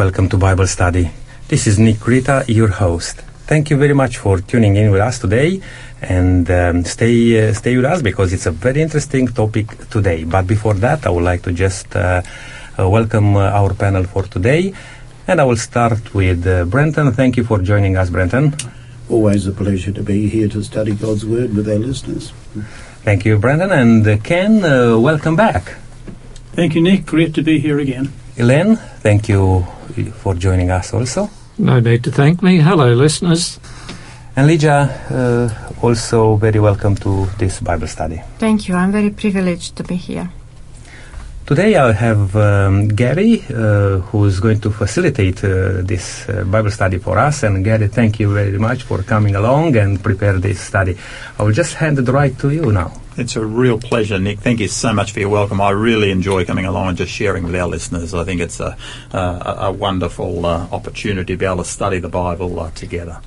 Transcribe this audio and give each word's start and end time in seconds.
Welcome 0.00 0.30
to 0.30 0.38
Bible 0.38 0.66
Study. 0.66 1.10
This 1.48 1.66
is 1.66 1.78
Nick 1.78 2.06
Rita, 2.06 2.46
your 2.48 2.68
host. 2.68 3.20
Thank 3.46 3.68
you 3.68 3.76
very 3.76 3.92
much 3.92 4.16
for 4.16 4.40
tuning 4.40 4.76
in 4.76 4.90
with 4.90 5.02
us 5.02 5.18
today, 5.18 5.60
and 6.00 6.50
um, 6.50 6.84
stay 6.86 7.50
uh, 7.50 7.52
stay 7.52 7.76
with 7.76 7.84
us 7.84 8.00
because 8.00 8.32
it's 8.32 8.46
a 8.46 8.50
very 8.50 8.80
interesting 8.80 9.28
topic 9.28 9.66
today. 9.90 10.24
But 10.24 10.46
before 10.46 10.72
that, 10.80 11.06
I 11.06 11.10
would 11.10 11.24
like 11.24 11.42
to 11.42 11.52
just 11.52 11.94
uh, 11.94 12.22
uh, 12.78 12.88
welcome 12.88 13.36
uh, 13.36 13.58
our 13.60 13.74
panel 13.74 14.04
for 14.04 14.22
today, 14.22 14.72
and 15.28 15.38
I 15.38 15.44
will 15.44 15.60
start 15.60 16.14
with 16.14 16.46
uh, 16.46 16.64
Brenton. 16.64 17.12
Thank 17.12 17.36
you 17.36 17.44
for 17.44 17.58
joining 17.58 17.98
us, 17.98 18.08
Brenton. 18.08 18.54
Always 19.10 19.46
a 19.46 19.52
pleasure 19.52 19.92
to 19.92 20.02
be 20.02 20.30
here 20.30 20.48
to 20.48 20.62
study 20.62 20.94
God's 20.94 21.26
Word 21.26 21.54
with 21.54 21.68
our 21.68 21.78
listeners. 21.78 22.32
Thank 23.04 23.26
you, 23.26 23.36
Brenton, 23.36 23.70
and 23.70 24.08
uh, 24.08 24.16
Ken. 24.16 24.64
Uh, 24.64 24.98
welcome 24.98 25.36
back. 25.36 25.76
Thank 26.56 26.74
you, 26.74 26.80
Nick. 26.80 27.04
Great 27.04 27.34
to 27.34 27.42
be 27.42 27.58
here 27.58 27.78
again. 27.78 28.14
Elaine, 28.40 28.76
thank 29.02 29.28
you 29.28 29.66
for 30.22 30.34
joining 30.34 30.70
us 30.70 30.94
also. 30.94 31.28
No 31.58 31.78
need 31.78 32.02
to 32.04 32.10
thank 32.10 32.42
me. 32.42 32.56
Hello, 32.56 32.94
listeners. 32.94 33.60
And 34.34 34.48
Lija, 34.48 34.88
uh, 35.10 35.86
also 35.86 36.36
very 36.36 36.58
welcome 36.58 36.96
to 36.96 37.26
this 37.36 37.60
Bible 37.60 37.86
study. 37.86 38.22
Thank 38.38 38.66
you. 38.66 38.76
I'm 38.76 38.92
very 38.92 39.10
privileged 39.10 39.76
to 39.76 39.84
be 39.84 39.96
here. 39.96 40.30
Today 41.44 41.76
I 41.76 41.92
have 41.92 42.34
um, 42.34 42.88
Gary, 42.88 43.44
uh, 43.50 43.98
who 44.08 44.24
is 44.24 44.40
going 44.40 44.60
to 44.60 44.70
facilitate 44.70 45.44
uh, 45.44 45.82
this 45.82 46.26
uh, 46.28 46.44
Bible 46.44 46.70
study 46.70 46.96
for 46.96 47.18
us. 47.18 47.42
And 47.42 47.62
Gary, 47.62 47.88
thank 47.88 48.20
you 48.20 48.32
very 48.32 48.56
much 48.56 48.84
for 48.84 49.02
coming 49.02 49.34
along 49.34 49.76
and 49.76 50.02
prepare 50.02 50.38
this 50.38 50.60
study. 50.60 50.96
I 51.38 51.42
will 51.42 51.52
just 51.52 51.74
hand 51.74 51.98
it 51.98 52.08
right 52.08 52.38
to 52.38 52.50
you 52.50 52.72
now. 52.72 52.92
It's 53.16 53.34
a 53.34 53.44
real 53.44 53.78
pleasure, 53.78 54.18
Nick. 54.18 54.38
Thank 54.38 54.60
you 54.60 54.68
so 54.68 54.92
much 54.92 55.12
for 55.12 55.20
your 55.20 55.28
welcome. 55.28 55.60
I 55.60 55.70
really 55.70 56.10
enjoy 56.12 56.44
coming 56.44 56.64
along 56.64 56.88
and 56.88 56.96
just 56.96 57.12
sharing 57.12 57.42
with 57.42 57.56
our 57.56 57.66
listeners. 57.66 58.14
I 58.14 58.22
think 58.24 58.40
it's 58.40 58.60
a, 58.60 58.78
a, 59.12 59.18
a 59.18 59.72
wonderful 59.72 60.46
uh, 60.46 60.68
opportunity 60.70 61.34
to 61.34 61.36
be 61.36 61.44
able 61.44 61.58
to 61.58 61.64
study 61.64 61.98
the 61.98 62.08
Bible 62.08 62.60
uh, 62.60 62.70
together. 62.70 63.20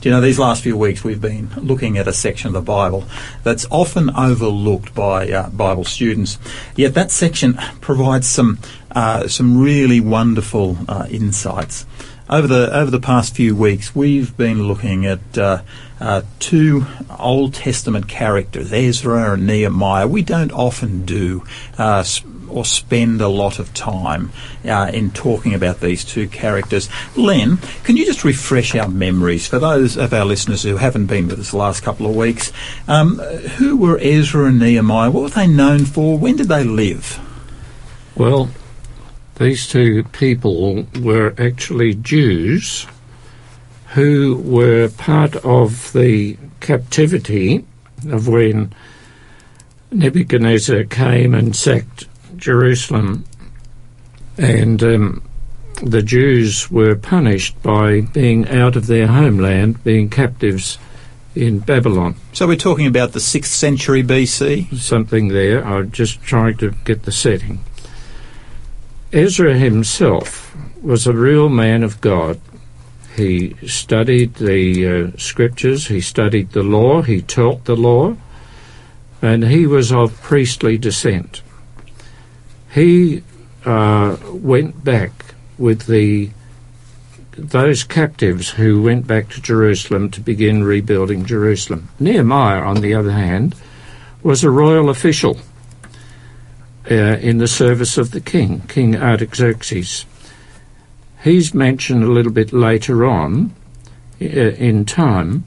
Do 0.00 0.08
you 0.08 0.14
know, 0.14 0.20
these 0.20 0.38
last 0.38 0.62
few 0.62 0.76
weeks 0.76 1.02
we've 1.02 1.22
been 1.22 1.48
looking 1.56 1.96
at 1.96 2.06
a 2.06 2.12
section 2.12 2.48
of 2.48 2.52
the 2.52 2.60
Bible 2.60 3.06
that's 3.42 3.66
often 3.70 4.10
overlooked 4.10 4.94
by 4.94 5.30
uh, 5.30 5.48
Bible 5.48 5.84
students. 5.84 6.38
Yet 6.76 6.92
that 6.94 7.10
section 7.10 7.54
provides 7.80 8.28
some 8.28 8.58
uh, 8.92 9.26
some 9.26 9.60
really 9.60 10.00
wonderful 10.00 10.76
uh, 10.86 11.06
insights. 11.10 11.86
Over 12.28 12.46
the 12.46 12.76
over 12.76 12.90
the 12.90 13.00
past 13.00 13.34
few 13.34 13.56
weeks, 13.56 13.96
we've 13.96 14.36
been 14.36 14.64
looking 14.64 15.06
at 15.06 15.38
uh, 16.00 16.22
two 16.38 16.86
Old 17.18 17.54
Testament 17.54 18.08
characters, 18.08 18.72
Ezra 18.72 19.34
and 19.34 19.46
Nehemiah. 19.46 20.08
We 20.08 20.22
don't 20.22 20.52
often 20.52 21.04
do 21.04 21.44
uh, 21.78 22.04
or 22.48 22.64
spend 22.64 23.20
a 23.20 23.28
lot 23.28 23.58
of 23.58 23.72
time 23.74 24.32
uh, 24.64 24.90
in 24.92 25.10
talking 25.10 25.54
about 25.54 25.80
these 25.80 26.04
two 26.04 26.28
characters. 26.28 26.88
Len, 27.16 27.58
can 27.84 27.96
you 27.96 28.04
just 28.04 28.24
refresh 28.24 28.74
our 28.74 28.88
memories 28.88 29.46
for 29.46 29.58
those 29.58 29.96
of 29.96 30.12
our 30.12 30.24
listeners 30.24 30.62
who 30.62 30.76
haven't 30.76 31.06
been 31.06 31.28
with 31.28 31.38
us 31.38 31.50
the 31.50 31.56
last 31.56 31.82
couple 31.82 32.06
of 32.06 32.16
weeks? 32.16 32.52
Um, 32.88 33.18
who 33.18 33.76
were 33.76 33.98
Ezra 34.00 34.46
and 34.46 34.58
Nehemiah? 34.58 35.10
What 35.10 35.22
were 35.22 35.28
they 35.28 35.46
known 35.46 35.84
for? 35.84 36.18
When 36.18 36.36
did 36.36 36.48
they 36.48 36.64
live? 36.64 37.18
Well, 38.16 38.50
these 39.36 39.68
two 39.68 40.04
people 40.04 40.86
were 41.00 41.34
actually 41.38 41.94
Jews 41.94 42.86
who 43.90 44.36
were 44.44 44.88
part 44.88 45.36
of 45.36 45.92
the 45.92 46.36
captivity 46.60 47.64
of 48.08 48.28
when 48.28 48.72
Nebuchadnezzar 49.90 50.84
came 50.84 51.34
and 51.34 51.56
sacked 51.56 52.06
Jerusalem, 52.36 53.24
and 54.38 54.82
um, 54.82 55.22
the 55.82 56.02
Jews 56.02 56.70
were 56.70 56.94
punished 56.94 57.60
by 57.62 58.02
being 58.02 58.48
out 58.48 58.76
of 58.76 58.86
their 58.86 59.08
homeland, 59.08 59.82
being 59.82 60.08
captives 60.08 60.78
in 61.34 61.58
Babylon. 61.58 62.14
So 62.32 62.46
we're 62.46 62.56
talking 62.56 62.86
about 62.86 63.12
the 63.12 63.18
6th 63.18 63.46
century 63.46 64.02
BC? 64.02 64.76
Something 64.78 65.28
there. 65.28 65.64
I'm 65.64 65.90
just 65.90 66.22
trying 66.22 66.56
to 66.58 66.72
get 66.84 67.04
the 67.04 67.12
setting. 67.12 67.64
Ezra 69.12 69.54
himself 69.54 70.56
was 70.82 71.06
a 71.06 71.12
real 71.12 71.48
man 71.48 71.82
of 71.82 72.00
God. 72.00 72.40
He 73.16 73.56
studied 73.66 74.34
the 74.34 75.12
uh, 75.14 75.18
scriptures, 75.18 75.88
he 75.88 76.00
studied 76.00 76.52
the 76.52 76.62
law, 76.62 77.02
he 77.02 77.20
taught 77.20 77.64
the 77.64 77.76
law, 77.76 78.16
and 79.20 79.44
he 79.44 79.66
was 79.66 79.92
of 79.92 80.20
priestly 80.22 80.78
descent. 80.78 81.42
He 82.72 83.22
uh, 83.64 84.16
went 84.32 84.84
back 84.84 85.34
with 85.58 85.86
the 85.86 86.30
those 87.32 87.84
captives 87.84 88.50
who 88.50 88.82
went 88.82 89.06
back 89.06 89.28
to 89.30 89.40
Jerusalem 89.40 90.10
to 90.10 90.20
begin 90.20 90.62
rebuilding 90.62 91.24
Jerusalem. 91.24 91.88
Nehemiah, 91.98 92.60
on 92.60 92.80
the 92.80 92.94
other 92.94 93.12
hand, 93.12 93.54
was 94.22 94.44
a 94.44 94.50
royal 94.50 94.90
official 94.90 95.38
uh, 96.90 96.94
in 96.94 97.38
the 97.38 97.48
service 97.48 97.96
of 97.96 98.10
the 98.10 98.20
king, 98.20 98.60
King 98.68 98.96
Artaxerxes. 98.96 100.04
He's 101.22 101.52
mentioned 101.52 102.02
a 102.02 102.10
little 102.10 102.32
bit 102.32 102.52
later 102.52 103.04
on 103.04 103.54
uh, 104.20 104.24
in 104.24 104.84
time, 104.86 105.44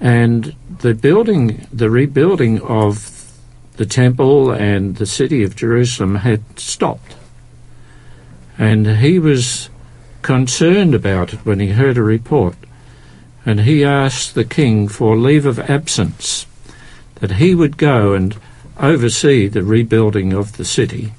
and 0.00 0.54
the 0.80 0.94
building, 0.94 1.66
the 1.72 1.88
rebuilding 1.88 2.60
of 2.60 3.38
the 3.76 3.86
temple 3.86 4.50
and 4.50 4.96
the 4.96 5.06
city 5.06 5.42
of 5.42 5.56
Jerusalem 5.56 6.16
had 6.16 6.58
stopped. 6.58 7.16
And 8.58 8.98
he 8.98 9.18
was 9.18 9.70
concerned 10.22 10.94
about 10.94 11.32
it 11.32 11.44
when 11.44 11.60
he 11.60 11.70
heard 11.70 11.96
a 11.96 12.02
report, 12.02 12.56
and 13.44 13.60
he 13.60 13.84
asked 13.84 14.34
the 14.34 14.44
king 14.44 14.88
for 14.88 15.16
leave 15.16 15.46
of 15.46 15.58
absence, 15.58 16.46
that 17.16 17.32
he 17.32 17.54
would 17.54 17.76
go 17.76 18.12
and 18.12 18.36
oversee 18.78 19.48
the 19.48 19.62
rebuilding 19.62 20.32
of 20.32 20.56
the 20.56 20.64
city. 20.64 21.14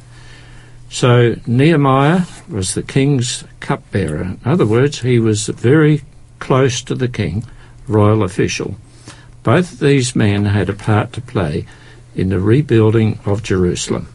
So 0.90 1.36
Nehemiah 1.46 2.22
was 2.48 2.74
the 2.74 2.84
king's 2.84 3.44
cupbearer. 3.66 4.22
In 4.22 4.40
other 4.46 4.66
words, 4.66 5.02
he 5.02 5.18
was 5.18 5.48
very 5.48 6.04
close 6.38 6.84
to 6.84 6.94
the 6.94 7.08
king, 7.08 7.44
royal 7.88 8.22
official. 8.22 8.76
Both 9.42 9.74
of 9.74 9.80
these 9.80 10.16
men 10.16 10.46
had 10.46 10.70
a 10.70 10.74
part 10.74 11.14
to 11.14 11.22
play 11.22 11.66
in 12.16 12.30
the 12.30 12.40
rebuilding 12.40 13.20
of 13.26 13.42
Jerusalem. 13.42 14.08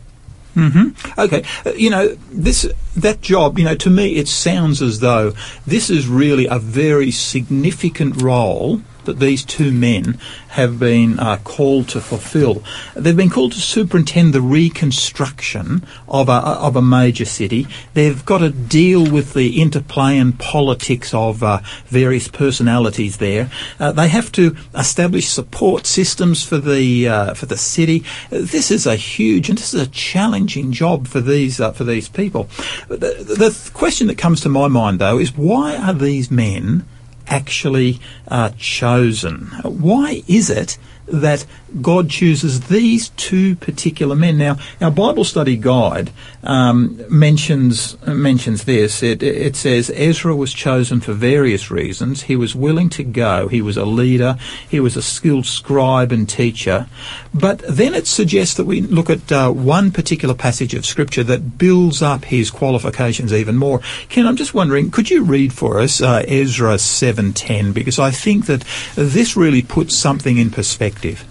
Mm-hmm. 0.54 1.20
Okay, 1.20 1.44
uh, 1.64 1.72
you 1.74 1.90
know 1.90 2.08
this 2.30 2.68
that 2.96 3.20
job. 3.20 3.58
You 3.58 3.64
know, 3.64 3.76
to 3.76 3.90
me, 3.90 4.16
it 4.16 4.28
sounds 4.28 4.82
as 4.82 5.00
though 5.00 5.32
this 5.66 5.90
is 5.90 6.08
really 6.08 6.46
a 6.46 6.58
very 6.58 7.10
significant 7.10 8.20
role 8.22 8.82
that 9.04 9.18
these 9.18 9.44
two 9.44 9.72
men 9.72 10.18
have 10.50 10.78
been 10.78 11.18
uh, 11.18 11.38
called 11.44 11.88
to 11.88 12.00
fulfill. 12.00 12.62
They've 12.94 13.16
been 13.16 13.30
called 13.30 13.52
to 13.52 13.60
superintend 13.60 14.32
the 14.32 14.40
reconstruction 14.40 15.86
of 16.08 16.28
a, 16.28 16.32
of 16.32 16.76
a 16.76 16.82
major 16.82 17.24
city. 17.24 17.66
They've 17.94 18.24
got 18.24 18.38
to 18.38 18.50
deal 18.50 19.08
with 19.08 19.34
the 19.34 19.60
interplay 19.60 20.18
and 20.18 20.38
politics 20.38 21.14
of 21.14 21.42
uh, 21.42 21.60
various 21.86 22.28
personalities 22.28 23.18
there. 23.18 23.50
Uh, 23.78 23.92
they 23.92 24.08
have 24.08 24.32
to 24.32 24.56
establish 24.74 25.28
support 25.28 25.86
systems 25.86 26.44
for 26.44 26.58
the 26.58 27.08
uh, 27.08 27.34
for 27.34 27.46
the 27.46 27.56
city. 27.56 28.04
This 28.30 28.70
is 28.70 28.86
a 28.86 28.96
huge 28.96 29.48
and 29.48 29.58
this 29.58 29.72
is 29.74 29.80
a 29.80 29.90
challenging 29.90 30.72
job 30.72 31.06
for 31.06 31.20
these 31.20 31.60
uh, 31.60 31.72
for 31.72 31.84
these 31.84 32.08
people. 32.08 32.44
The, 32.88 33.24
the 33.38 33.70
question 33.72 34.08
that 34.08 34.18
comes 34.18 34.40
to 34.42 34.48
my 34.48 34.68
mind 34.68 34.98
though 34.98 35.18
is 35.18 35.36
why 35.36 35.76
are 35.76 35.94
these 35.94 36.30
men 36.30 36.84
actually 37.30 38.00
uh, 38.28 38.50
chosen? 38.58 39.46
Why 39.62 40.22
is 40.28 40.50
it 40.50 40.76
that 41.06 41.46
God 41.80 42.10
chooses 42.10 42.68
these 42.68 43.10
two 43.10 43.56
particular 43.56 44.16
men? 44.16 44.38
Now, 44.38 44.56
our 44.80 44.90
Bible 44.90 45.24
study 45.24 45.56
guide 45.56 46.10
um, 46.42 47.02
mentions 47.08 47.96
mentions 48.06 48.64
this. 48.64 49.02
It, 49.02 49.22
it 49.22 49.56
says 49.56 49.90
Ezra 49.94 50.34
was 50.34 50.52
chosen 50.52 51.00
for 51.00 51.12
various 51.12 51.70
reasons. 51.70 52.22
He 52.22 52.36
was 52.36 52.54
willing 52.54 52.88
to 52.90 53.04
go. 53.04 53.48
He 53.48 53.62
was 53.62 53.76
a 53.76 53.84
leader. 53.84 54.36
He 54.68 54.80
was 54.80 54.96
a 54.96 55.02
skilled 55.02 55.46
scribe 55.46 56.12
and 56.12 56.28
teacher. 56.28 56.88
But 57.32 57.62
then 57.68 57.94
it 57.94 58.06
suggests 58.06 58.54
that 58.56 58.66
we 58.66 58.80
look 58.80 59.10
at 59.10 59.30
uh, 59.30 59.50
one 59.50 59.90
particular 59.90 60.34
passage 60.34 60.74
of 60.74 60.86
Scripture 60.86 61.24
that 61.24 61.58
builds 61.58 62.02
up 62.02 62.24
his 62.24 62.50
qualifications 62.50 63.32
even 63.32 63.56
more. 63.56 63.80
Ken, 64.08 64.26
I'm 64.26 64.36
just 64.36 64.54
wondering, 64.54 64.90
could 64.90 65.10
you 65.10 65.22
read 65.22 65.52
for 65.52 65.78
us 65.78 66.00
uh, 66.00 66.24
Ezra 66.26 66.76
7:10 66.76 67.72
because 67.72 67.98
I 67.98 68.10
think 68.10 68.46
that 68.46 68.64
this 68.94 69.36
really 69.36 69.62
puts 69.62 69.94
something 69.96 70.38
in 70.38 70.50
perspective. 70.50 71.24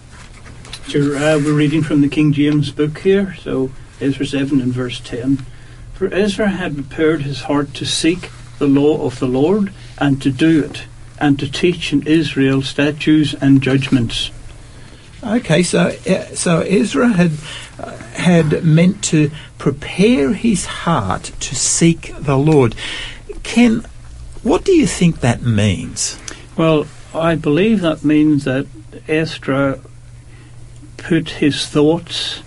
Sure, 0.89 1.15
uh, 1.17 1.37
we're 1.37 1.53
reading 1.53 1.83
from 1.83 2.01
the 2.01 2.07
King 2.07 2.33
James 2.33 2.71
book 2.71 2.97
here, 2.97 3.35
so 3.35 3.69
Ezra 4.01 4.25
7 4.25 4.59
and 4.59 4.73
verse 4.73 4.99
10. 4.99 5.45
For 5.93 6.11
Ezra 6.11 6.49
had 6.49 6.73
prepared 6.73 7.21
his 7.21 7.43
heart 7.43 7.75
to 7.75 7.85
seek 7.85 8.31
the 8.57 8.65
law 8.65 9.05
of 9.05 9.19
the 9.19 9.27
Lord 9.27 9.71
and 9.99 10.19
to 10.23 10.31
do 10.31 10.63
it, 10.63 10.85
and 11.19 11.37
to 11.37 11.47
teach 11.47 11.93
in 11.93 12.07
Israel 12.07 12.63
statutes 12.63 13.35
and 13.39 13.61
judgments. 13.61 14.31
Okay, 15.23 15.61
so 15.61 15.91
so 16.33 16.61
Ezra 16.61 17.09
had 17.09 17.33
uh, 17.77 17.95
had 18.15 18.63
meant 18.63 19.03
to 19.03 19.29
prepare 19.59 20.33
his 20.33 20.65
heart 20.65 21.25
to 21.39 21.53
seek 21.53 22.15
the 22.17 22.37
Lord. 22.37 22.73
Ken, 23.43 23.85
what 24.41 24.65
do 24.65 24.71
you 24.71 24.87
think 24.87 25.19
that 25.19 25.43
means? 25.43 26.17
Well, 26.57 26.87
I 27.13 27.35
believe 27.35 27.81
that 27.81 28.03
means 28.03 28.45
that 28.45 28.65
Ezra 29.07 29.79
put 30.99 31.29
his 31.29 31.65
thoughts 31.65 32.41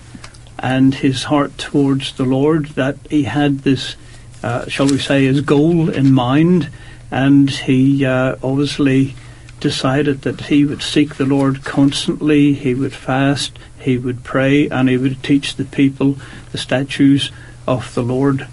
and 0.58 0.94
his 0.94 1.24
heart 1.24 1.58
towards 1.58 2.12
the 2.12 2.24
Lord, 2.24 2.66
that 2.76 2.96
he 3.10 3.24
had 3.24 3.60
this, 3.60 3.96
uh, 4.42 4.68
shall 4.68 4.86
we 4.86 4.98
say, 4.98 5.24
his 5.24 5.40
goal 5.40 5.90
in 5.90 6.12
mind, 6.12 6.68
and 7.10 7.50
he 7.50 8.04
uh, 8.04 8.36
obviously 8.42 9.16
decided 9.58 10.22
that 10.22 10.42
he 10.42 10.64
would 10.64 10.82
seek 10.82 11.16
the 11.16 11.24
Lord 11.24 11.64
constantly, 11.64 12.52
he 12.52 12.74
would 12.74 12.92
fast, 12.92 13.58
he 13.80 13.98
would 13.98 14.22
pray, 14.22 14.68
and 14.68 14.88
he 14.88 14.96
would 14.96 15.22
teach 15.22 15.56
the 15.56 15.64
people 15.64 16.16
the 16.52 16.58
statutes 16.58 17.30
of 17.66 17.94
the 17.94 18.02
Lord. 18.02 18.46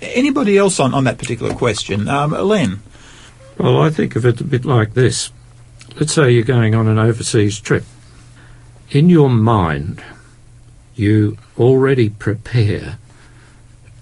Anybody 0.00 0.58
else 0.58 0.80
on, 0.80 0.94
on 0.94 1.04
that 1.04 1.18
particular 1.18 1.54
question? 1.54 2.08
Um, 2.08 2.32
Len? 2.32 2.82
Well, 3.58 3.80
I 3.80 3.90
think 3.90 4.16
of 4.16 4.26
it 4.26 4.40
a 4.40 4.44
bit 4.44 4.64
like 4.64 4.94
this. 4.94 5.30
Let's 5.98 6.12
say 6.12 6.30
you're 6.32 6.44
going 6.44 6.74
on 6.74 6.88
an 6.88 6.98
overseas 6.98 7.60
trip. 7.60 7.84
In 8.92 9.08
your 9.08 9.30
mind, 9.30 10.04
you 10.94 11.38
already 11.58 12.10
prepare 12.10 12.98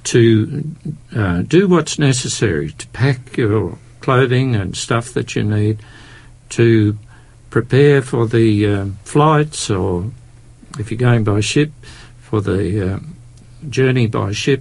to 0.02 0.75
uh, 1.14 1.42
do 1.42 1.69
what's 1.69 1.96
necessary 1.96 2.72
to 2.72 2.88
pack 2.88 3.37
your 3.37 3.78
clothing 4.00 4.56
and 4.56 4.76
stuff 4.76 5.14
that 5.14 5.37
you 5.37 5.44
need, 5.44 5.78
to 6.48 6.98
prepare 7.50 8.02
for 8.02 8.26
the 8.26 8.66
uh, 8.66 8.87
flights, 9.04 9.70
or 9.70 10.10
if 10.76 10.90
you're 10.90 10.98
going 10.98 11.22
by 11.22 11.38
ship, 11.38 11.70
for 12.20 12.40
the 12.40 12.94
uh, 12.94 12.98
journey 13.69 14.08
by 14.08 14.32
ship. 14.32 14.60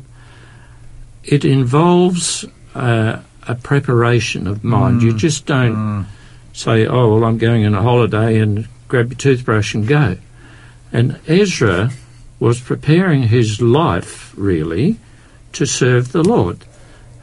It 1.23 1.43
involves 1.43 2.45
uh, 2.75 3.21
a 3.47 3.55
preparation 3.55 4.45
of 4.45 4.63
mind. 4.63 5.01
You 5.01 5.17
just 5.17 5.47
don't 5.47 6.07
say, 6.53 6.85
oh, 6.85 7.15
well, 7.15 7.23
I'm 7.23 7.39
going 7.39 7.65
on 7.65 7.73
a 7.73 7.81
holiday 7.81 8.37
and 8.37 8.67
grab 8.89 9.11
your 9.11 9.17
toothbrush 9.17 9.73
and 9.73 9.87
go. 9.87 10.17
And 10.91 11.19
Ezra 11.27 11.91
was 12.39 12.59
preparing 12.59 13.23
his 13.23 13.61
life, 13.61 14.33
really, 14.35 14.97
to 15.53 15.65
serve 15.65 16.11
the 16.11 16.23
Lord. 16.23 16.65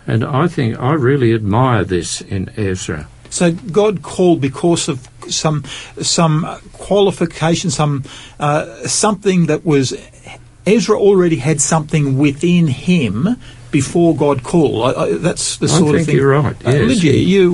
And 0.06 0.24
I 0.24 0.46
think 0.46 0.78
I 0.78 0.92
really 0.92 1.34
admire 1.34 1.84
this 1.84 2.20
in 2.20 2.50
Ezra. 2.56 3.08
So 3.28 3.52
God 3.52 4.02
called 4.02 4.40
because 4.40 4.88
of 4.88 5.08
some 5.28 5.64
some 6.00 6.46
qualification, 6.72 7.70
some 7.70 8.04
uh, 8.38 8.86
something 8.86 9.46
that 9.46 9.66
was 9.66 9.94
Ezra 10.64 10.98
already 10.98 11.36
had 11.36 11.60
something 11.60 12.18
within 12.18 12.68
him 12.68 13.36
before 13.80 14.10
God 14.24 14.38
called. 14.50 14.76
I, 14.88 14.90
I, 15.02 15.06
that's 15.26 15.46
the 15.62 15.70
I 15.74 15.78
sort 15.80 15.94
of 15.96 16.06
thing. 16.06 16.16
you're 16.16 16.34
right, 16.42 16.58
Uh. 16.66 16.70
Lydia, 16.90 17.16
you 17.34 17.46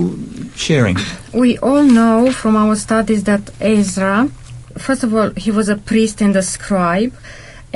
sharing? 0.67 0.97
We 1.45 1.51
all 1.69 1.85
know 2.01 2.19
from 2.41 2.55
our 2.63 2.77
studies 2.87 3.23
that 3.31 3.43
Ezra, 3.75 4.17
first 4.87 5.03
of 5.07 5.11
all, 5.17 5.31
he 5.45 5.51
was 5.59 5.69
a 5.77 5.79
priest 5.91 6.17
and 6.27 6.35
a 6.43 6.45
scribe 6.55 7.13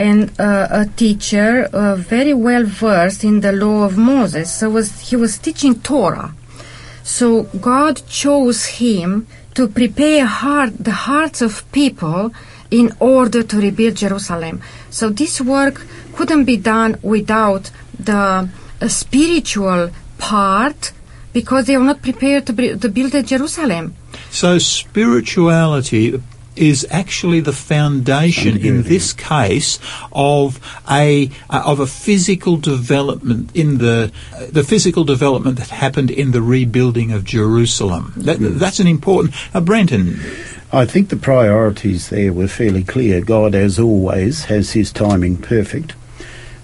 and 0.09 0.21
uh, 0.49 0.83
a 0.83 0.85
teacher, 1.03 1.51
uh, 1.73 1.97
very 2.15 2.35
well 2.49 2.65
versed 2.87 3.23
in 3.31 3.37
the 3.47 3.53
law 3.65 3.79
of 3.89 3.93
Moses. 4.15 4.47
So 4.59 4.65
was 4.77 4.89
he 5.09 5.17
was 5.25 5.33
teaching 5.47 5.75
Torah. 5.91 6.31
So 7.19 7.29
God 7.73 7.95
chose 8.23 8.61
him 8.83 9.09
to 9.57 9.63
prepare 9.81 10.27
heart, 10.43 10.73
the 10.89 10.97
hearts 11.09 11.41
of 11.49 11.53
people 11.81 12.21
in 12.81 12.87
order 13.17 13.41
to 13.51 13.57
rebuild 13.67 13.95
Jerusalem. 14.05 14.57
So 14.99 15.05
this 15.21 15.35
work 15.41 15.77
couldn't 16.17 16.45
be 16.53 16.59
done 16.75 16.93
without 17.15 17.65
the 17.99 18.49
uh, 18.81 18.89
spiritual 18.89 19.91
part 20.19 20.93
because 21.33 21.67
they 21.67 21.77
were 21.77 21.85
not 21.85 22.03
prepared 22.03 22.47
to, 22.47 22.53
bri- 22.53 22.79
to 22.79 22.89
build 22.89 23.15
a 23.15 23.23
Jerusalem. 23.23 23.95
So 24.31 24.59
spirituality 24.59 26.23
is 26.57 26.87
actually 26.91 27.41
the 27.41 27.53
foundation 27.53 28.57
in 28.57 28.83
this 28.83 29.13
case 29.13 29.79
of 30.13 30.59
a 30.91 31.31
uh, 31.51 31.63
of 31.67 31.81
a 31.81 31.87
physical 31.87 32.57
development 32.57 33.55
in 33.55 33.79
the 33.79 34.11
uh, 34.33 34.47
the 34.51 34.65
physical 34.65 35.05
development 35.05 35.59
that 35.59 35.69
happened 35.69 36.11
in 36.11 36.31
the 36.33 36.41
rebuilding 36.41 37.13
of 37.13 37.25
Jerusalem. 37.25 38.15
That, 38.17 38.39
that's 38.41 38.81
an 38.81 38.87
important. 38.87 39.35
Uh, 39.55 39.61
Brenton, 39.61 40.19
I 40.73 40.87
think 40.87 41.11
the 41.11 41.17
priorities 41.17 42.09
there 42.09 42.33
were 42.33 42.49
fairly 42.49 42.85
clear. 42.85 43.21
God, 43.21 43.55
as 43.55 43.79
always, 43.79 44.47
has 44.47 44.73
his 44.73 44.91
timing 44.93 45.37
perfect. 45.37 45.95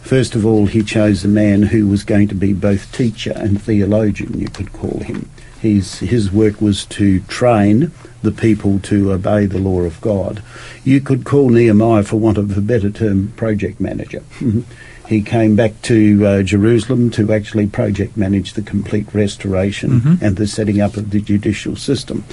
First 0.02 0.34
of 0.34 0.44
all, 0.44 0.66
he 0.66 0.82
chose 0.82 1.24
a 1.24 1.28
man 1.28 1.62
who 1.62 1.86
was 1.86 2.04
going 2.04 2.28
to 2.28 2.34
be 2.34 2.52
both 2.52 2.92
teacher 2.92 3.32
and 3.34 3.62
theologian, 3.62 4.38
you 4.38 4.48
could 4.48 4.72
call 4.72 5.00
him. 5.00 5.30
His, 5.60 6.00
his 6.00 6.30
work 6.30 6.60
was 6.60 6.84
to 6.86 7.20
train 7.20 7.92
the 8.20 8.32
people 8.32 8.80
to 8.80 9.12
obey 9.12 9.46
the 9.46 9.58
law 9.58 9.82
of 9.82 10.00
God. 10.00 10.42
You 10.84 11.00
could 11.00 11.24
call 11.24 11.50
Nehemiah, 11.50 12.02
for 12.02 12.16
want 12.16 12.36
of 12.36 12.56
a 12.58 12.60
better 12.60 12.90
term, 12.90 13.32
project 13.36 13.80
manager. 13.80 14.22
he 15.08 15.22
came 15.22 15.56
back 15.56 15.80
to 15.82 16.26
uh, 16.26 16.42
Jerusalem 16.42 17.10
to 17.12 17.32
actually 17.32 17.68
project 17.68 18.16
manage 18.16 18.54
the 18.54 18.62
complete 18.62 19.12
restoration 19.14 20.18
and 20.20 20.36
the 20.36 20.46
setting 20.46 20.80
up 20.80 20.96
of 20.96 21.10
the 21.10 21.20
judicial 21.20 21.76
system. 21.76 22.24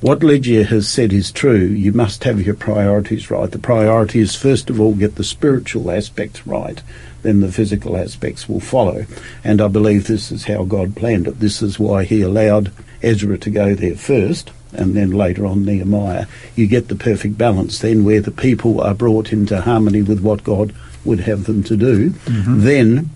What 0.00 0.24
Lygia 0.24 0.64
has 0.64 0.88
said 0.88 1.12
is 1.12 1.30
true. 1.30 1.64
You 1.64 1.92
must 1.92 2.24
have 2.24 2.42
your 2.42 2.56
priorities 2.56 3.30
right. 3.30 3.48
The 3.48 3.60
priority 3.60 4.18
is 4.18 4.34
first 4.34 4.68
of 4.68 4.80
all 4.80 4.94
get 4.94 5.14
the 5.14 5.22
spiritual 5.22 5.92
aspects 5.92 6.44
right, 6.44 6.82
then 7.22 7.40
the 7.40 7.52
physical 7.52 7.96
aspects 7.96 8.48
will 8.48 8.60
follow. 8.60 9.06
And 9.44 9.60
I 9.60 9.68
believe 9.68 10.06
this 10.06 10.30
is 10.30 10.44
how 10.44 10.64
God 10.64 10.96
planned 10.96 11.26
it. 11.26 11.40
This 11.40 11.62
is 11.62 11.78
why 11.78 12.04
He 12.04 12.22
allowed 12.22 12.72
Ezra 13.02 13.38
to 13.38 13.50
go 13.50 13.74
there 13.74 13.96
first, 13.96 14.50
and 14.72 14.94
then 14.94 15.10
later 15.10 15.46
on 15.46 15.64
Nehemiah. 15.64 16.26
You 16.56 16.66
get 16.66 16.88
the 16.88 16.94
perfect 16.94 17.36
balance 17.36 17.78
then 17.78 18.04
where 18.04 18.20
the 18.20 18.30
people 18.30 18.80
are 18.80 18.94
brought 18.94 19.32
into 19.32 19.60
harmony 19.60 20.02
with 20.02 20.20
what 20.20 20.44
God 20.44 20.74
would 21.04 21.20
have 21.20 21.44
them 21.44 21.62
to 21.64 21.76
do. 21.76 22.10
Mm-hmm. 22.10 22.60
Then, 22.60 23.10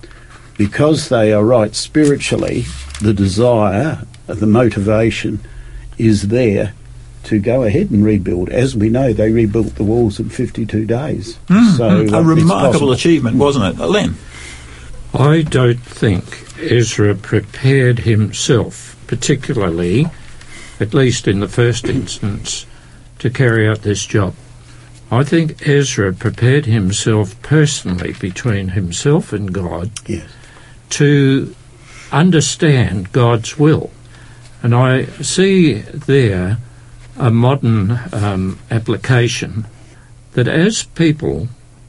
because 0.59 1.09
they 1.09 1.33
are 1.33 1.45
right 1.45 1.75
spiritually, 1.75 2.65
the 3.01 3.15
desire, 3.15 4.03
the 4.27 4.47
motivation 4.47 5.41
is 5.99 6.29
there 6.29 6.75
to 7.27 7.39
go 7.39 7.63
ahead 7.65 7.91
and 7.91 8.05
rebuild. 8.05 8.49
As 8.51 8.75
we 8.77 8.89
know, 8.89 9.13
they 9.13 9.31
rebuilt 9.31 9.75
the 9.77 9.85
walls 9.85 10.19
in 10.19 10.29
52 10.29 10.85
days. 10.87 11.39
so 11.49 11.55
uh, 11.85 11.97
a 11.99 12.03
it's 12.03 12.13
remarkable 12.13 12.93
achievement, 12.93 13.37
wasn't 13.37 13.65
it, 13.75 13.81
Uh, 13.81 13.87
Len? 13.87 14.17
I 15.15 15.43
don't 15.43 15.81
think 15.81 16.25
Ezra 16.61 17.15
prepared 17.15 18.01
himself, 18.01 18.97
particularly, 19.07 20.07
at 20.81 20.93
least 20.95 21.27
in 21.29 21.41
the 21.41 21.49
first 21.49 21.87
instance, 21.89 22.67
to 23.21 23.31
carry 23.31 23.69
out 23.69 23.83
this 23.83 24.05
job. 24.05 24.35
I 25.11 25.23
think 25.23 25.67
Ezra 25.67 26.13
prepared 26.13 26.67
himself 26.67 27.41
personally 27.43 28.13
between 28.21 28.69
himself 28.71 29.33
and 29.33 29.53
God 29.53 29.91
Yes. 30.07 30.25
to 30.91 31.55
understand 32.13 33.13
God's 33.13 33.59
will. 33.59 33.91
And 34.63 34.75
I 34.75 35.05
see 35.23 35.75
there 35.75 36.59
a 37.19 37.31
modern 37.31 37.99
um, 38.13 38.59
application 38.71 39.67
that 40.33 40.49
as 40.49 40.85
people 40.85 41.49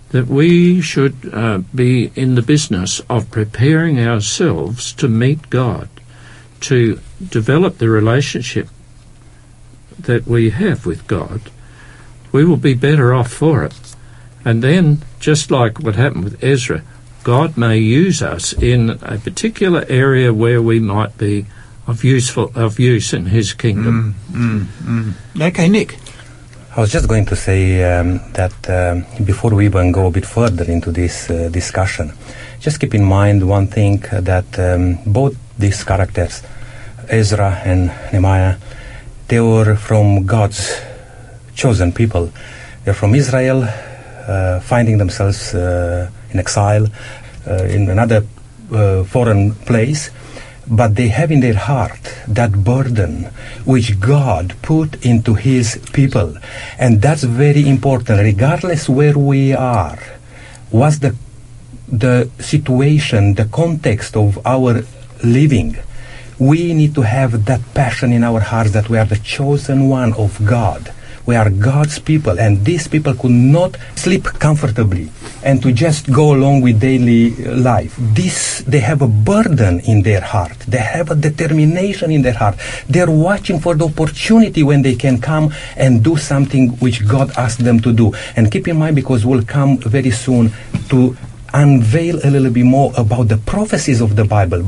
that 0.09 0.27
we 0.27 0.79
should 0.81 1.29
uh, 1.33 1.59
be 1.75 2.11
in 2.15 2.35
the 2.35 2.41
business 2.41 3.01
of 3.09 3.29
preparing 3.29 3.99
ourselves 3.99 4.93
to 4.93 5.07
meet 5.07 5.49
God, 5.49 5.89
to 6.61 6.99
develop 7.29 7.77
the 7.77 7.89
relationship 7.89 8.69
that 9.99 10.25
we 10.25 10.49
have 10.51 10.85
with 10.85 11.07
God, 11.07 11.41
we 12.31 12.45
will 12.45 12.57
be 12.57 12.73
better 12.73 13.13
off 13.13 13.31
for 13.31 13.63
it. 13.63 13.95
And 14.45 14.63
then, 14.63 14.99
just 15.19 15.51
like 15.51 15.79
what 15.79 15.95
happened 15.95 16.23
with 16.23 16.43
Ezra, 16.43 16.83
God 17.23 17.57
may 17.57 17.77
use 17.77 18.21
us 18.21 18.53
in 18.53 18.91
a 19.01 19.17
particular 19.17 19.85
area 19.89 20.33
where 20.33 20.61
we 20.61 20.79
might 20.79 21.17
be 21.17 21.45
of 21.87 22.03
useful 22.03 22.51
of 22.55 22.79
use 22.79 23.13
in 23.13 23.25
His 23.25 23.53
kingdom. 23.53 24.15
Okay, 25.39 25.69
Nick. 25.69 25.97
I 26.75 26.81
was 26.81 26.91
just 26.91 27.07
going 27.07 27.25
to 27.25 27.35
say 27.35 27.81
um, 27.83 28.19
that 28.33 28.53
um, 28.69 29.05
before 29.25 29.49
we 29.55 29.65
even 29.65 29.91
go 29.91 30.05
a 30.05 30.11
bit 30.11 30.25
further 30.27 30.63
into 30.65 30.91
this 30.91 31.27
uh, 31.29 31.49
discussion, 31.49 32.13
just 32.59 32.79
keep 32.79 32.93
in 32.93 33.03
mind 33.03 33.47
one 33.47 33.65
thing 33.65 34.03
uh, 34.11 34.21
that 34.21 34.59
um, 34.59 34.99
both 35.07 35.35
these 35.57 35.83
characters, 35.83 36.43
Ezra 37.09 37.61
and 37.65 37.87
Nehemiah, 38.13 38.57
they 39.27 39.39
were 39.39 39.75
from 39.75 40.25
God's 40.25 40.79
chosen 41.55 41.91
people. 41.91 42.31
They're 42.83 42.93
from 42.93 43.15
Israel, 43.15 43.63
uh, 44.27 44.59
finding 44.59 44.99
themselves 44.99 45.55
uh, 45.55 46.11
in 46.29 46.39
exile 46.39 46.87
uh, 47.47 47.63
in 47.63 47.89
another 47.89 48.23
uh, 48.71 49.03
foreign 49.03 49.55
place, 49.65 50.11
but 50.69 50.95
they 50.95 51.07
have 51.07 51.31
in 51.31 51.39
their 51.39 51.55
heart 51.55 52.15
that 52.27 52.63
burden 52.63 53.25
which 53.65 53.99
God 53.99 54.55
put 54.61 55.03
into 55.05 55.33
His 55.33 55.79
people. 55.93 56.37
And 56.77 57.01
that's 57.01 57.23
very 57.23 57.67
important, 57.67 58.19
regardless 58.19 58.89
where 58.89 59.17
we 59.17 59.53
are. 59.53 59.99
What's 60.69 60.99
the, 60.99 61.15
the 61.87 62.29
situation, 62.39 63.35
the 63.35 63.45
context 63.45 64.15
of 64.15 64.45
our 64.45 64.83
living? 65.23 65.77
we 66.39 66.73
need 66.73 66.93
to 66.93 67.01
have 67.01 67.45
that 67.45 67.61
passion 67.73 68.13
in 68.13 68.23
our 68.23 68.39
hearts 68.39 68.71
that 68.71 68.89
we 68.89 68.97
are 68.97 69.05
the 69.05 69.17
chosen 69.17 69.89
one 69.89 70.13
of 70.13 70.43
God. 70.45 70.93
We 71.27 71.35
are 71.35 71.49
God's 71.49 71.99
people, 71.99 72.39
and 72.39 72.63
these 72.63 72.87
people 72.87 73.13
could 73.13 73.31
not 73.31 73.75
sleep 73.95 74.23
comfortably 74.23 75.11
and 75.43 75.61
to 75.61 75.73
just 75.73 76.09
go 76.09 76.33
along 76.33 76.61
with 76.61 76.79
daily 76.79 77.35
life. 77.51 77.93
This, 77.99 78.63
they 78.65 78.79
have 78.79 79.01
a 79.01 79.07
burden 79.07 79.81
in 79.81 80.03
their 80.03 80.21
heart. 80.21 80.57
They 80.67 80.79
have 80.79 81.11
a 81.11 81.15
determination 81.15 82.11
in 82.11 82.21
their 82.21 82.33
heart. 82.33 82.55
They're 82.87 83.11
watching 83.11 83.59
for 83.59 83.75
the 83.75 83.85
opportunity 83.85 84.63
when 84.63 84.81
they 84.81 84.95
can 84.95 85.19
come 85.19 85.53
and 85.75 86.01
do 86.01 86.15
something 86.15 86.69
which 86.79 87.05
God 87.05 87.29
asked 87.37 87.59
them 87.59 87.81
to 87.81 87.91
do. 87.91 88.13
And 88.37 88.49
keep 88.49 88.67
in 88.69 88.77
mind, 88.77 88.95
because 88.95 89.25
we'll 89.25 89.43
come 89.43 89.79
very 89.79 90.11
soon 90.11 90.53
to 90.89 91.17
unveil 91.53 92.19
a 92.23 92.29
little 92.29 92.51
bit 92.51 92.65
more 92.65 92.91
about 92.97 93.27
the 93.27 93.37
prophecies 93.37 94.01
of 94.01 94.15
the 94.15 94.25
Bible. 94.25 94.63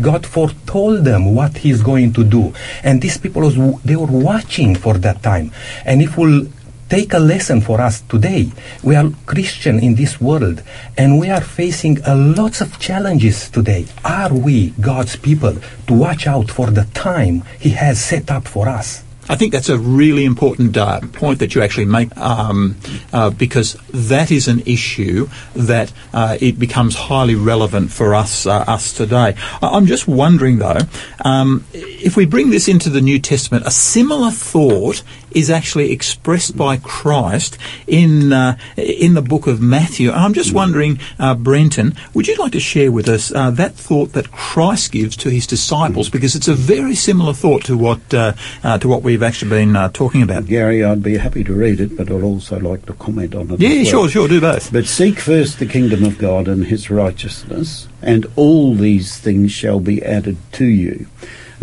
God 0.00 0.26
foretold 0.26 1.04
them 1.04 1.34
what 1.34 1.58
He's 1.58 1.82
going 1.82 2.12
to 2.14 2.24
do, 2.24 2.52
and 2.82 3.00
these 3.00 3.18
people 3.18 3.42
was, 3.42 3.56
they 3.82 3.96
were 3.96 4.06
watching 4.06 4.74
for 4.74 4.94
that 4.98 5.22
time. 5.22 5.52
And 5.84 6.02
if 6.02 6.16
we'll 6.16 6.46
take 6.88 7.12
a 7.12 7.18
lesson 7.18 7.60
for 7.60 7.80
us 7.80 8.00
today, 8.02 8.50
we 8.82 8.96
are 8.96 9.10
Christian 9.26 9.78
in 9.78 9.94
this 9.94 10.20
world, 10.20 10.62
and 10.96 11.18
we 11.20 11.30
are 11.30 11.40
facing 11.40 12.00
a 12.04 12.14
lots 12.14 12.60
of 12.60 12.78
challenges 12.80 13.48
today. 13.48 13.86
Are 14.04 14.32
we 14.34 14.70
God's 14.80 15.16
people 15.16 15.56
to 15.86 15.94
watch 15.94 16.26
out 16.26 16.50
for 16.50 16.70
the 16.70 16.86
time 16.92 17.44
He 17.60 17.70
has 17.70 18.02
set 18.02 18.30
up 18.30 18.48
for 18.48 18.68
us? 18.68 19.04
I 19.30 19.36
think 19.36 19.52
that's 19.52 19.68
a 19.68 19.78
really 19.78 20.24
important 20.24 20.76
uh, 20.76 21.00
point 21.12 21.38
that 21.38 21.54
you 21.54 21.62
actually 21.62 21.84
make 21.84 22.14
um, 22.16 22.76
uh, 23.12 23.30
because 23.30 23.74
that 23.90 24.32
is 24.32 24.48
an 24.48 24.58
issue 24.66 25.28
that 25.54 25.92
uh, 26.12 26.36
it 26.40 26.58
becomes 26.58 26.96
highly 26.96 27.36
relevant 27.36 27.92
for 27.92 28.12
us 28.12 28.44
uh, 28.44 28.64
us 28.66 28.92
today. 28.92 29.36
I- 29.62 29.76
am 29.76 29.86
just 29.86 30.08
wondering 30.08 30.58
though, 30.58 30.80
um, 31.24 31.64
if 31.72 32.16
we 32.16 32.26
bring 32.26 32.50
this 32.50 32.66
into 32.66 32.90
the 32.90 33.00
New 33.00 33.20
Testament, 33.20 33.64
a 33.68 33.70
similar 33.70 34.32
thought 34.32 35.04
is 35.32 35.50
actually 35.50 35.92
expressed 35.92 36.56
by 36.56 36.76
Christ 36.76 37.58
in 37.86 38.32
uh, 38.32 38.58
in 38.76 39.14
the 39.14 39.22
book 39.22 39.46
of 39.46 39.60
Matthew. 39.60 40.10
I'm 40.10 40.34
just 40.34 40.52
wondering, 40.52 40.98
uh, 41.18 41.34
Brenton, 41.34 41.94
would 42.14 42.28
you 42.28 42.36
like 42.36 42.52
to 42.52 42.60
share 42.60 42.92
with 42.92 43.08
us 43.08 43.28
that 43.28 43.74
thought 43.74 44.12
that 44.12 44.30
Christ 44.30 44.92
gives 44.92 45.16
to 45.18 45.30
his 45.30 45.46
disciples 45.46 46.08
because 46.08 46.34
it's 46.34 46.48
a 46.48 46.54
very 46.54 46.94
similar 46.94 47.32
thought 47.32 47.64
to 47.64 47.76
what 47.76 48.08
to 48.10 48.34
what 48.62 49.02
we've 49.02 49.22
actually 49.22 49.50
been 49.50 49.76
uh, 49.76 49.88
talking 49.90 50.22
about. 50.22 50.46
Gary, 50.46 50.84
I'd 50.84 51.02
be 51.02 51.16
happy 51.16 51.44
to 51.44 51.54
read 51.54 51.80
it, 51.80 51.96
but 51.96 52.10
I'd 52.10 52.22
also 52.22 52.58
like 52.58 52.86
to 52.86 52.94
comment 52.94 53.34
on 53.34 53.50
it. 53.50 53.60
Yeah, 53.60 53.68
well. 53.70 53.84
sure, 53.84 54.08
sure, 54.08 54.28
do 54.28 54.40
both. 54.40 54.72
But 54.72 54.86
seek 54.86 55.20
first 55.20 55.58
the 55.58 55.66
kingdom 55.66 56.04
of 56.04 56.18
God 56.18 56.48
and 56.48 56.66
his 56.66 56.90
righteousness, 56.90 57.88
and 58.02 58.26
all 58.36 58.74
these 58.74 59.18
things 59.18 59.52
shall 59.52 59.80
be 59.80 60.02
added 60.02 60.36
to 60.52 60.64
you. 60.66 61.06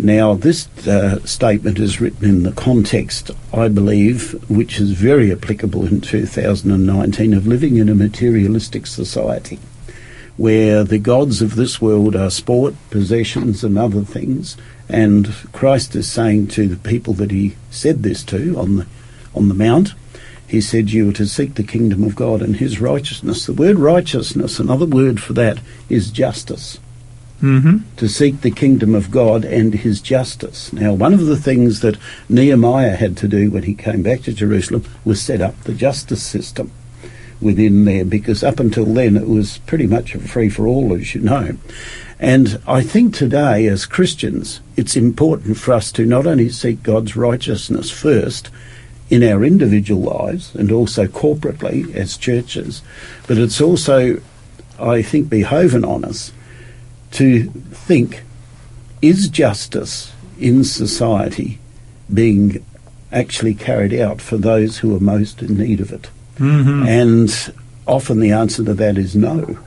Now, 0.00 0.34
this 0.34 0.68
uh, 0.86 1.24
statement 1.26 1.80
is 1.80 2.00
written 2.00 2.24
in 2.24 2.42
the 2.44 2.52
context, 2.52 3.32
I 3.52 3.66
believe, 3.66 4.32
which 4.48 4.78
is 4.78 4.92
very 4.92 5.32
applicable 5.32 5.86
in 5.86 6.00
2019 6.00 7.34
of 7.34 7.46
living 7.48 7.76
in 7.76 7.88
a 7.88 7.96
materialistic 7.96 8.86
society 8.86 9.58
where 10.38 10.84
the 10.84 11.00
gods 11.00 11.42
of 11.42 11.56
this 11.56 11.82
world 11.82 12.14
are 12.14 12.30
sport, 12.30 12.74
possessions, 12.90 13.64
and 13.64 13.76
other 13.76 14.02
things. 14.02 14.56
And 14.88 15.34
Christ 15.52 15.96
is 15.96 16.10
saying 16.10 16.46
to 16.48 16.68
the 16.68 16.76
people 16.76 17.12
that 17.14 17.32
he 17.32 17.56
said 17.70 18.04
this 18.04 18.22
to 18.24 18.56
on 18.56 18.76
the, 18.76 18.86
on 19.34 19.48
the 19.48 19.54
Mount, 19.54 19.94
he 20.46 20.60
said, 20.60 20.90
You 20.90 21.10
are 21.10 21.14
to 21.14 21.26
seek 21.26 21.54
the 21.54 21.64
kingdom 21.64 22.04
of 22.04 22.14
God 22.14 22.40
and 22.40 22.56
his 22.56 22.80
righteousness. 22.80 23.46
The 23.46 23.52
word 23.52 23.80
righteousness, 23.80 24.60
another 24.60 24.86
word 24.86 25.20
for 25.20 25.32
that, 25.32 25.58
is 25.88 26.12
justice. 26.12 26.78
Mm-hmm. 27.40 27.96
To 27.98 28.08
seek 28.08 28.40
the 28.40 28.50
kingdom 28.50 28.96
of 28.96 29.12
God 29.12 29.44
and 29.44 29.72
his 29.72 30.00
justice. 30.00 30.72
Now, 30.72 30.92
one 30.92 31.14
of 31.14 31.26
the 31.26 31.36
things 31.36 31.80
that 31.80 31.96
Nehemiah 32.28 32.96
had 32.96 33.16
to 33.18 33.28
do 33.28 33.48
when 33.48 33.62
he 33.62 33.74
came 33.74 34.02
back 34.02 34.22
to 34.22 34.32
Jerusalem 34.32 34.84
was 35.04 35.22
set 35.22 35.40
up 35.40 35.60
the 35.62 35.72
justice 35.72 36.22
system 36.22 36.72
within 37.40 37.84
there 37.84 38.04
because 38.04 38.42
up 38.42 38.58
until 38.58 38.84
then 38.84 39.16
it 39.16 39.28
was 39.28 39.58
pretty 39.58 39.86
much 39.86 40.14
a 40.14 40.18
free 40.18 40.48
for 40.48 40.66
all, 40.66 40.92
as 40.94 41.14
you 41.14 41.20
know. 41.20 41.56
And 42.18 42.60
I 42.66 42.82
think 42.82 43.14
today, 43.14 43.66
as 43.66 43.86
Christians, 43.86 44.60
it's 44.76 44.96
important 44.96 45.56
for 45.56 45.72
us 45.72 45.92
to 45.92 46.04
not 46.04 46.26
only 46.26 46.48
seek 46.48 46.82
God's 46.82 47.14
righteousness 47.14 47.90
first 47.90 48.50
in 49.08 49.22
our 49.22 49.44
individual 49.44 50.02
lives 50.02 50.54
and 50.54 50.72
also 50.72 51.06
corporately 51.06 51.94
as 51.94 52.16
churches, 52.16 52.82
but 53.28 53.38
it's 53.38 53.60
also, 53.60 54.20
I 54.80 55.02
think, 55.02 55.28
behoven 55.28 55.84
on 55.84 56.04
us 56.04 56.32
to 57.12 57.44
think 57.44 58.22
is 59.00 59.28
justice 59.28 60.12
in 60.38 60.64
society 60.64 61.58
being 62.12 62.64
actually 63.12 63.54
carried 63.54 63.94
out 63.94 64.20
for 64.20 64.36
those 64.36 64.78
who 64.78 64.94
are 64.96 65.00
most 65.00 65.42
in 65.42 65.56
need 65.56 65.80
of 65.80 65.92
it? 65.92 66.08
Mm-hmm. 66.36 66.86
And 66.86 67.54
often 67.86 68.20
the 68.20 68.32
answer 68.32 68.64
to 68.64 68.74
that 68.74 68.98
is 68.98 69.16
no. 69.16 69.58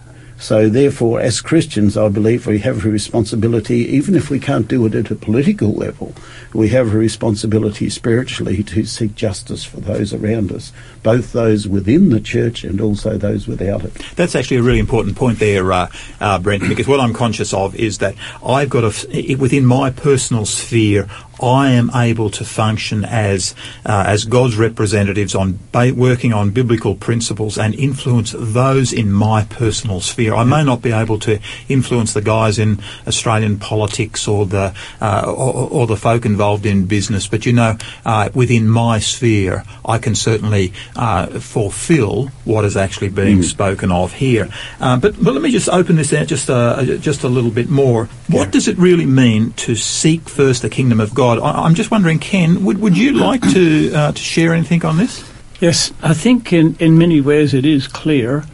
So, 0.42 0.70
therefore, 0.70 1.22
as 1.22 1.40
Christians, 1.40 1.96
I 1.96 2.10
believe 2.10 2.48
we 2.48 2.58
have 2.60 2.84
a 2.84 2.90
responsibility, 2.90 3.86
even 3.96 4.16
if 4.16 4.32
we 4.32 4.40
can't 4.40 4.68
do 4.68 4.84
it 4.88 4.96
at 4.96 5.12
a 5.12 5.16
political 5.16 5.72
level, 5.72 6.16
we 6.52 6.70
have 6.70 6.92
a 6.92 6.98
responsibility 6.98 7.92
spiritually 7.92 8.64
to 8.64 8.84
seek 8.86 9.14
justice 9.14 9.64
for 9.64 9.80
those 9.82 10.16
around 10.16 10.52
us, 10.52 10.74
both 11.04 11.32
those 11.32 11.68
within 11.68 12.10
the 12.10 12.20
church 12.20 12.64
and 12.64 12.82
also 12.82 13.20
those 13.20 13.48
without 13.48 13.86
it. 13.86 13.94
That's 14.16 14.34
actually 14.34 14.58
a 14.58 14.64
really 14.64 14.80
important 14.80 15.16
point 15.16 15.38
there, 15.38 15.72
uh, 15.72 15.92
uh, 16.20 16.40
Brent, 16.40 16.68
because 16.68 16.88
what 16.88 17.00
I'm 17.00 17.14
conscious 17.14 17.54
of 17.54 17.76
is 17.76 18.00
that 18.00 18.16
I've 18.44 18.70
got 18.70 18.84
a, 18.84 19.36
within 19.36 19.66
my 19.68 19.92
personal 19.92 20.46
sphere, 20.48 21.08
I 21.42 21.72
am 21.72 21.92
able 21.96 22.30
to 22.32 22.46
function 22.46 23.04
as 23.06 23.56
uh, 23.86 24.04
as 24.08 24.26
God's 24.26 24.58
representatives 24.58 25.36
on 25.36 25.60
ba- 25.72 25.94
working 25.96 26.34
on 26.34 26.52
biblical 26.52 26.96
principles 26.96 27.58
and 27.58 27.74
influence 27.76 28.36
those 28.38 28.94
in 28.94 29.12
my 29.12 29.44
personal 29.46 30.02
sphere. 30.02 30.36
I 30.36 30.44
may 30.44 30.64
not 30.64 30.82
be 30.82 30.92
able 30.92 31.20
to 31.20 31.40
influence 31.68 32.14
the 32.14 32.22
guys 32.22 32.60
in 32.60 32.80
Australian 33.08 33.60
politics 33.60 34.28
or 34.28 34.46
the 34.46 34.74
uh, 35.02 35.24
or, 35.26 35.70
or, 35.70 35.88
the 35.88 35.98
folk 35.98 36.26
involved 36.26 36.66
in 36.66 36.86
business, 36.86 37.28
but 37.28 37.46
you 37.46 37.54
know, 37.54 37.78
uh, 38.06 38.30
within 38.34 38.68
my 38.70 39.00
sphere, 39.00 39.64
I 39.84 39.98
can 39.98 40.16
certainly 40.16 40.74
uh, 40.96 41.28
fulfil 41.40 42.28
what 42.46 42.66
is 42.66 42.78
actually 42.78 43.10
being 43.10 43.40
mm. 43.40 43.44
spoken 43.44 43.92
of 43.92 44.14
here. 44.14 44.50
Uh, 44.80 44.98
but 44.98 45.22
but 45.22 45.34
let 45.34 45.42
me 45.42 45.52
just 45.52 45.70
open 45.70 45.96
this 45.96 46.14
out 46.14 46.28
just 46.28 46.50
uh, 46.50 46.84
just 46.98 47.24
a 47.24 47.30
little 47.30 47.52
bit 47.52 47.70
more. 47.70 48.06
What 48.28 48.46
yeah. 48.46 48.52
does 48.52 48.68
it 48.68 48.78
really 48.78 49.06
mean 49.06 49.54
to 49.54 49.76
seek 49.76 50.30
first 50.30 50.62
the 50.62 50.70
kingdom 50.70 51.00
of 51.00 51.14
God? 51.14 51.31
I, 51.40 51.66
am 51.66 51.76
just 51.76 51.92
wondering, 51.92 52.20
Ken, 52.20 52.66
would, 52.66 52.80
would 52.80 52.98
you 52.98 53.14
like 53.14 53.42
to 53.54 53.94
uh, 53.94 54.12
to 54.12 54.22
share 54.22 54.54
anything 54.54 54.84
on 54.86 54.98
this? 54.98 55.24
Yes, 55.60 55.94
I 56.02 56.16
think 56.16 56.52
in, 56.52 56.76
in 56.80 56.98
many 56.98 57.22
ways 57.22 57.54
it 57.54 57.66
is 57.66 57.88
clear, 57.88 58.46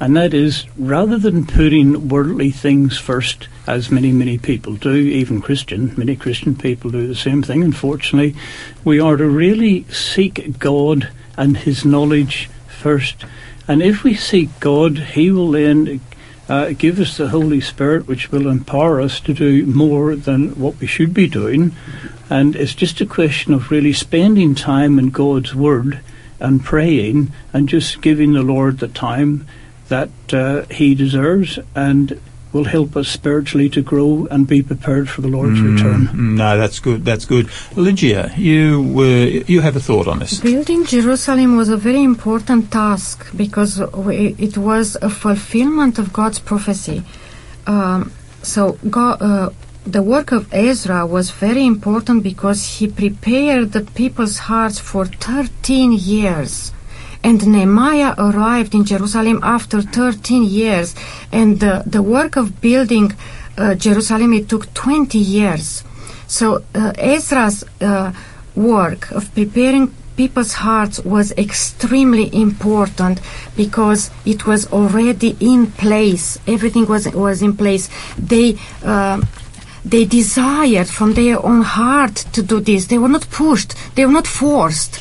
and 0.00 0.16
that 0.16 0.32
is 0.32 0.64
rather 0.78 1.18
than 1.18 1.46
putting 1.46 2.08
worldly 2.08 2.50
things 2.50 2.96
first, 2.96 3.48
as 3.66 3.90
many, 3.90 4.12
many 4.12 4.38
people 4.38 4.74
do, 4.74 4.94
even 4.94 5.42
Christian, 5.42 5.92
many 5.96 6.16
Christian 6.16 6.56
people 6.56 6.90
do 6.90 7.06
the 7.06 7.14
same 7.14 7.42
thing, 7.42 7.62
unfortunately, 7.62 8.34
we 8.82 8.98
are 8.98 9.16
to 9.16 9.26
really 9.26 9.84
seek 9.90 10.58
God 10.58 11.10
and 11.36 11.58
His 11.58 11.84
knowledge 11.84 12.48
first. 12.66 13.24
And 13.68 13.82
if 13.82 14.02
we 14.02 14.14
seek 14.14 14.48
God, 14.60 14.98
He 14.98 15.30
will 15.30 15.50
then 15.50 16.00
uh, 16.48 16.72
give 16.72 17.00
us 17.00 17.16
the 17.16 17.28
Holy 17.28 17.60
Spirit, 17.60 18.06
which 18.06 18.30
will 18.30 18.48
empower 18.48 19.00
us 19.00 19.20
to 19.20 19.32
do 19.32 19.66
more 19.66 20.14
than 20.14 20.58
what 20.58 20.78
we 20.78 20.86
should 20.86 21.14
be 21.14 21.26
doing. 21.26 21.74
And 22.28 22.54
it's 22.56 22.74
just 22.74 23.00
a 23.00 23.06
question 23.06 23.54
of 23.54 23.70
really 23.70 23.92
spending 23.92 24.54
time 24.54 24.98
in 24.98 25.10
God's 25.10 25.54
Word 25.54 26.00
and 26.40 26.64
praying 26.64 27.32
and 27.52 27.68
just 27.68 28.02
giving 28.02 28.32
the 28.32 28.42
Lord 28.42 28.78
the 28.78 28.88
time 28.88 29.46
that 29.88 30.10
uh, 30.32 30.62
He 30.70 30.94
deserves 30.94 31.58
and 31.74 32.20
will 32.54 32.64
help 32.64 32.96
us 32.96 33.08
spiritually 33.08 33.68
to 33.68 33.82
grow 33.82 34.26
and 34.30 34.46
be 34.46 34.62
prepared 34.62 35.10
for 35.10 35.20
the 35.20 35.28
Lord's 35.28 35.58
mm, 35.58 35.74
return. 35.74 36.36
No, 36.36 36.56
that's 36.56 36.78
good. 36.78 37.04
That's 37.04 37.26
good. 37.26 37.50
Lygia, 37.76 38.32
you 38.36 38.94
uh, 38.98 39.44
you 39.52 39.60
have 39.60 39.76
a 39.76 39.80
thought 39.80 40.06
on 40.06 40.20
this? 40.20 40.40
Building 40.40 40.86
Jerusalem 40.86 41.56
was 41.56 41.68
a 41.68 41.76
very 41.76 42.02
important 42.02 42.70
task 42.70 43.26
because 43.36 43.80
it 43.80 44.56
was 44.56 44.96
a 45.02 45.10
fulfillment 45.10 45.98
of 45.98 46.12
God's 46.12 46.38
prophecy. 46.38 47.02
Um, 47.66 48.12
so 48.42 48.78
God, 48.88 49.20
uh, 49.20 49.50
the 49.84 50.02
work 50.02 50.32
of 50.32 50.52
Ezra 50.52 51.04
was 51.06 51.30
very 51.30 51.66
important 51.66 52.22
because 52.22 52.78
he 52.78 52.86
prepared 52.88 53.72
the 53.72 53.82
people's 53.82 54.38
hearts 54.38 54.78
for 54.78 55.04
13 55.06 55.92
years. 55.92 56.73
And 57.24 57.44
Nehemiah 57.46 58.14
arrived 58.18 58.74
in 58.74 58.84
Jerusalem 58.84 59.40
after 59.42 59.80
13 59.80 60.44
years. 60.44 60.94
And 61.32 61.58
the, 61.58 61.82
the 61.86 62.02
work 62.02 62.36
of 62.36 62.60
building 62.60 63.14
uh, 63.56 63.74
Jerusalem, 63.74 64.34
it 64.34 64.48
took 64.48 64.72
20 64.74 65.18
years. 65.18 65.82
So 66.26 66.64
uh, 66.74 66.92
Ezra's 66.98 67.64
uh, 67.80 68.12
work 68.54 69.10
of 69.10 69.34
preparing 69.34 69.94
people's 70.16 70.52
hearts 70.52 71.00
was 71.00 71.32
extremely 71.32 72.30
important 72.32 73.20
because 73.56 74.10
it 74.24 74.46
was 74.46 74.70
already 74.70 75.36
in 75.40 75.66
place. 75.72 76.38
Everything 76.46 76.86
was 76.86 77.08
was 77.08 77.42
in 77.42 77.56
place. 77.56 77.88
They 78.18 78.56
uh, 78.84 79.20
they 79.84 80.04
desired 80.04 80.88
from 80.88 81.14
their 81.14 81.44
own 81.44 81.62
heart 81.62 82.16
to 82.32 82.42
do 82.42 82.60
this. 82.60 82.86
They 82.86 82.98
were 82.98 83.08
not 83.08 83.28
pushed. 83.30 83.74
They 83.96 84.06
were 84.06 84.12
not 84.12 84.26
forced. 84.26 85.00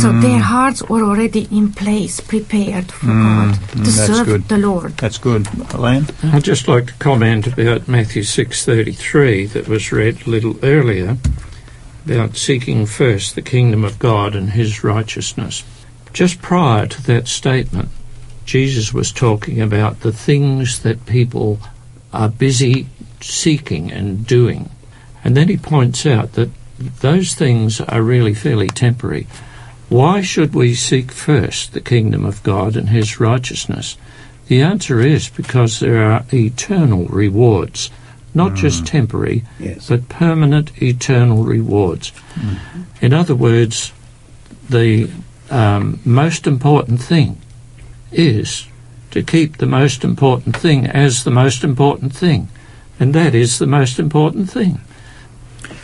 So 0.00 0.12
Mm. 0.12 0.20
their 0.22 0.38
hearts 0.38 0.82
were 0.88 1.02
already 1.02 1.48
in 1.50 1.72
place, 1.72 2.20
prepared 2.20 2.92
for 2.92 3.06
God 3.06 3.54
to 3.54 3.76
mm, 3.78 3.84
that's 3.84 4.06
serve 4.06 4.26
good. 4.26 4.48
the 4.48 4.58
Lord. 4.58 4.96
That's 4.96 5.18
good. 5.18 5.48
Elaine? 5.74 6.06
I'd 6.22 6.44
just 6.44 6.68
like 6.68 6.86
to 6.86 6.92
comment 6.94 7.46
about 7.46 7.88
Matthew 7.88 8.22
6:33 8.22 9.46
that 9.52 9.66
was 9.68 9.90
read 9.92 10.18
a 10.26 10.30
little 10.30 10.56
earlier 10.62 11.16
about 12.06 12.36
seeking 12.36 12.86
first 12.86 13.34
the 13.34 13.42
kingdom 13.42 13.84
of 13.84 13.98
God 13.98 14.34
and 14.34 14.50
his 14.50 14.84
righteousness. 14.84 15.64
Just 16.12 16.40
prior 16.40 16.86
to 16.86 17.02
that 17.06 17.28
statement, 17.28 17.88
Jesus 18.46 18.94
was 18.94 19.12
talking 19.12 19.60
about 19.60 20.00
the 20.00 20.12
things 20.12 20.78
that 20.80 21.04
people 21.06 21.58
are 22.12 22.28
busy 22.28 22.86
seeking 23.20 23.90
and 23.92 24.26
doing. 24.26 24.70
And 25.24 25.36
then 25.36 25.48
he 25.48 25.56
points 25.56 26.06
out 26.06 26.32
that 26.34 26.50
those 27.00 27.34
things 27.34 27.80
are 27.80 28.00
really 28.02 28.34
fairly 28.34 28.68
temporary. 28.68 29.26
Why 29.88 30.20
should 30.20 30.54
we 30.54 30.74
seek 30.74 31.10
first 31.10 31.72
the 31.72 31.80
kingdom 31.80 32.24
of 32.24 32.42
God 32.42 32.76
and 32.76 32.90
his 32.90 33.18
righteousness? 33.20 33.96
The 34.48 34.60
answer 34.62 35.00
is 35.00 35.28
because 35.28 35.80
there 35.80 36.02
are 36.02 36.24
eternal 36.32 37.06
rewards, 37.06 37.90
not 38.34 38.54
just 38.54 38.86
temporary, 38.86 39.44
Yes. 39.58 39.88
but 39.88 40.08
permanent 40.08 40.70
eternal 40.82 41.44
rewards. 41.44 42.12
In 43.00 43.12
other 43.14 43.34
words, 43.34 43.92
the 44.68 45.10
um, 45.50 46.00
most 46.04 46.46
important 46.46 47.00
thing 47.02 47.38
is 48.12 48.66
to 49.10 49.22
keep 49.22 49.56
the 49.56 49.66
most 49.66 50.04
important 50.04 50.56
thing 50.56 50.86
as 50.86 51.24
the 51.24 51.30
most 51.30 51.64
important 51.64 52.14
thing, 52.14 52.48
and 53.00 53.14
that 53.14 53.34
is 53.34 53.58
the 53.58 53.66
most 53.66 53.98
important 53.98 54.50
thing. 54.50 54.80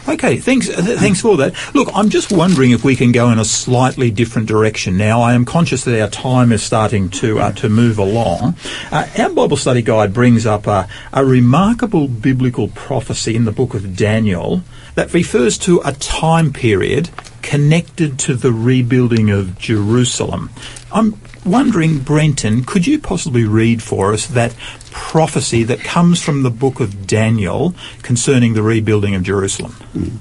Okay, 0.06 0.36
thanks. 0.36 0.68
Uh, 0.68 0.82
th- 0.82 0.98
thanks 0.98 1.20
for 1.20 1.36
that. 1.38 1.54
Look, 1.74 1.88
I'm 1.94 2.10
just 2.10 2.30
wondering 2.30 2.72
if 2.72 2.84
we 2.84 2.94
can 2.94 3.10
go 3.10 3.30
in 3.30 3.38
a 3.38 3.44
slightly 3.44 4.10
different 4.10 4.48
direction. 4.48 4.98
Now, 4.98 5.22
I 5.22 5.32
am 5.32 5.44
conscious 5.44 5.84
that 5.84 5.98
our 5.98 6.10
time 6.10 6.52
is 6.52 6.62
starting 6.62 7.08
to 7.10 7.38
uh, 7.40 7.52
to 7.52 7.68
move 7.68 7.98
along. 7.98 8.56
Uh, 8.92 9.06
our 9.18 9.30
Bible 9.30 9.56
study 9.56 9.80
guide 9.80 10.12
brings 10.12 10.44
up 10.44 10.66
a, 10.66 10.88
a 11.12 11.24
remarkable 11.24 12.06
biblical 12.08 12.68
prophecy 12.68 13.34
in 13.34 13.46
the 13.46 13.52
book 13.52 13.72
of 13.72 13.96
Daniel 13.96 14.62
that 14.94 15.14
refers 15.14 15.56
to 15.58 15.80
a 15.84 15.92
time 15.92 16.52
period 16.52 17.08
connected 17.40 18.18
to 18.18 18.34
the 18.34 18.52
rebuilding 18.52 19.30
of 19.30 19.58
Jerusalem. 19.58 20.50
I'm 20.92 21.20
wondering, 21.44 21.98
Brenton, 21.98 22.64
could 22.64 22.86
you 22.86 22.98
possibly 22.98 23.44
read 23.44 23.82
for 23.82 24.12
us 24.12 24.26
that 24.28 24.54
prophecy 24.94 25.64
that 25.64 25.80
comes 25.80 26.22
from 26.22 26.42
the 26.42 26.50
book 26.50 26.80
of 26.80 27.06
Daniel 27.06 27.74
concerning 28.02 28.54
the 28.54 28.62
rebuilding 28.62 29.14
of 29.14 29.24
Jerusalem? 29.24 30.20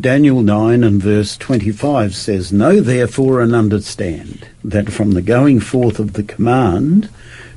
Daniel 0.00 0.42
9 0.42 0.84
and 0.84 1.02
verse 1.02 1.36
25 1.36 2.14
says, 2.14 2.52
Know 2.52 2.80
therefore 2.80 3.40
and 3.40 3.54
understand 3.54 4.46
that 4.62 4.92
from 4.92 5.12
the 5.12 5.22
going 5.22 5.60
forth 5.60 5.98
of 5.98 6.12
the 6.12 6.22
command 6.22 7.08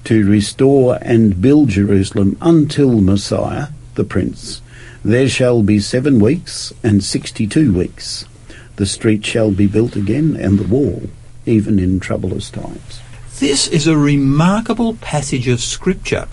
to 0.05 0.27
restore 0.27 0.97
and 1.01 1.41
build 1.41 1.69
Jerusalem 1.69 2.37
until 2.41 3.01
Messiah, 3.01 3.67
the 3.95 4.03
Prince, 4.03 4.61
there 5.03 5.27
shall 5.27 5.63
be 5.63 5.79
seven 5.79 6.19
weeks 6.19 6.73
and 6.83 7.03
sixty 7.03 7.47
two 7.47 7.73
weeks. 7.73 8.25
The 8.75 8.85
street 8.85 9.25
shall 9.25 9.51
be 9.51 9.67
built 9.67 9.95
again 9.95 10.35
and 10.35 10.59
the 10.59 10.67
wall, 10.67 11.09
even 11.45 11.79
in 11.79 11.99
troublous 11.99 12.49
times. 12.49 13.01
This 13.41 13.67
is 13.67 13.87
a 13.87 13.97
remarkable 13.97 14.93
passage 14.97 15.47
of 15.47 15.61
Scripture. 15.61 16.27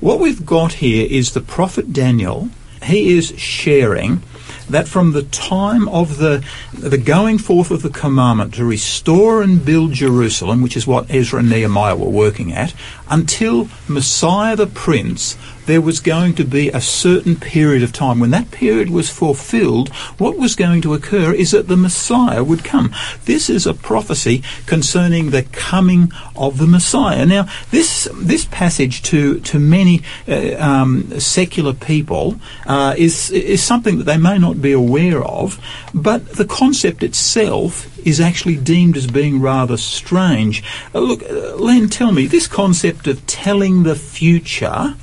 What 0.00 0.18
we've 0.18 0.46
got 0.46 0.72
here 0.72 1.06
is 1.06 1.32
the 1.32 1.42
prophet 1.42 1.92
Daniel. 1.92 2.48
He 2.82 3.18
is 3.18 3.38
sharing 3.38 4.22
that 4.70 4.88
from 4.88 5.12
the 5.12 5.24
time 5.24 5.86
of 5.90 6.16
the 6.16 6.42
the 6.72 6.96
going 6.96 7.36
forth 7.36 7.70
of 7.70 7.82
the 7.82 7.90
commandment 7.90 8.54
to 8.54 8.64
restore 8.64 9.42
and 9.42 9.62
build 9.62 9.92
Jerusalem, 9.92 10.62
which 10.62 10.74
is 10.74 10.86
what 10.86 11.10
Ezra 11.10 11.40
and 11.40 11.50
Nehemiah 11.50 11.96
were 11.96 12.08
working 12.08 12.50
at, 12.50 12.72
until 13.10 13.68
Messiah 13.86 14.56
the 14.56 14.66
Prince, 14.66 15.36
there 15.66 15.80
was 15.80 16.00
going 16.00 16.34
to 16.34 16.44
be 16.44 16.68
a 16.68 16.80
certain 16.80 17.36
period 17.36 17.82
of 17.82 17.92
time. 17.92 18.20
When 18.20 18.30
that 18.30 18.50
period 18.50 18.90
was 18.90 19.10
fulfilled, 19.10 19.88
what 20.18 20.38
was 20.38 20.54
going 20.54 20.82
to 20.82 20.94
occur 20.94 21.32
is 21.32 21.50
that 21.52 21.68
the 21.68 21.76
Messiah 21.76 22.44
would 22.44 22.64
come. 22.64 22.94
This 23.24 23.48
is 23.48 23.66
a 23.66 23.74
prophecy 23.74 24.42
concerning 24.66 25.30
the 25.30 25.42
coming 25.42 26.12
of 26.36 26.58
the 26.58 26.66
Messiah. 26.66 27.26
Now, 27.26 27.48
this 27.70 28.08
this 28.14 28.44
passage 28.46 29.02
to 29.04 29.40
to 29.40 29.58
many 29.58 30.02
uh, 30.28 30.56
um, 30.58 31.18
secular 31.20 31.72
people 31.72 32.40
uh, 32.66 32.94
is 32.96 33.30
is 33.30 33.62
something 33.62 33.98
that 33.98 34.04
they 34.04 34.18
may 34.18 34.38
not 34.38 34.60
be 34.60 34.72
aware 34.72 35.22
of, 35.22 35.58
but 35.94 36.32
the 36.32 36.44
concept 36.44 37.02
itself 37.02 37.90
is 38.06 38.20
actually 38.20 38.56
deemed 38.56 38.96
as 38.96 39.06
being 39.06 39.40
rather 39.40 39.76
strange. 39.76 40.62
Uh, 40.94 41.00
look, 41.00 41.22
uh, 41.22 41.56
Len, 41.56 41.88
tell 41.88 42.12
me 42.12 42.26
this 42.26 42.46
concept 42.46 43.06
of 43.06 43.26
telling 43.26 43.82
the 43.82 43.96
future 43.96 44.94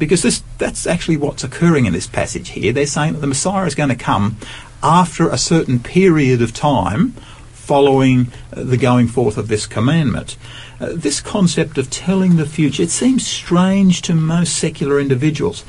because 0.00 0.22
this 0.22 0.42
that's 0.58 0.86
actually 0.86 1.16
what's 1.16 1.44
occurring 1.44 1.86
in 1.86 1.92
this 1.92 2.08
passage 2.08 2.48
here. 2.48 2.72
They're 2.72 2.86
saying 2.86 3.12
that 3.12 3.20
the 3.20 3.28
Messiah 3.28 3.66
is 3.66 3.76
going 3.76 3.90
to 3.90 3.94
come 3.94 4.38
after 4.82 5.28
a 5.28 5.38
certain 5.38 5.78
period 5.78 6.42
of 6.42 6.52
time 6.52 7.12
following 7.52 8.32
uh, 8.52 8.64
the 8.64 8.76
going 8.76 9.06
forth 9.06 9.36
of 9.36 9.46
this 9.46 9.66
commandment. 9.66 10.36
Uh, 10.80 10.88
this 10.94 11.20
concept 11.20 11.78
of 11.78 11.90
telling 11.90 12.36
the 12.36 12.46
future, 12.46 12.82
it 12.82 12.90
seems 12.90 13.24
strange 13.24 14.02
to 14.02 14.14
most 14.14 14.56
secular 14.56 14.98
individuals. 14.98 15.64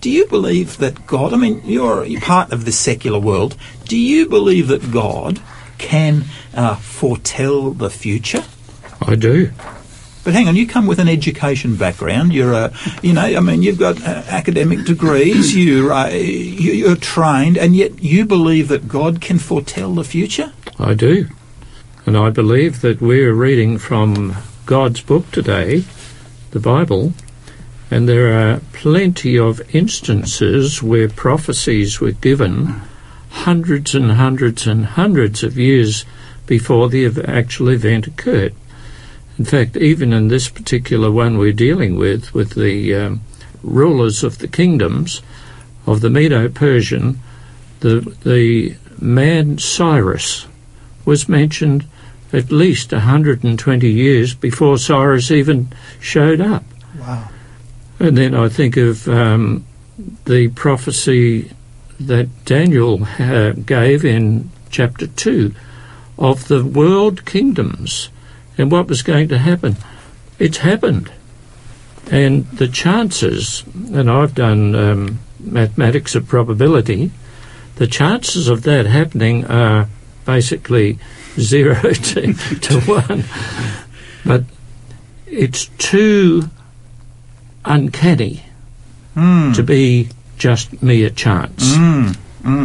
Do 0.00 0.10
you 0.10 0.26
believe 0.26 0.76
that 0.76 1.06
God, 1.06 1.32
I 1.32 1.36
mean, 1.38 1.62
you're, 1.64 2.04
you're 2.04 2.20
part 2.20 2.52
of 2.52 2.66
this 2.66 2.78
secular 2.78 3.18
world, 3.18 3.56
do 3.86 3.96
you 3.96 4.28
believe 4.28 4.68
that 4.68 4.92
God 4.92 5.40
can 5.78 6.24
uh, 6.54 6.76
foretell 6.76 7.70
the 7.70 7.90
future? 7.90 8.44
I 9.00 9.14
do. 9.14 9.50
But 10.24 10.32
hang 10.32 10.48
on, 10.48 10.56
you 10.56 10.66
come 10.66 10.86
with 10.86 10.98
an 10.98 11.08
education 11.08 11.76
background. 11.76 12.32
You're 12.32 12.54
a, 12.54 12.72
you 13.02 13.12
know, 13.12 13.20
I 13.22 13.40
mean, 13.40 13.62
you've 13.62 13.78
got 13.78 14.00
uh, 14.02 14.22
academic 14.28 14.84
degrees. 14.86 15.54
You're, 15.64 15.92
uh, 15.92 16.08
you- 16.08 16.72
you're 16.72 16.96
trained, 16.96 17.58
and 17.58 17.76
yet 17.76 18.02
you 18.02 18.24
believe 18.24 18.68
that 18.68 18.88
God 18.88 19.20
can 19.20 19.38
foretell 19.38 19.94
the 19.94 20.04
future. 20.04 20.52
I 20.78 20.94
do. 20.94 21.26
And 22.06 22.16
I 22.16 22.30
believe 22.30 22.80
that 22.80 23.00
we're 23.00 23.34
reading 23.34 23.76
from 23.78 24.34
God's 24.66 25.00
book 25.02 25.30
today, 25.30 25.84
the 26.52 26.60
Bible, 26.60 27.12
and 27.90 28.08
there 28.08 28.32
are 28.32 28.60
plenty 28.72 29.38
of 29.38 29.60
instances 29.74 30.82
where 30.82 31.08
prophecies 31.08 32.00
were 32.00 32.12
given 32.12 32.80
hundreds 33.30 33.94
and 33.94 34.12
hundreds 34.12 34.66
and 34.66 34.86
hundreds 34.86 35.42
of 35.42 35.58
years 35.58 36.04
before 36.46 36.88
the 36.88 37.06
actual 37.28 37.68
event 37.68 38.06
occurred. 38.06 38.54
In 39.38 39.44
fact, 39.44 39.76
even 39.76 40.12
in 40.12 40.28
this 40.28 40.48
particular 40.48 41.10
one 41.10 41.38
we're 41.38 41.52
dealing 41.52 41.96
with, 41.96 42.32
with 42.34 42.54
the 42.54 42.94
um, 42.94 43.20
rulers 43.62 44.22
of 44.22 44.38
the 44.38 44.48
kingdoms 44.48 45.22
of 45.86 46.00
the 46.00 46.10
Medo-Persian, 46.10 47.18
the 47.80 48.00
the 48.24 48.76
man 49.00 49.58
Cyrus 49.58 50.46
was 51.04 51.28
mentioned 51.28 51.86
at 52.32 52.50
least 52.50 52.92
120 52.92 53.90
years 53.90 54.34
before 54.34 54.78
Cyrus 54.78 55.30
even 55.30 55.68
showed 56.00 56.40
up. 56.40 56.64
Wow. 56.98 57.28
And 58.00 58.16
then 58.16 58.34
I 58.34 58.48
think 58.48 58.76
of 58.76 59.08
um, 59.08 59.64
the 60.24 60.48
prophecy 60.48 61.52
that 62.00 62.44
Daniel 62.44 63.06
uh, 63.18 63.52
gave 63.52 64.04
in 64.04 64.50
chapter 64.70 65.06
2 65.06 65.54
of 66.18 66.48
the 66.48 66.64
world 66.64 67.24
kingdoms 67.24 68.08
and 68.56 68.70
what 68.70 68.88
was 68.88 69.02
going 69.02 69.28
to 69.28 69.38
happen. 69.38 69.76
It's 70.38 70.58
happened. 70.58 71.12
And 72.10 72.46
the 72.50 72.68
chances, 72.68 73.64
and 73.74 74.10
I've 74.10 74.34
done 74.34 74.74
um, 74.74 75.20
mathematics 75.40 76.14
of 76.14 76.28
probability, 76.28 77.10
the 77.76 77.86
chances 77.86 78.48
of 78.48 78.62
that 78.62 78.86
happening 78.86 79.46
are 79.46 79.88
basically 80.24 80.98
zero 81.38 81.92
to, 81.92 82.32
to 82.34 82.80
one. 82.86 83.24
But 84.24 84.44
it's 85.26 85.66
too 85.78 86.44
uncanny 87.64 88.42
to 89.54 89.62
be 89.62 90.08
just 90.38 90.82
mere 90.82 91.08
chance. 91.10 91.74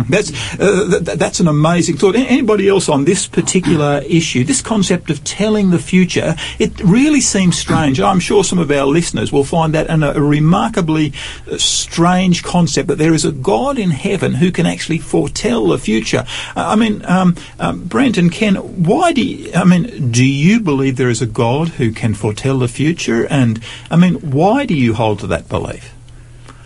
That's 0.10 0.32
uh, 0.60 0.88
th- 0.90 1.06
th- 1.06 1.18
that's 1.18 1.40
an 1.40 1.48
amazing 1.48 1.98
thought. 1.98 2.16
A- 2.16 2.20
Anybody 2.20 2.68
else 2.68 2.90
on 2.90 3.06
this 3.06 3.28
particular 3.28 4.02
issue, 4.10 4.44
this 4.44 4.62
concept 4.62 5.10
of 5.10 5.24
telling 5.24 5.70
the 5.72 5.80
future, 5.80 6.36
it 6.60 6.80
really 6.82 7.22
seems 7.22 7.58
strange. 7.58 8.00
I'm 8.10 8.20
sure 8.20 8.44
some 8.44 8.60
of 8.60 8.70
our 8.72 8.86
listeners 8.86 9.32
will 9.32 9.44
find 9.46 9.74
that 9.74 9.88
an, 9.88 10.04
a 10.04 10.20
remarkably 10.22 11.14
uh, 11.50 11.58
strange 11.58 12.44
concept 12.44 12.88
that 12.90 12.98
there 12.98 13.14
is 13.14 13.26
a 13.26 13.32
God 13.32 13.78
in 13.80 13.92
heaven 13.92 14.34
who 14.36 14.52
can 14.52 14.66
actually 14.66 14.98
foretell 15.00 15.68
the 15.68 15.78
future. 15.78 16.26
Uh, 16.56 16.68
I 16.68 16.76
mean, 16.76 17.04
um, 17.06 17.36
um, 17.60 17.84
Brent 17.86 18.18
and 18.18 18.32
Ken, 18.32 18.56
why 18.56 19.14
do 19.14 19.22
you, 19.26 19.52
I 19.54 19.64
mean, 19.64 20.12
do 20.12 20.26
you 20.26 20.60
believe 20.60 20.98
there 20.98 21.10
is 21.10 21.22
a 21.22 21.26
God 21.28 21.70
who 21.70 21.92
can 21.92 22.14
foretell 22.14 22.60
the 22.60 22.68
future? 22.68 23.26
And 23.28 23.62
I 23.90 23.96
mean, 23.96 24.16
why 24.16 24.66
do 24.66 24.74
you 24.74 24.94
hold 24.94 25.20
to 25.20 25.28
that 25.28 25.48
belief? 25.50 25.94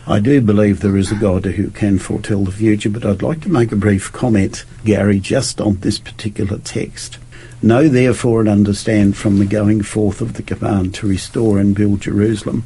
I 0.05 0.19
do 0.19 0.41
believe 0.41 0.81
there 0.81 0.97
is 0.97 1.13
a 1.13 1.15
God 1.15 1.45
who 1.45 1.69
can 1.69 1.97
foretell 1.97 2.43
the 2.43 2.51
future, 2.51 2.89
but 2.89 3.05
I'd 3.05 3.21
like 3.21 3.39
to 3.43 3.49
make 3.49 3.71
a 3.71 3.77
brief 3.77 4.11
comment, 4.11 4.65
Gary, 4.83 5.17
just 5.17 5.61
on 5.61 5.77
this 5.77 5.97
particular 5.97 6.57
text. 6.57 7.19
Know 7.61 7.87
therefore 7.87 8.41
and 8.41 8.49
understand 8.49 9.15
from 9.15 9.39
the 9.39 9.45
going 9.45 9.81
forth 9.81 10.19
of 10.19 10.33
the 10.33 10.43
command 10.43 10.93
to 10.95 11.07
restore 11.07 11.57
and 11.57 11.73
build 11.73 12.01
Jerusalem. 12.01 12.65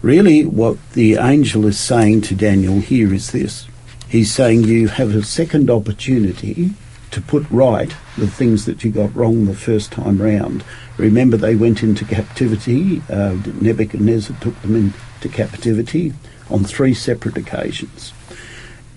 Really, 0.00 0.46
what 0.46 0.78
the 0.92 1.16
angel 1.16 1.66
is 1.66 1.78
saying 1.78 2.22
to 2.22 2.34
Daniel 2.34 2.80
here 2.80 3.12
is 3.12 3.32
this. 3.32 3.66
He's 4.08 4.32
saying 4.32 4.64
you 4.64 4.88
have 4.88 5.14
a 5.14 5.22
second 5.22 5.68
opportunity 5.68 6.70
to 7.10 7.20
put 7.20 7.44
right 7.50 7.94
the 8.16 8.28
things 8.28 8.64
that 8.64 8.82
you 8.82 8.90
got 8.90 9.14
wrong 9.14 9.44
the 9.44 9.54
first 9.54 9.92
time 9.92 10.22
round. 10.22 10.64
Remember, 10.96 11.36
they 11.36 11.54
went 11.54 11.82
into 11.82 12.06
captivity. 12.06 13.02
Uh, 13.10 13.36
Nebuchadnezzar 13.60 14.34
took 14.40 14.58
them 14.62 14.74
into 14.74 15.28
captivity 15.28 16.14
on 16.50 16.64
three 16.64 16.94
separate 16.94 17.36
occasions. 17.36 18.12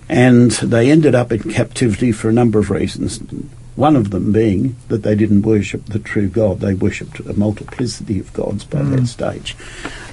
And 0.08 0.50
they 0.50 0.90
ended 0.90 1.14
up 1.14 1.30
in 1.30 1.52
captivity 1.52 2.10
for 2.12 2.28
a 2.28 2.32
number 2.32 2.58
of 2.58 2.70
reasons. 2.70 3.20
One 3.76 3.96
of 3.96 4.10
them 4.10 4.32
being 4.32 4.76
that 4.88 5.04
they 5.04 5.14
didn't 5.14 5.42
worship 5.42 5.86
the 5.86 6.00
true 6.00 6.28
God, 6.28 6.60
they 6.60 6.74
worshipped 6.74 7.20
a 7.20 7.32
multiplicity 7.32 8.18
of 8.18 8.32
gods 8.32 8.64
by 8.64 8.82
that 8.82 9.06
stage. 9.06 9.56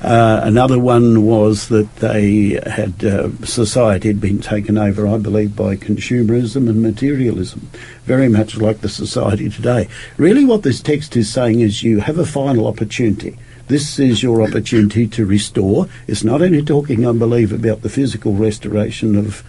Uh, 0.02 0.40
another 0.44 0.78
one 0.80 1.26
was 1.26 1.68
that 1.70 1.94
they 1.98 2.62
had 2.70 3.04
uh, 3.04 3.30
society 3.44 4.08
had 4.10 4.22
been 4.22 4.40
taken 4.40 4.78
over, 4.78 5.08
I 5.08 5.18
believe, 5.18 5.56
by 5.56 5.76
consumerism 5.76 6.70
and 6.70 6.84
materialism, 6.84 7.68
very 8.06 8.30
much 8.30 8.56
like 8.56 8.82
the 8.82 8.90
society 8.90 9.50
today. 9.50 9.90
Really, 10.16 10.46
what 10.46 10.62
this 10.62 10.80
text 10.80 11.18
is 11.18 11.34
saying 11.34 11.60
is 11.60 11.82
you 11.82 12.00
have 12.00 12.20
a 12.20 12.26
final 12.26 12.68
opportunity. 12.68 13.38
This 13.68 14.00
is 14.00 14.24
your 14.24 14.42
opportunity 14.42 15.08
to 15.08 15.26
restore. 15.26 15.88
It's 16.08 16.24
not 16.24 16.42
only 16.42 16.64
talking, 16.64 17.06
I 17.06 17.12
believe, 17.12 17.52
about 17.52 17.82
the 17.82 17.90
physical 17.90 18.34
restoration 18.34 19.18
of 19.18 19.44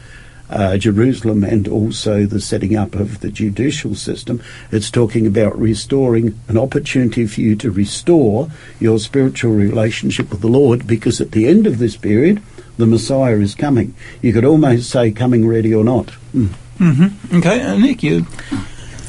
uh, 0.50 0.76
Jerusalem 0.76 1.44
and 1.44 1.68
also 1.68 2.24
the 2.26 2.40
setting 2.40 2.74
up 2.74 2.94
of 2.94 3.20
the 3.20 3.30
judicial 3.30 3.94
system. 3.94 4.42
It's 4.72 4.90
talking 4.90 5.26
about 5.26 5.58
restoring 5.58 6.40
an 6.48 6.58
opportunity 6.58 7.26
for 7.26 7.40
you 7.40 7.54
to 7.56 7.70
restore 7.70 8.50
your 8.80 8.98
spiritual 8.98 9.52
relationship 9.52 10.30
with 10.30 10.40
the 10.40 10.48
Lord 10.48 10.86
because 10.86 11.20
at 11.20 11.32
the 11.32 11.46
end 11.46 11.66
of 11.66 11.78
this 11.78 11.96
period, 11.96 12.42
the 12.76 12.86
Messiah 12.86 13.36
is 13.36 13.54
coming. 13.54 13.94
You 14.22 14.32
could 14.32 14.44
almost 14.44 14.90
say 14.90 15.10
coming 15.10 15.46
ready 15.46 15.74
or 15.74 15.84
not. 15.84 16.06
Mm. 16.34 16.48
Mm-hmm. 16.78 17.36
Okay, 17.38 17.60
uh, 17.62 17.76
Nick, 17.76 18.02
you. 18.02 18.26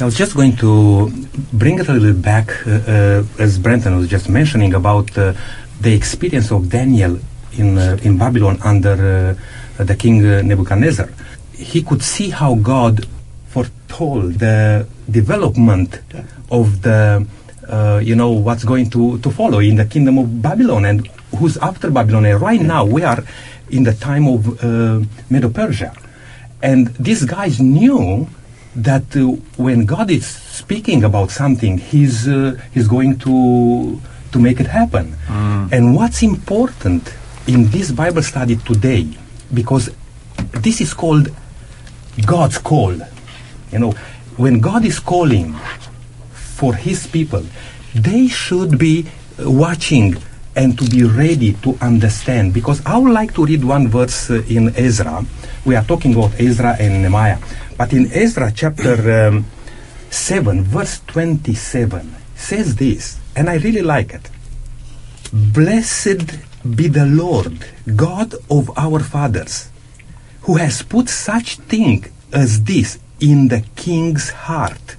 I 0.02 0.06
was 0.06 0.16
just 0.16 0.34
going 0.34 0.56
to 0.58 1.12
bring 1.52 1.78
it 1.78 1.90
a 1.90 1.94
little 1.94 2.14
bit 2.14 2.22
back, 2.22 2.66
uh, 2.66 2.72
uh, 2.72 3.24
as 3.38 3.60
Brenton 3.60 3.98
was 3.98 4.08
just 4.08 4.30
mentioning 4.30 4.74
about 4.74 5.18
uh, 5.18 5.34
the 5.82 5.94
experience 5.94 6.52
of 6.52 6.70
Daniel 6.70 7.20
in 7.58 7.78
uh, 7.78 7.98
in 8.02 8.18
Babylon 8.18 8.60
under 8.64 9.36
uh, 9.78 9.84
the 9.84 9.96
king 9.98 10.26
uh, 10.26 10.42
Nebuchadnezzar. 10.42 11.10
He 11.52 11.82
could 11.82 12.02
see 12.02 12.30
how 12.30 12.56
God 12.56 13.06
foretold 13.48 14.36
the 14.36 14.88
development 15.12 16.00
of 16.50 16.82
the, 16.82 17.28
uh, 17.68 18.00
you 18.02 18.16
know, 18.16 18.32
what's 18.32 18.64
going 18.64 18.90
to, 18.92 19.20
to 19.20 19.30
follow 19.30 19.60
in 19.60 19.76
the 19.76 19.86
kingdom 19.86 20.18
of 20.18 20.42
Babylon 20.42 20.86
and 20.86 21.08
who's 21.38 21.58
after 21.58 21.92
Babylon. 21.92 22.24
And 22.24 22.40
right 22.40 22.62
now 22.62 22.86
we 22.86 23.04
are 23.04 23.22
in 23.70 23.84
the 23.84 23.94
time 23.94 24.28
of 24.30 24.64
uh, 24.64 25.02
Medo-Persia. 25.30 25.94
And 26.62 26.88
these 26.96 27.26
guys 27.26 27.60
knew 27.60 28.30
that 28.76 29.16
uh, 29.16 29.32
when 29.58 29.86
God 29.86 30.12
is 30.12 30.26
speaking 30.28 31.04
about 31.04 31.32
something, 31.32 31.78
He's 31.78 32.28
uh, 32.28 32.60
He's 32.74 32.88
going 32.88 33.18
to 33.20 34.00
to 34.32 34.40
make 34.40 34.60
it 34.60 34.68
happen. 34.68 35.16
And 35.72 35.96
what's 35.96 36.22
important 36.24 37.14
in 37.48 37.70
this 37.70 37.92
Bible 37.92 38.22
study 38.22 38.56
today, 38.58 39.08
because 39.54 39.90
this 40.54 40.82
is 40.82 40.94
called 40.94 41.30
God's 42.26 42.58
call. 42.58 42.94
You 43.72 43.80
know, 43.80 43.92
when 44.38 44.60
God 44.60 44.86
is 44.86 45.00
calling 45.00 45.56
for 46.32 46.76
His 46.76 47.08
people, 47.08 47.44
they 47.96 48.28
should 48.28 48.78
be 48.78 49.06
watching 49.40 50.18
and 50.56 50.78
to 50.78 50.90
be 50.90 51.04
ready 51.04 51.54
to 51.54 51.78
understand. 51.82 52.54
Because 52.54 52.86
I 52.86 52.98
would 52.98 53.12
like 53.12 53.34
to 53.36 53.46
read 53.46 53.64
one 53.64 53.88
verse 53.88 54.30
uh, 54.30 54.44
in 54.48 54.76
Ezra. 54.76 55.26
We 55.66 55.76
are 55.76 55.84
talking 55.84 56.14
about 56.14 56.40
Ezra 56.40 56.76
and 56.80 57.02
Nehemiah. 57.02 57.40
But 57.78 57.94
in 57.94 58.12
Ezra 58.12 58.52
chapter 58.54 59.28
um, 59.28 59.46
7, 60.10 60.64
verse 60.64 61.02
27, 61.08 62.16
says 62.36 62.76
this, 62.76 63.20
and 63.36 63.50
I 63.50 63.58
really 63.58 63.82
like 63.82 64.14
it. 64.14 64.30
Blessed 65.32 66.40
be 66.76 66.88
the 66.88 67.06
Lord, 67.06 67.66
God 67.96 68.34
of 68.50 68.72
our 68.78 69.00
fathers, 69.00 69.70
who 70.42 70.56
has 70.56 70.82
put 70.82 71.10
such 71.10 71.58
thing 71.58 72.06
as 72.34 72.64
this 72.64 73.00
in 73.20 73.48
the 73.50 73.64
king's 73.76 74.30
heart, 74.32 74.96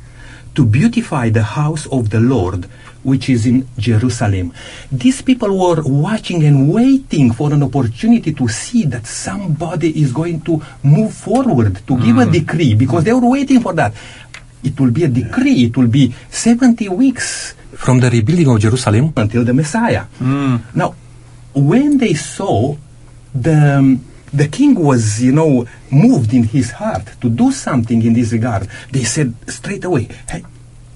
to 0.55 0.65
beautify 0.65 1.29
the 1.31 1.43
house 1.43 1.87
of 1.87 2.11
the 2.11 2.21
Lord, 2.21 2.69
which 3.03 3.29
is 3.29 3.47
in 3.47 3.67
Jerusalem. 3.79 4.53
These 4.93 5.23
people 5.23 5.57
were 5.57 5.83
watching 5.83 6.45
and 6.45 6.73
waiting 6.73 7.33
for 7.33 7.53
an 7.53 7.63
opportunity 7.63 8.33
to 8.35 8.49
see 8.49 8.85
that 8.87 9.07
somebody 9.07 10.01
is 10.03 10.13
going 10.13 10.41
to 10.43 10.61
move 10.83 11.13
forward 11.15 11.81
to 11.87 11.97
give 11.99 12.19
a 12.19 12.27
decree 12.27 12.75
because 12.75 13.05
they 13.05 13.13
were 13.13 13.29
waiting 13.29 13.61
for 13.61 13.73
that. 13.75 13.93
It 14.63 14.79
will 14.79 14.91
be 14.91 15.05
a 15.05 15.09
decree, 15.09 15.65
it 15.65 15.77
will 15.77 15.89
be 15.89 16.15
70 16.31 16.89
weeks 16.91 17.55
from 17.77 18.01
the 18.01 18.11
rebuilding 18.11 18.49
of 18.49 18.61
Jerusalem 18.61 19.13
until 19.17 19.45
the 19.45 19.55
Messiah. 19.55 20.05
Now, 20.75 20.95
when 21.55 21.97
they 21.99 22.15
saw 22.15 22.77
the 23.35 23.79
um, 23.79 24.05
the 24.33 24.47
king 24.49 24.75
was, 24.79 25.21
you 25.23 25.33
know, 25.33 25.67
moved 25.91 26.33
in 26.35 26.45
his 26.45 26.71
heart 26.73 27.03
to 27.21 27.29
do 27.29 27.51
something 27.51 28.01
in 28.03 28.13
this 28.13 28.31
regard, 28.33 28.69
they 28.93 29.03
said 29.03 29.35
straight 29.49 29.85
away, 29.85 30.07
"Hey, 30.29 30.45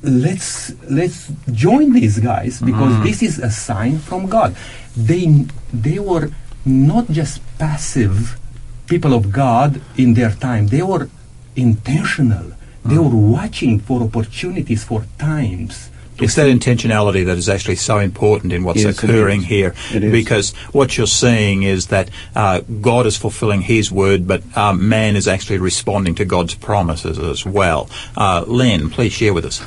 let's 0.05 0.73
let's 0.91 1.33
join 1.51 1.93
these 1.93 2.19
guys 2.21 2.61
because 2.61 3.03
this 3.03 3.23
is 3.23 3.39
a 3.39 3.51
sign 3.51 3.99
from 3.99 4.27
God." 4.27 4.57
They 4.97 5.47
they 5.73 5.99
were 5.99 6.31
not 6.65 7.11
just 7.11 7.41
passive 7.59 8.39
people 8.87 9.13
of 9.15 9.33
God 9.33 9.81
in 9.97 10.15
their 10.15 10.31
time; 10.31 10.69
they 10.69 10.83
were 10.83 11.09
intentional. 11.57 12.53
They 12.85 12.99
were 12.99 13.17
watching 13.17 13.81
for 13.81 14.03
opportunities, 14.03 14.85
for 14.85 15.07
times. 15.19 15.89
It's 16.19 16.37
that 16.37 16.47
intentionality 16.47 17.27
that 17.27 17.37
is 17.37 17.49
actually 17.49 17.77
so 17.77 17.99
important 17.99 18.53
in 18.53 18.63
what's 18.63 18.85
Yes, 18.85 19.03
occurring 19.03 19.43
here. 19.43 19.75
Because 19.93 20.53
what 20.73 20.97
you're 20.97 21.09
seeing 21.09 21.65
is 21.65 21.89
that 21.89 22.09
uh, 22.37 22.61
God 22.61 23.07
is 23.07 23.17
fulfilling 23.17 23.63
His 23.63 23.91
word, 23.91 24.29
but 24.29 24.43
um, 24.57 24.89
man 24.89 25.17
is 25.17 25.27
actually 25.27 25.59
responding 25.59 26.15
to 26.17 26.25
God's 26.25 26.55
promises 26.55 27.19
as 27.19 27.45
well. 27.45 27.91
Uh, 28.17 28.45
Len, 28.47 28.91
please 28.91 29.13
share 29.13 29.35
with 29.35 29.45
us. 29.45 29.61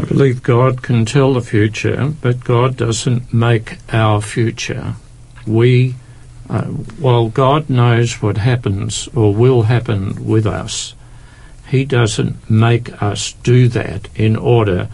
I 0.00 0.04
believe 0.06 0.42
God 0.42 0.82
can 0.82 1.04
tell 1.04 1.34
the 1.34 1.42
future, 1.42 2.14
but 2.22 2.42
God 2.42 2.74
doesn't 2.74 3.34
make 3.34 3.76
our 3.92 4.22
future. 4.22 4.94
We, 5.46 5.94
uh, 6.48 6.64
while 6.64 7.28
God 7.28 7.68
knows 7.68 8.22
what 8.22 8.38
happens 8.38 9.10
or 9.14 9.34
will 9.34 9.64
happen 9.64 10.24
with 10.24 10.46
us, 10.46 10.94
He 11.68 11.84
doesn't 11.84 12.48
make 12.48 13.02
us 13.02 13.32
do 13.42 13.68
that 13.68 14.08
in 14.14 14.36
order 14.36 14.88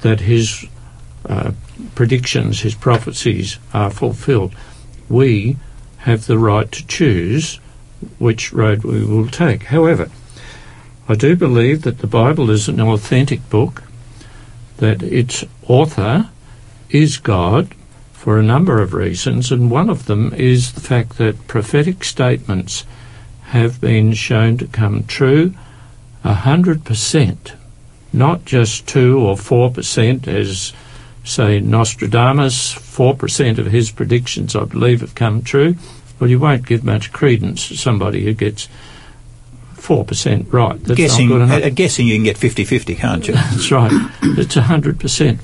that 0.00 0.20
His 0.20 0.64
uh, 1.28 1.52
predictions, 1.94 2.62
His 2.62 2.74
prophecies 2.74 3.58
are 3.74 3.90
fulfilled. 3.90 4.54
We 5.10 5.58
have 5.98 6.24
the 6.24 6.38
right 6.38 6.72
to 6.72 6.86
choose 6.86 7.60
which 8.18 8.54
road 8.54 8.82
we 8.82 9.04
will 9.04 9.28
take. 9.28 9.64
However, 9.64 10.08
I 11.06 11.16
do 11.16 11.36
believe 11.36 11.82
that 11.82 11.98
the 11.98 12.06
Bible 12.06 12.50
is 12.50 12.66
an 12.66 12.80
authentic 12.80 13.46
book 13.50 13.82
that 14.78 15.02
its 15.02 15.44
author 15.66 16.28
is 16.90 17.18
God 17.18 17.74
for 18.12 18.38
a 18.38 18.42
number 18.42 18.82
of 18.82 18.94
reasons, 18.94 19.52
and 19.52 19.70
one 19.70 19.88
of 19.88 20.06
them 20.06 20.32
is 20.34 20.72
the 20.72 20.80
fact 20.80 21.18
that 21.18 21.46
prophetic 21.46 22.02
statements 22.02 22.84
have 23.48 23.80
been 23.80 24.12
shown 24.12 24.58
to 24.58 24.66
come 24.66 25.04
true 25.04 25.54
a 26.24 26.34
hundred 26.34 26.84
percent, 26.84 27.52
not 28.12 28.44
just 28.44 28.88
two 28.88 29.18
or 29.18 29.36
four 29.36 29.70
percent, 29.70 30.26
as 30.26 30.72
say 31.24 31.60
Nostradamus, 31.60 32.72
four 32.72 33.14
percent 33.14 33.58
of 33.58 33.66
his 33.66 33.90
predictions, 33.90 34.56
I 34.56 34.64
believe, 34.64 35.00
have 35.00 35.14
come 35.14 35.42
true. 35.42 35.76
Well, 36.18 36.28
you 36.28 36.40
won't 36.40 36.66
give 36.66 36.82
much 36.82 37.12
credence 37.12 37.68
to 37.68 37.76
somebody 37.76 38.24
who 38.24 38.34
gets 38.34 38.68
four 39.88 40.04
percent 40.04 40.52
right. 40.52 40.78
That's 40.84 40.98
guessing, 40.98 41.30
not 41.30 41.34
good 41.34 41.42
enough. 41.44 41.56
at, 41.56 41.62
at 41.62 41.74
guessing, 41.74 42.06
you 42.06 42.14
can 42.14 42.24
get 42.24 42.36
50-50, 42.36 42.98
can't 42.98 43.26
you? 43.26 43.32
That's 43.52 43.70
right. 43.70 43.90
It's 44.22 44.54
hundred 44.54 45.00
percent. 45.00 45.40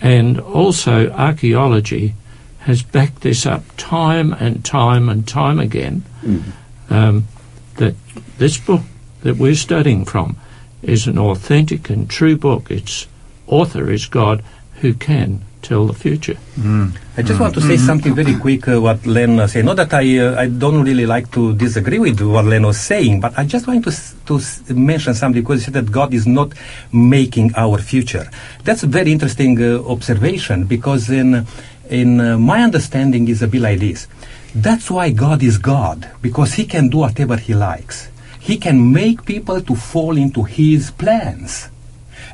And 0.00 0.40
also 0.40 1.10
archaeology 1.10 2.14
has 2.60 2.82
backed 2.82 3.20
this 3.20 3.46
up 3.46 3.62
time 3.76 4.32
and 4.32 4.64
time 4.64 5.08
and 5.08 5.28
time 5.28 5.60
again. 5.60 6.02
Mm. 6.22 6.42
Um, 6.90 7.28
that 7.76 7.94
this 8.38 8.58
book 8.58 8.82
that 9.22 9.36
we're 9.36 9.54
studying 9.54 10.04
from 10.04 10.36
is 10.82 11.06
an 11.06 11.16
authentic 11.16 11.88
and 11.88 12.10
true 12.10 12.36
book. 12.36 12.72
Its 12.72 13.06
author 13.46 13.92
is 13.92 14.06
God 14.06 14.42
who 14.80 14.92
can 14.92 15.42
tell 15.62 15.86
the 15.86 15.94
future. 15.94 16.38
And 16.56 16.98
I 17.18 17.22
just 17.22 17.40
want 17.40 17.52
to 17.54 17.60
say 17.60 17.76
something 17.76 18.14
very 18.14 18.34
quick. 18.38 18.68
Uh, 18.68 18.80
what 18.80 19.04
Len 19.04 19.40
uh, 19.40 19.48
said. 19.48 19.64
Not 19.64 19.76
that 19.76 19.92
I 19.92 20.18
uh, 20.18 20.40
I 20.40 20.46
don't 20.46 20.84
really 20.84 21.04
like 21.04 21.26
to 21.32 21.52
disagree 21.54 21.98
with 21.98 22.20
what 22.20 22.44
Len 22.44 22.64
was 22.64 22.78
saying, 22.78 23.20
but 23.20 23.36
I 23.36 23.44
just 23.44 23.66
want 23.66 23.82
to 23.84 23.90
s- 23.90 24.14
to 24.26 24.36
s- 24.36 24.62
mention 24.70 25.14
something 25.14 25.42
because 25.42 25.60
he 25.60 25.64
said 25.64 25.74
that 25.74 25.90
God 25.90 26.14
is 26.14 26.26
not 26.28 26.52
making 26.92 27.52
our 27.56 27.78
future. 27.78 28.30
That's 28.62 28.84
a 28.84 28.86
very 28.86 29.10
interesting 29.10 29.58
uh, 29.60 29.82
observation 29.94 30.64
because 30.64 31.10
in 31.10 31.44
in 31.90 32.20
uh, 32.20 32.38
my 32.38 32.62
understanding 32.62 33.26
is 33.26 33.42
a 33.42 33.48
bit 33.48 33.62
like 33.62 33.80
this. 33.80 34.06
That's 34.54 34.88
why 34.88 35.10
God 35.10 35.42
is 35.42 35.58
God 35.58 36.08
because 36.22 36.54
He 36.54 36.66
can 36.66 36.88
do 36.88 36.98
whatever 36.98 37.36
He 37.36 37.52
likes. 37.52 38.08
He 38.38 38.58
can 38.58 38.92
make 38.92 39.24
people 39.26 39.60
to 39.60 39.74
fall 39.74 40.16
into 40.16 40.44
His 40.44 40.92
plans. 40.92 41.68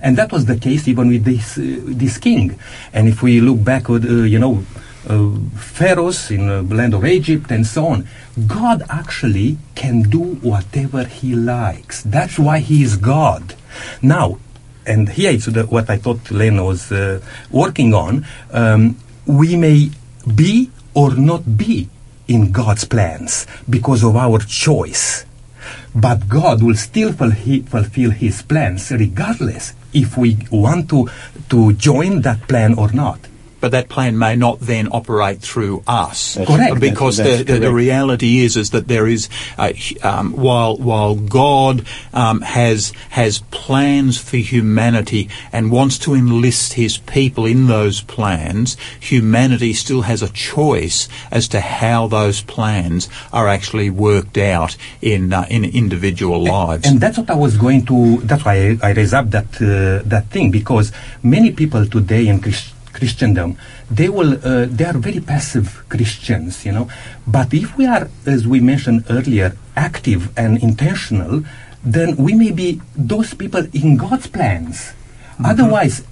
And 0.05 0.19
that 0.19 0.31
was 0.33 0.45
the 0.45 0.57
case 0.57 0.87
even 0.87 1.09
with 1.09 1.25
this, 1.25 1.57
uh, 1.57 1.81
this 1.87 2.19
king. 2.19 2.59
And 2.93 3.09
if 3.09 3.23
we 3.23 3.40
look 3.40 3.64
back, 3.64 3.88
uh, 3.88 3.99
you 3.99 4.38
know, 4.38 4.62
uh, 5.09 5.31
pharaohs 5.57 6.31
in 6.31 6.47
the 6.47 6.75
land 6.75 6.93
of 6.93 7.07
Egypt 7.07 7.51
and 7.51 7.67
so 7.67 7.87
on, 7.87 8.07
God 8.47 8.83
actually 8.90 9.57
can 9.75 10.03
do 10.03 10.21
whatever 10.21 11.05
he 11.05 11.35
likes. 11.35 12.03
That's 12.03 12.38
why 12.38 12.59
he 12.59 12.83
is 12.83 12.99
God. 12.99 13.55
Now, 14.03 14.38
and 14.87 15.09
here 15.09 15.31
is 15.33 15.47
the, 15.47 15.62
what 15.64 15.88
I 15.88 15.97
thought 15.97 16.31
Lena 16.31 16.62
was 16.64 16.93
uh, 16.93 17.23
working 17.51 17.95
on. 17.95 18.27
Um, 18.53 18.99
we 19.25 19.57
may 19.57 19.90
be 20.35 20.71
or 20.93 21.14
not 21.14 21.57
be 21.57 21.88
in 22.29 22.53
God's 22.53 22.85
plans 22.85 23.47
because 23.71 24.05
of 24.05 24.17
our 24.17 24.38
choice. 24.40 25.25
But 25.95 26.29
God 26.29 26.62
will 26.62 26.77
still 26.77 27.14
fulfill 27.14 28.11
His 28.11 28.43
plans 28.43 28.90
regardless 28.90 29.73
if 29.94 30.16
we 30.16 30.37
want 30.50 30.90
to, 30.90 31.09
to 31.48 31.72
join 31.74 32.20
that 32.22 32.46
plan 32.48 32.74
or 32.74 32.92
not. 32.92 33.20
But 33.64 33.70
that 33.70 33.88
plan 33.88 34.18
may 34.18 34.37
not 34.37 34.61
then 34.61 34.90
operate 34.92 35.40
through 35.40 35.85
us, 35.87 36.35
That's 36.35 36.50
Correct. 36.50 36.81
Because 36.81 37.16
That's 37.16 37.38
the, 37.38 37.44
the, 37.44 37.53
the 37.55 37.59
correct. 37.61 37.74
reality 37.74 38.40
is 38.40 38.59
is 38.59 38.72
that 38.72 38.88
there 38.88 39.07
is, 39.07 39.31
uh, 39.57 39.72
um, 40.03 40.33
while 40.33 40.77
while 40.77 41.14
God 41.14 41.87
um, 42.12 42.42
has 42.42 42.92
has 43.09 43.38
plans 43.50 44.18
for 44.18 44.37
humanity 44.37 45.31
and 45.50 45.72
wants 45.72 45.98
to 46.00 46.12
enlist 46.12 46.74
His 46.74 46.98
people 46.98 47.46
in 47.46 47.66
those 47.66 48.03
plans, 48.03 48.77
humanity 49.00 49.72
still 49.72 50.03
has 50.03 50.20
a 50.20 50.29
choice 50.29 51.09
as 51.31 51.48
to 51.48 51.62
how 51.62 52.07
those 52.07 52.42
plans 52.42 53.09
are 53.33 53.48
actually 53.48 53.88
worked 53.88 54.37
out 54.37 54.77
in 55.00 55.33
uh, 55.33 55.46
in 55.48 55.64
individual 55.64 56.44
lives. 56.44 56.87
And 56.87 57.00
that's 57.00 57.16
what 57.16 57.31
I 57.31 57.35
was 57.35 57.57
going 57.57 57.87
to. 57.87 58.18
That's 58.18 58.44
why 58.44 58.77
I, 58.83 58.88
I 58.88 58.92
raised 58.92 59.14
up 59.14 59.31
that 59.31 59.48
uh, 59.57 60.07
that 60.07 60.27
thing 60.27 60.50
because 60.50 60.92
many 61.22 61.50
people 61.50 61.87
today 61.87 62.29
in 62.29 62.40
Christ, 62.42 62.73
Christendom 62.94 63.59
they 63.90 64.09
will 64.09 64.35
uh, 64.40 64.66
they 64.66 64.85
are 64.85 64.96
very 64.96 65.20
passive 65.20 65.85
Christians, 65.88 66.64
you 66.64 66.72
know. 66.72 66.88
But 67.26 67.52
if 67.52 67.76
we 67.76 67.87
are, 67.87 68.09
as 68.26 68.46
we 68.46 68.61
mentioned 68.61 69.04
earlier, 69.11 69.57
active 69.76 70.33
and 70.37 70.62
intentional, 70.62 71.44
then 71.85 72.16
we 72.16 72.35
may 72.35 72.50
be 72.50 72.80
those 72.96 73.35
people 73.35 73.66
in 73.72 73.96
God's 73.96 74.26
plans. 74.26 74.92
Otherwise, 75.44 76.04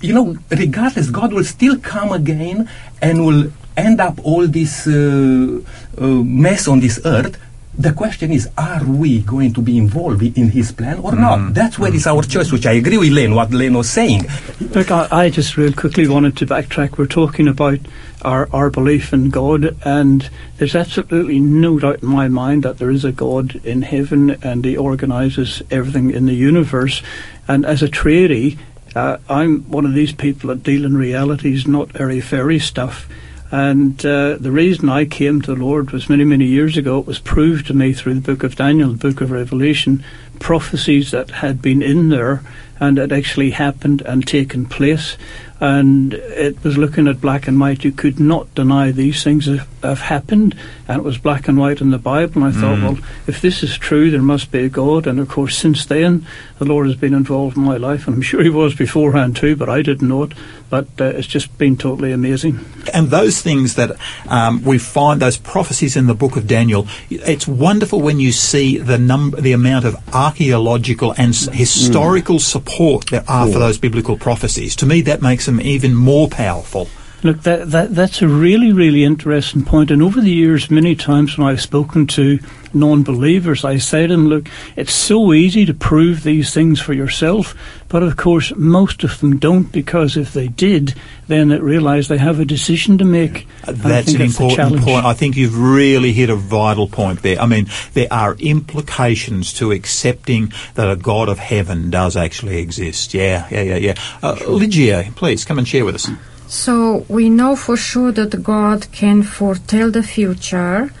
you 0.00 0.14
know, 0.14 0.38
regardless, 0.50 1.10
God 1.10 1.32
will 1.32 1.44
still 1.44 1.78
come 1.78 2.12
again 2.12 2.68
and 3.02 3.26
will 3.26 3.52
end 3.76 4.00
up 4.00 4.18
all 4.24 4.46
this 4.46 4.86
uh, 4.86 5.60
uh, 5.98 6.06
mess 6.24 6.68
on 6.68 6.80
this 6.80 7.00
earth. 7.04 7.36
The 7.78 7.92
question 7.92 8.32
is, 8.32 8.48
are 8.58 8.84
we 8.84 9.20
going 9.20 9.54
to 9.54 9.62
be 9.62 9.78
involved 9.78 10.22
in 10.22 10.50
His 10.50 10.72
plan 10.72 10.98
or 10.98 11.14
not? 11.14 11.54
That's 11.54 11.78
where 11.78 11.94
is 11.94 12.06
our 12.06 12.22
choice, 12.22 12.50
which 12.52 12.66
I 12.66 12.72
agree 12.72 12.98
with 12.98 13.12
Len, 13.12 13.34
what 13.34 13.52
Len 13.52 13.74
was 13.74 13.88
saying. 13.88 14.26
Look, 14.60 14.90
I, 14.90 15.08
I 15.10 15.30
just 15.30 15.56
real 15.56 15.72
quickly 15.72 16.06
wanted 16.08 16.36
to 16.38 16.46
backtrack. 16.46 16.98
We're 16.98 17.06
talking 17.06 17.48
about 17.48 17.78
our, 18.22 18.48
our 18.52 18.70
belief 18.70 19.12
in 19.12 19.30
God, 19.30 19.76
and 19.84 20.28
there's 20.58 20.74
absolutely 20.74 21.38
no 21.38 21.78
doubt 21.78 22.02
in 22.02 22.08
my 22.08 22.28
mind 22.28 22.64
that 22.64 22.78
there 22.78 22.90
is 22.90 23.04
a 23.04 23.12
God 23.12 23.64
in 23.64 23.82
heaven 23.82 24.30
and 24.42 24.64
He 24.64 24.76
organises 24.76 25.62
everything 25.70 26.10
in 26.10 26.26
the 26.26 26.34
universe. 26.34 27.02
And 27.48 27.64
as 27.64 27.82
a 27.82 27.88
tradie, 27.88 28.58
uh, 28.94 29.18
I'm 29.28 29.62
one 29.70 29.86
of 29.86 29.94
these 29.94 30.12
people 30.12 30.48
that 30.48 30.64
deal 30.64 30.84
in 30.84 30.96
realities, 30.96 31.66
not 31.66 31.98
airy 32.00 32.20
fairy 32.20 32.58
stuff. 32.58 33.08
And 33.52 34.04
uh, 34.06 34.36
the 34.36 34.52
reason 34.52 34.88
I 34.88 35.04
came 35.04 35.42
to 35.42 35.54
the 35.54 35.60
Lord 35.60 35.90
was 35.90 36.08
many, 36.08 36.24
many 36.24 36.46
years 36.46 36.76
ago. 36.76 37.00
It 37.00 37.06
was 37.06 37.18
proved 37.18 37.66
to 37.66 37.74
me 37.74 37.92
through 37.92 38.14
the 38.14 38.32
book 38.32 38.44
of 38.44 38.56
Daniel, 38.56 38.92
the 38.92 39.10
book 39.10 39.20
of 39.20 39.32
Revelation, 39.32 40.04
prophecies 40.38 41.10
that 41.10 41.30
had 41.30 41.60
been 41.60 41.82
in 41.82 42.10
there 42.10 42.42
and 42.78 42.96
had 42.96 43.12
actually 43.12 43.50
happened 43.50 44.02
and 44.02 44.26
taken 44.26 44.66
place. 44.66 45.16
And 45.60 46.14
it 46.14 46.62
was 46.64 46.78
looking 46.78 47.06
at 47.06 47.20
black 47.20 47.46
and 47.46 47.60
white. 47.60 47.84
You 47.84 47.92
could 47.92 48.18
not 48.18 48.52
deny 48.54 48.90
these 48.92 49.22
things 49.22 49.44
have, 49.46 49.68
have 49.82 50.00
happened. 50.00 50.54
And 50.88 50.98
it 50.98 51.04
was 51.04 51.18
black 51.18 51.48
and 51.48 51.58
white 51.58 51.80
in 51.82 51.90
the 51.90 51.98
Bible. 51.98 52.42
And 52.42 52.56
I 52.56 52.58
thought, 52.58 52.80
well, 52.82 52.98
if 53.26 53.40
this 53.42 53.62
is 53.62 53.76
true, 53.76 54.10
there 54.10 54.22
must 54.22 54.50
be 54.50 54.64
a 54.64 54.68
God. 54.70 55.06
And 55.06 55.20
of 55.20 55.28
course, 55.28 55.56
since 55.58 55.84
then, 55.84 56.26
the 56.58 56.64
Lord 56.64 56.86
has 56.86 56.96
been 56.96 57.12
involved 57.14 57.56
in 57.58 57.62
my 57.62 57.76
life. 57.76 58.06
And 58.06 58.16
I'm 58.16 58.22
sure 58.30 58.42
He 58.42 58.48
was 58.50 58.74
beforehand 58.74 59.36
too, 59.36 59.54
but 59.54 59.68
I 59.68 59.82
didn't 59.82 60.08
know 60.08 60.22
it. 60.22 60.32
But 60.70 60.86
uh, 61.00 61.04
it's 61.06 61.26
just 61.26 61.56
been 61.58 61.76
totally 61.76 62.12
amazing. 62.12 62.60
and 62.94 63.08
those 63.10 63.42
things 63.42 63.74
that 63.74 63.96
um, 64.28 64.62
we 64.62 64.78
find, 64.78 65.20
those 65.20 65.36
prophecies 65.36 65.96
in 65.96 66.06
the 66.06 66.14
book 66.14 66.36
of 66.36 66.46
Daniel, 66.46 66.86
it's 67.10 67.48
wonderful 67.48 68.00
when 68.00 68.20
you 68.20 68.30
see 68.30 68.78
the 68.78 68.96
number, 68.96 69.40
the 69.40 69.50
amount 69.52 69.84
of 69.84 69.96
archaeological 70.14 71.10
and 71.18 71.30
s- 71.34 71.48
historical 71.52 72.38
support 72.38 73.06
there 73.10 73.24
are 73.28 73.48
for 73.48 73.58
those 73.58 73.78
biblical 73.78 74.16
prophecies. 74.16 74.76
To 74.76 74.86
me, 74.86 75.00
that 75.02 75.20
makes 75.22 75.48
them 75.50 75.60
even 75.60 75.94
more 75.94 76.28
powerful. 76.28 76.88
Look, 77.22 77.42
that, 77.42 77.70
that 77.70 77.94
that's 77.94 78.22
a 78.22 78.28
really, 78.28 78.72
really 78.72 79.04
interesting 79.04 79.64
point. 79.64 79.90
And 79.90 80.02
over 80.02 80.20
the 80.20 80.30
years, 80.30 80.70
many 80.70 80.96
times 80.96 81.36
when 81.36 81.46
I've 81.46 81.60
spoken 81.60 82.06
to 82.08 82.38
non-believers, 82.72 83.64
I 83.64 83.78
say 83.78 84.06
to 84.06 84.14
them, 84.14 84.28
"Look, 84.28 84.48
it's 84.76 84.92
so 84.92 85.32
easy 85.32 85.66
to 85.66 85.74
prove 85.74 86.22
these 86.22 86.52
things 86.52 86.80
for 86.80 86.92
yourself, 86.92 87.54
but 87.88 88.02
of 88.02 88.16
course, 88.16 88.52
most 88.56 89.04
of 89.04 89.18
them 89.20 89.38
don't. 89.38 89.72
Because 89.72 90.16
if 90.16 90.32
they 90.32 90.48
did, 90.48 90.94
then 91.28 91.48
they 91.48 91.58
realise 91.58 92.08
they 92.08 92.18
have 92.18 92.40
a 92.40 92.44
decision 92.44 92.98
to 92.98 93.04
make. 93.04 93.46
And 93.66 93.76
I 93.82 93.88
That's 93.88 94.06
think 94.06 94.20
an 94.20 94.26
the 94.26 94.32
important 94.32 94.82
point. 94.82 95.04
I 95.04 95.12
think 95.12 95.36
you've 95.36 95.58
really 95.58 96.12
hit 96.12 96.30
a 96.30 96.36
vital 96.36 96.86
point 96.86 97.22
there. 97.22 97.40
I 97.40 97.46
mean, 97.46 97.66
there 97.94 98.08
are 98.10 98.34
implications 98.34 99.52
to 99.54 99.72
accepting 99.72 100.52
that 100.74 100.90
a 100.90 100.96
God 100.96 101.28
of 101.28 101.38
heaven 101.38 101.90
does 101.90 102.16
actually 102.16 102.58
exist. 102.58 103.14
Yeah, 103.14 103.46
yeah, 103.50 103.62
yeah, 103.62 103.76
yeah. 103.76 103.94
Uh, 104.22 104.36
Lygia, 104.46 105.12
please 105.16 105.44
come 105.44 105.58
and 105.58 105.66
share 105.66 105.84
with 105.84 105.94
us. 105.96 106.08
So 106.46 107.06
we 107.08 107.30
know 107.30 107.54
for 107.54 107.76
sure 107.76 108.10
that 108.12 108.42
God 108.42 108.90
can 108.90 109.22
foretell 109.22 109.90
the 109.92 110.02
future, 110.02 110.92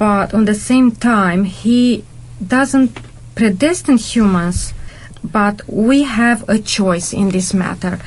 but 0.00 0.32
on 0.32 0.46
the 0.46 0.54
same 0.54 0.92
time, 0.92 1.44
He 1.44 2.04
doesn't 2.40 2.96
predestine 3.34 3.98
humans, 3.98 4.72
but 5.22 5.60
we 5.68 6.04
have 6.04 6.48
a 6.48 6.58
choice 6.58 7.12
in 7.12 7.28
this 7.28 7.52
matter. 7.52 8.00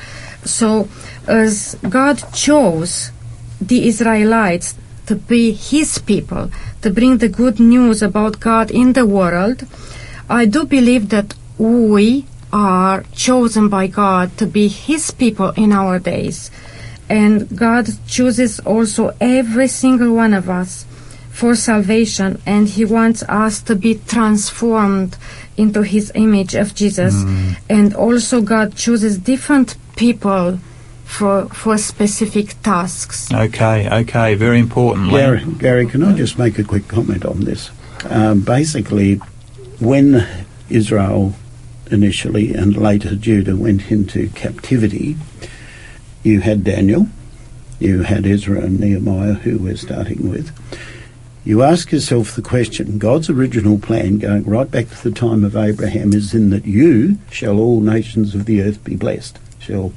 So, 0.44 0.88
as 1.28 1.76
God 1.88 2.16
chose 2.32 3.12
the 3.60 3.86
Israelites 3.86 4.74
to 5.06 5.14
be 5.14 5.52
His 5.52 5.98
people, 5.98 6.50
to 6.82 6.90
bring 6.90 7.18
the 7.18 7.28
good 7.28 7.60
news 7.60 8.02
about 8.02 8.40
God 8.40 8.72
in 8.72 8.94
the 8.94 9.06
world, 9.06 9.64
I 10.28 10.46
do 10.46 10.66
believe 10.66 11.10
that 11.10 11.36
we 11.58 12.26
are 12.52 13.04
chosen 13.14 13.68
by 13.68 13.86
God 13.86 14.36
to 14.38 14.46
be 14.46 14.66
His 14.66 15.12
people 15.12 15.50
in 15.50 15.70
our 15.70 16.00
days. 16.00 16.50
And 17.08 17.56
God 17.56 17.86
chooses 18.08 18.58
also 18.58 19.14
every 19.20 19.68
single 19.68 20.12
one 20.12 20.34
of 20.34 20.50
us 20.50 20.86
for 21.34 21.56
salvation, 21.56 22.40
and 22.46 22.68
He 22.68 22.84
wants 22.84 23.24
us 23.24 23.60
to 23.62 23.74
be 23.74 23.96
transformed 24.06 25.18
into 25.56 25.82
His 25.82 26.12
image 26.14 26.54
of 26.54 26.74
Jesus. 26.76 27.24
And 27.68 27.92
also, 27.92 28.40
God 28.40 28.76
chooses 28.76 29.18
different 29.18 29.76
people 29.96 30.60
for 31.04 31.46
for 31.46 31.76
specific 31.76 32.54
tasks. 32.62 33.32
Okay, 33.32 33.90
okay, 34.02 34.36
very 34.36 34.60
important. 34.60 35.10
Gary, 35.10 35.44
Gary, 35.58 35.86
can 35.86 36.04
I 36.04 36.14
just 36.14 36.38
make 36.38 36.58
a 36.58 36.64
quick 36.64 36.86
comment 36.86 37.24
on 37.26 37.40
this? 37.40 37.70
Um, 38.08 38.40
basically, 38.40 39.16
when 39.80 40.26
Israel 40.70 41.34
initially 41.90 42.54
and 42.54 42.76
later 42.76 43.16
Judah 43.16 43.56
went 43.56 43.90
into 43.90 44.28
captivity, 44.30 45.16
you 46.22 46.40
had 46.40 46.62
Daniel, 46.62 47.08
you 47.80 48.02
had 48.02 48.24
Ezra 48.24 48.60
and 48.60 48.78
Nehemiah, 48.78 49.34
who 49.34 49.58
we're 49.58 49.76
starting 49.76 50.30
with. 50.30 50.52
You 51.44 51.62
ask 51.62 51.92
yourself 51.92 52.34
the 52.34 52.42
question 52.42 52.98
God's 52.98 53.28
original 53.28 53.78
plan, 53.78 54.18
going 54.18 54.44
right 54.44 54.70
back 54.70 54.88
to 54.88 55.02
the 55.02 55.10
time 55.14 55.44
of 55.44 55.56
Abraham, 55.56 56.12
is 56.14 56.32
in 56.34 56.50
that 56.50 56.64
you 56.64 57.18
shall 57.30 57.58
all 57.58 57.80
nations 57.80 58.34
of 58.34 58.46
the 58.46 58.62
earth 58.62 58.82
be 58.82 58.96
blessed. 58.96 59.38
Shall 59.58 59.92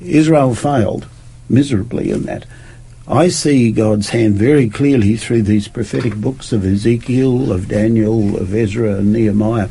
Israel 0.00 0.54
failed 0.54 1.06
miserably 1.48 2.10
in 2.10 2.22
that. 2.24 2.46
I 3.08 3.28
see 3.28 3.70
God's 3.70 4.08
hand 4.08 4.34
very 4.34 4.68
clearly 4.68 5.16
through 5.16 5.42
these 5.42 5.68
prophetic 5.68 6.16
books 6.16 6.52
of 6.52 6.64
Ezekiel, 6.64 7.52
of 7.52 7.68
Daniel, 7.68 8.36
of 8.36 8.52
Ezra, 8.54 8.96
and 8.96 9.12
Nehemiah. 9.12 9.68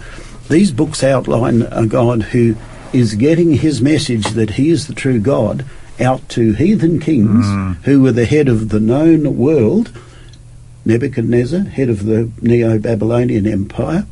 These 0.50 0.72
books 0.72 1.04
outline 1.04 1.64
a 1.64 1.86
God 1.86 2.22
who 2.24 2.56
is 2.94 3.16
getting 3.16 3.54
his 3.54 3.82
message 3.82 4.28
that 4.32 4.52
he 4.52 4.70
is 4.70 4.88
the 4.88 4.94
true 4.94 5.20
God 5.20 5.66
out 6.00 6.28
to 6.30 6.54
heathen 6.54 7.00
kings 7.00 7.46
Mm. 7.46 7.76
who 7.84 8.02
were 8.02 8.12
the 8.14 8.26
head 8.26 8.48
of 8.48 8.70
the 8.70 8.80
known 8.80 9.38
world. 9.38 9.92
Nebuchadnezzar, 10.86 11.62
head 11.62 11.90
of 11.90 12.06
the 12.06 12.32
Neo 12.42 12.78
Babylonian 12.78 13.48
Empire, 13.48 14.06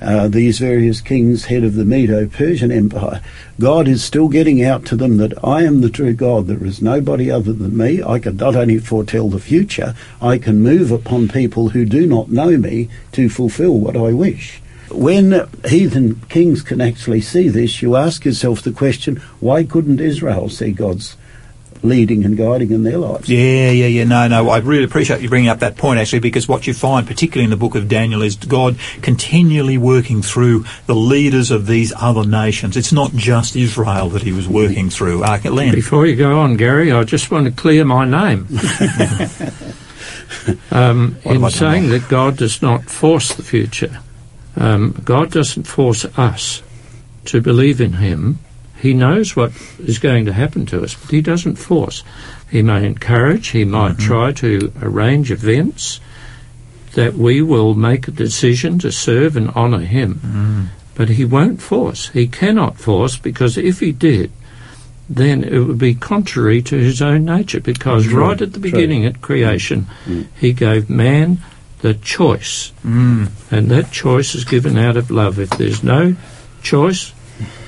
uh, 0.00 0.28
these 0.28 0.58
various 0.58 1.00
kings, 1.00 1.46
head 1.46 1.64
of 1.64 1.74
the 1.74 1.84
Medo 1.84 2.26
Persian 2.26 2.70
Empire. 2.70 3.20
God 3.58 3.88
is 3.88 4.04
still 4.04 4.28
getting 4.28 4.62
out 4.62 4.84
to 4.86 4.96
them 4.96 5.16
that 5.16 5.32
I 5.42 5.64
am 5.64 5.80
the 5.80 5.90
true 5.90 6.12
God. 6.12 6.46
There 6.46 6.64
is 6.64 6.82
nobody 6.82 7.30
other 7.30 7.52
than 7.52 7.76
me. 7.76 8.02
I 8.02 8.18
can 8.18 8.36
not 8.36 8.54
only 8.54 8.78
foretell 8.78 9.28
the 9.28 9.40
future, 9.40 9.94
I 10.22 10.38
can 10.38 10.62
move 10.62 10.92
upon 10.92 11.28
people 11.28 11.70
who 11.70 11.84
do 11.84 12.06
not 12.06 12.30
know 12.30 12.56
me 12.56 12.88
to 13.12 13.28
fulfill 13.28 13.78
what 13.78 13.96
I 13.96 14.12
wish. 14.12 14.60
When 14.90 15.48
heathen 15.66 16.20
kings 16.28 16.62
can 16.62 16.80
actually 16.80 17.20
see 17.20 17.48
this, 17.48 17.82
you 17.82 17.96
ask 17.96 18.24
yourself 18.24 18.62
the 18.62 18.70
question 18.70 19.16
why 19.40 19.64
couldn't 19.64 20.00
Israel 20.00 20.48
see 20.48 20.72
God's 20.72 21.16
leading 21.82 22.24
and 22.24 22.36
guiding 22.36 22.70
in 22.70 22.82
their 22.82 22.98
lives? 22.98 23.28
Yeah, 23.28 23.70
yeah, 23.70 23.86
yeah. 23.86 24.04
No, 24.04 24.28
no. 24.28 24.48
I 24.48 24.58
really 24.58 24.84
appreciate 24.84 25.20
you 25.20 25.28
bringing 25.28 25.48
up 25.48 25.60
that 25.60 25.76
point, 25.76 26.00
actually, 26.00 26.20
because 26.20 26.48
what 26.48 26.66
you 26.66 26.74
find, 26.74 27.06
particularly 27.06 27.44
in 27.44 27.50
the 27.50 27.56
book 27.56 27.74
of 27.74 27.88
Daniel, 27.88 28.22
is 28.22 28.36
God 28.36 28.78
continually 29.02 29.78
working 29.78 30.22
through 30.22 30.64
the 30.86 30.94
leaders 30.94 31.50
of 31.50 31.66
these 31.66 31.92
other 31.96 32.26
nations. 32.26 32.76
It's 32.76 32.92
not 32.92 33.12
just 33.12 33.56
Israel 33.56 34.08
that 34.10 34.22
he 34.22 34.32
was 34.32 34.48
working 34.48 34.90
through. 34.90 35.24
Uh, 35.24 35.38
Len. 35.44 35.74
Before 35.74 36.06
you 36.06 36.16
go 36.16 36.40
on, 36.40 36.56
Gary, 36.56 36.92
I 36.92 37.04
just 37.04 37.30
want 37.30 37.46
to 37.46 37.52
clear 37.52 37.84
my 37.84 38.04
name. 38.04 38.46
um, 40.70 41.16
What 41.22 41.24
have 41.24 41.26
I 41.26 41.34
in 41.34 41.40
done 41.40 41.50
saying 41.50 41.88
that 41.90 42.08
God 42.08 42.36
does 42.36 42.62
not 42.62 42.84
force 42.84 43.34
the 43.34 43.42
future, 43.42 44.00
um, 44.56 45.00
God 45.04 45.30
doesn't 45.30 45.64
force 45.64 46.04
us 46.16 46.62
to 47.26 47.40
believe 47.40 47.80
in 47.80 47.94
Him. 47.94 48.38
He 48.80 48.94
knows 48.94 49.34
what 49.34 49.52
is 49.78 49.98
going 49.98 50.26
to 50.26 50.32
happen 50.32 50.66
to 50.66 50.82
us, 50.82 50.94
but 50.94 51.10
He 51.10 51.20
doesn't 51.20 51.56
force. 51.56 52.02
He 52.50 52.62
may 52.62 52.86
encourage, 52.86 53.48
He 53.48 53.64
might 53.64 53.98
try 53.98 54.32
to 54.32 54.72
arrange 54.80 55.30
events 55.30 56.00
that 56.94 57.14
we 57.14 57.42
will 57.42 57.74
make 57.74 58.08
a 58.08 58.12
decision 58.12 58.78
to 58.80 58.90
serve 58.92 59.36
and 59.36 59.50
honour 59.50 59.80
Him. 59.80 60.70
But 60.94 61.10
He 61.10 61.24
won't 61.24 61.60
force. 61.60 62.08
He 62.10 62.26
cannot 62.28 62.78
force 62.78 63.16
because 63.16 63.56
if 63.58 63.80
He 63.80 63.92
did, 63.92 64.30
then 65.10 65.42
it 65.44 65.58
would 65.60 65.78
be 65.78 65.94
contrary 65.94 66.60
to 66.60 66.76
his 66.76 67.00
own 67.00 67.24
nature 67.24 67.60
because 67.60 68.04
True, 68.04 68.20
right 68.20 68.42
at 68.42 68.52
the 68.52 68.60
true. 68.60 68.70
beginning 68.70 69.06
at 69.06 69.22
creation 69.22 69.86
Mm. 70.06 70.26
he 70.38 70.52
gave 70.52 70.90
man 70.90 71.38
the 71.80 71.94
choice 71.94 72.72
Mm. 72.86 73.28
and 73.50 73.70
that 73.70 73.90
choice 73.90 74.34
is 74.34 74.44
given 74.44 74.76
out 74.76 74.98
of 74.98 75.10
love 75.10 75.38
if 75.38 75.48
there's 75.56 75.82
no 75.82 76.14
choice 76.62 77.12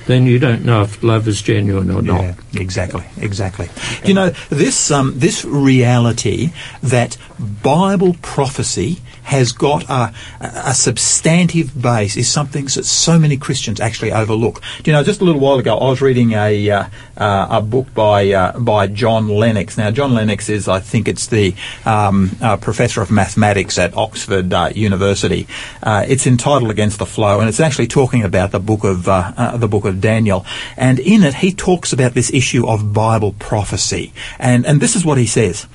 then 0.07 0.25
you 0.25 0.39
don't 0.39 0.65
know 0.65 0.81
if 0.81 1.01
love 1.03 1.27
is 1.27 1.41
genuine 1.41 1.91
or 1.91 2.01
not 2.01 2.21
Yeah, 2.21 2.35
exactly, 2.55 3.03
exactly. 3.17 3.69
You 4.05 4.13
know 4.13 4.29
this 4.49 4.91
um, 4.91 5.19
this 5.19 5.45
reality 5.45 6.51
that 6.81 7.17
Bible 7.63 8.15
prophecy 8.21 9.01
has 9.23 9.51
got 9.51 9.89
a, 9.89 10.13
a 10.39 10.73
substantive 10.73 11.79
base 11.79 12.17
is 12.17 12.29
something 12.29 12.65
that 12.65 12.85
so 12.85 13.19
many 13.19 13.37
Christians 13.37 13.79
actually 13.79 14.11
overlook. 14.11 14.61
Do 14.83 14.91
you 14.91 14.93
know? 14.93 15.03
Just 15.03 15.21
a 15.21 15.23
little 15.23 15.41
while 15.41 15.59
ago, 15.59 15.77
I 15.77 15.89
was 15.89 16.01
reading 16.01 16.33
a 16.33 16.69
uh, 16.69 16.83
uh, 17.17 17.47
a 17.49 17.61
book 17.61 17.93
by 17.93 18.31
uh, 18.31 18.59
by 18.59 18.87
John 18.87 19.27
Lennox. 19.27 19.77
Now, 19.77 19.91
John 19.91 20.13
Lennox 20.13 20.49
is, 20.49 20.67
I 20.67 20.79
think, 20.79 21.07
it's 21.07 21.27
the 21.27 21.55
um, 21.85 22.31
uh, 22.41 22.57
professor 22.57 23.01
of 23.01 23.11
mathematics 23.11 23.77
at 23.77 23.95
Oxford 23.95 24.53
uh, 24.53 24.69
University. 24.75 25.47
Uh, 25.81 26.05
it's 26.07 26.27
entitled 26.27 26.71
"Against 26.71 26.99
the 26.99 27.05
Flow," 27.05 27.39
and 27.39 27.47
it's 27.47 27.59
actually 27.59 27.87
talking 27.87 28.23
about 28.23 28.51
the 28.51 28.59
book 28.59 28.83
of 28.83 29.05
the 29.05 29.67
book 29.67 29.85
of 29.85 30.01
Daniel. 30.01 30.45
And 30.77 30.99
in 30.99 31.23
it, 31.23 31.35
he 31.35 31.53
talks 31.53 31.93
about 31.93 32.13
this 32.13 32.31
issue 32.33 32.67
of 32.67 32.93
Bible 32.93 33.33
prophecy. 33.33 34.13
And 34.39 34.65
and 34.65 34.81
this 34.81 34.95
is 34.95 35.05
what 35.05 35.17
he 35.17 35.25
says. 35.25 35.67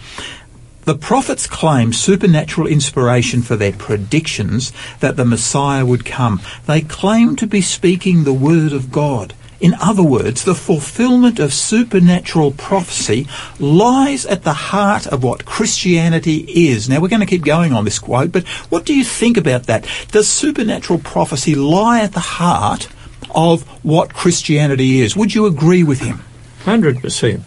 The 0.87 0.95
prophets 0.95 1.49
claim 1.49 1.93
supernatural 1.93 2.69
inspiration 2.69 3.43
for 3.43 3.57
their 3.57 3.73
predictions 3.73 4.73
that 5.01 5.17
the 5.17 5.25
Messiah 5.25 5.85
would 5.85 6.05
come. 6.05 6.41
They 6.67 6.81
claim 6.81 7.35
to 7.37 7.47
be 7.49 7.61
speaking 7.61 8.23
the 8.23 8.33
word 8.33 8.73
of 8.73 8.93
God. 8.93 9.35
In 9.59 9.75
other 9.81 10.05
words, 10.05 10.45
the 10.45 10.55
fulfillment 10.55 11.41
of 11.41 11.53
supernatural 11.53 12.53
prophecy 12.53 13.27
lies 13.59 14.27
at 14.27 14.45
the 14.45 14.53
heart 14.53 15.09
of 15.09 15.25
what 15.25 15.45
Christianity 15.45 16.45
is. 16.69 16.89
Now, 16.89 17.01
we're 17.01 17.09
going 17.09 17.19
to 17.19 17.27
keep 17.27 17.45
going 17.45 17.73
on 17.73 17.85
this 17.85 17.99
quote, 17.99 18.31
but 18.31 18.47
what 18.71 18.85
do 18.85 18.95
you 18.95 19.03
think 19.03 19.37
about 19.37 19.65
that? 19.65 19.89
Does 20.13 20.29
supernatural 20.29 21.01
prophecy 21.01 21.57
lie 21.57 21.99
at 22.01 22.13
the 22.13 22.21
heart 22.21 22.89
of 23.35 23.65
what 23.85 24.15
Christianity 24.15 25.01
is? 25.01 25.17
Would 25.17 25.35
you 25.35 25.47
agree 25.47 25.83
with 25.83 25.99
him? 25.99 26.23
100% 26.61 27.43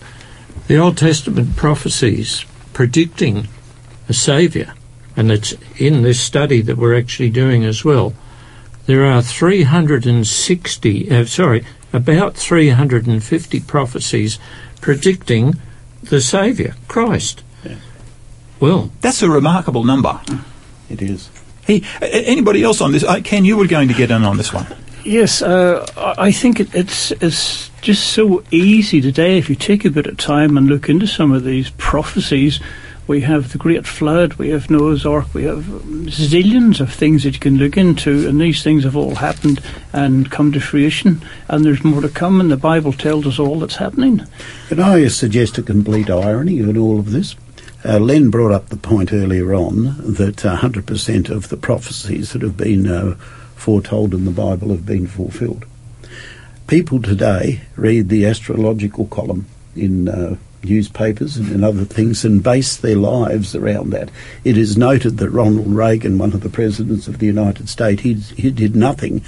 the 0.69 0.77
old 0.77 0.95
testament 0.97 1.55
prophecies 1.55 2.45
predicting 2.79 3.45
a 4.07 4.13
saviour 4.13 4.73
and 5.17 5.29
it's 5.33 5.53
in 5.77 6.01
this 6.01 6.17
study 6.17 6.61
that 6.61 6.77
we're 6.77 6.97
actually 6.97 7.29
doing 7.29 7.65
as 7.65 7.83
well 7.83 8.13
there 8.85 9.03
are 9.03 9.21
360 9.21 11.11
uh, 11.11 11.25
sorry 11.25 11.65
about 11.91 12.37
350 12.37 13.59
prophecies 13.59 14.39
predicting 14.79 15.55
the 16.03 16.21
saviour 16.21 16.73
christ 16.87 17.43
well 18.61 18.89
That's 19.01 19.21
a 19.21 19.29
remarkable 19.29 19.83
number. 19.83 20.21
It 20.89 21.01
is. 21.01 21.29
Hey, 21.65 21.83
anybody 22.01 22.63
else 22.63 22.79
on 22.79 22.93
this? 22.93 23.03
Uh, 23.03 23.19
Ken, 23.21 23.43
you 23.43 23.57
were 23.57 23.67
going 23.67 23.89
to 23.89 23.93
get 23.93 24.09
in 24.09 24.23
on 24.23 24.37
this 24.37 24.53
one. 24.53 24.67
Yes, 25.09 25.41
uh, 25.41 25.87
I 25.97 26.31
think 26.31 26.59
it, 26.59 26.75
it's 26.75 27.09
it's 27.13 27.69
just 27.81 28.11
so 28.13 28.43
easy 28.51 29.01
today. 29.01 29.39
If 29.39 29.49
you 29.49 29.55
take 29.55 29.83
a 29.83 29.89
bit 29.89 30.05
of 30.05 30.17
time 30.17 30.55
and 30.55 30.67
look 30.67 30.87
into 30.87 31.07
some 31.07 31.31
of 31.31 31.43
these 31.43 31.71
prophecies, 31.71 32.59
we 33.07 33.21
have 33.21 33.51
the 33.51 33.57
Great 33.57 33.87
Flood, 33.87 34.35
we 34.35 34.49
have 34.49 34.69
Noah's 34.69 35.07
Ark, 35.07 35.33
we 35.33 35.45
have 35.45 35.63
zillions 35.63 36.79
of 36.79 36.93
things 36.93 37.23
that 37.23 37.33
you 37.33 37.39
can 37.39 37.57
look 37.57 37.75
into, 37.75 38.29
and 38.29 38.39
these 38.39 38.61
things 38.61 38.83
have 38.83 38.95
all 38.95 39.15
happened 39.15 39.63
and 39.93 40.29
come 40.29 40.51
to 40.51 40.59
fruition, 40.59 41.25
and 41.47 41.65
there's 41.65 41.83
more 41.83 42.01
to 42.01 42.09
come. 42.09 42.39
And 42.39 42.51
the 42.51 42.55
Bible 42.55 42.93
tells 42.93 43.25
us 43.25 43.39
all 43.39 43.59
that's 43.59 43.77
happening. 43.77 44.27
Can 44.67 44.79
I 44.79 45.07
suggest 45.07 45.57
a 45.57 45.63
complete 45.63 46.11
irony 46.11 46.59
in 46.59 46.77
all 46.77 46.99
of 46.99 47.09
this? 47.09 47.35
Uh, 47.83 47.97
Len 47.97 48.29
brought 48.29 48.51
up 48.51 48.69
the 48.69 48.77
point 48.77 49.11
earlier 49.11 49.55
on 49.55 49.95
that 50.13 50.45
uh, 50.45 50.57
100% 50.57 51.29
of 51.31 51.49
the 51.49 51.57
prophecies 51.57 52.33
that 52.33 52.43
have 52.43 52.57
been 52.57 52.87
uh, 52.87 53.15
foretold 53.59 54.13
in 54.13 54.25
the 54.25 54.31
Bible 54.31 54.69
have 54.69 54.85
been 54.85 55.05
fulfilled. 55.05 55.65
People 56.67 57.01
today 57.01 57.61
read 57.75 58.09
the 58.09 58.25
astrological 58.25 59.05
column 59.07 59.47
in 59.75 60.07
uh, 60.07 60.37
newspapers 60.63 61.37
and 61.37 61.63
other 61.63 61.83
things 61.83 62.23
and 62.23 62.41
base 62.41 62.77
their 62.77 62.95
lives 62.95 63.55
around 63.55 63.89
that. 63.91 64.09
It 64.43 64.57
is 64.57 64.77
noted 64.77 65.17
that 65.17 65.29
Ronald 65.29 65.67
Reagan, 65.67 66.17
one 66.17 66.33
of 66.33 66.41
the 66.41 66.49
presidents 66.49 67.07
of 67.07 67.19
the 67.19 67.25
United 67.25 67.69
States, 67.69 68.01
he, 68.01 68.13
he 68.13 68.51
did 68.51 68.75
nothing. 68.75 69.23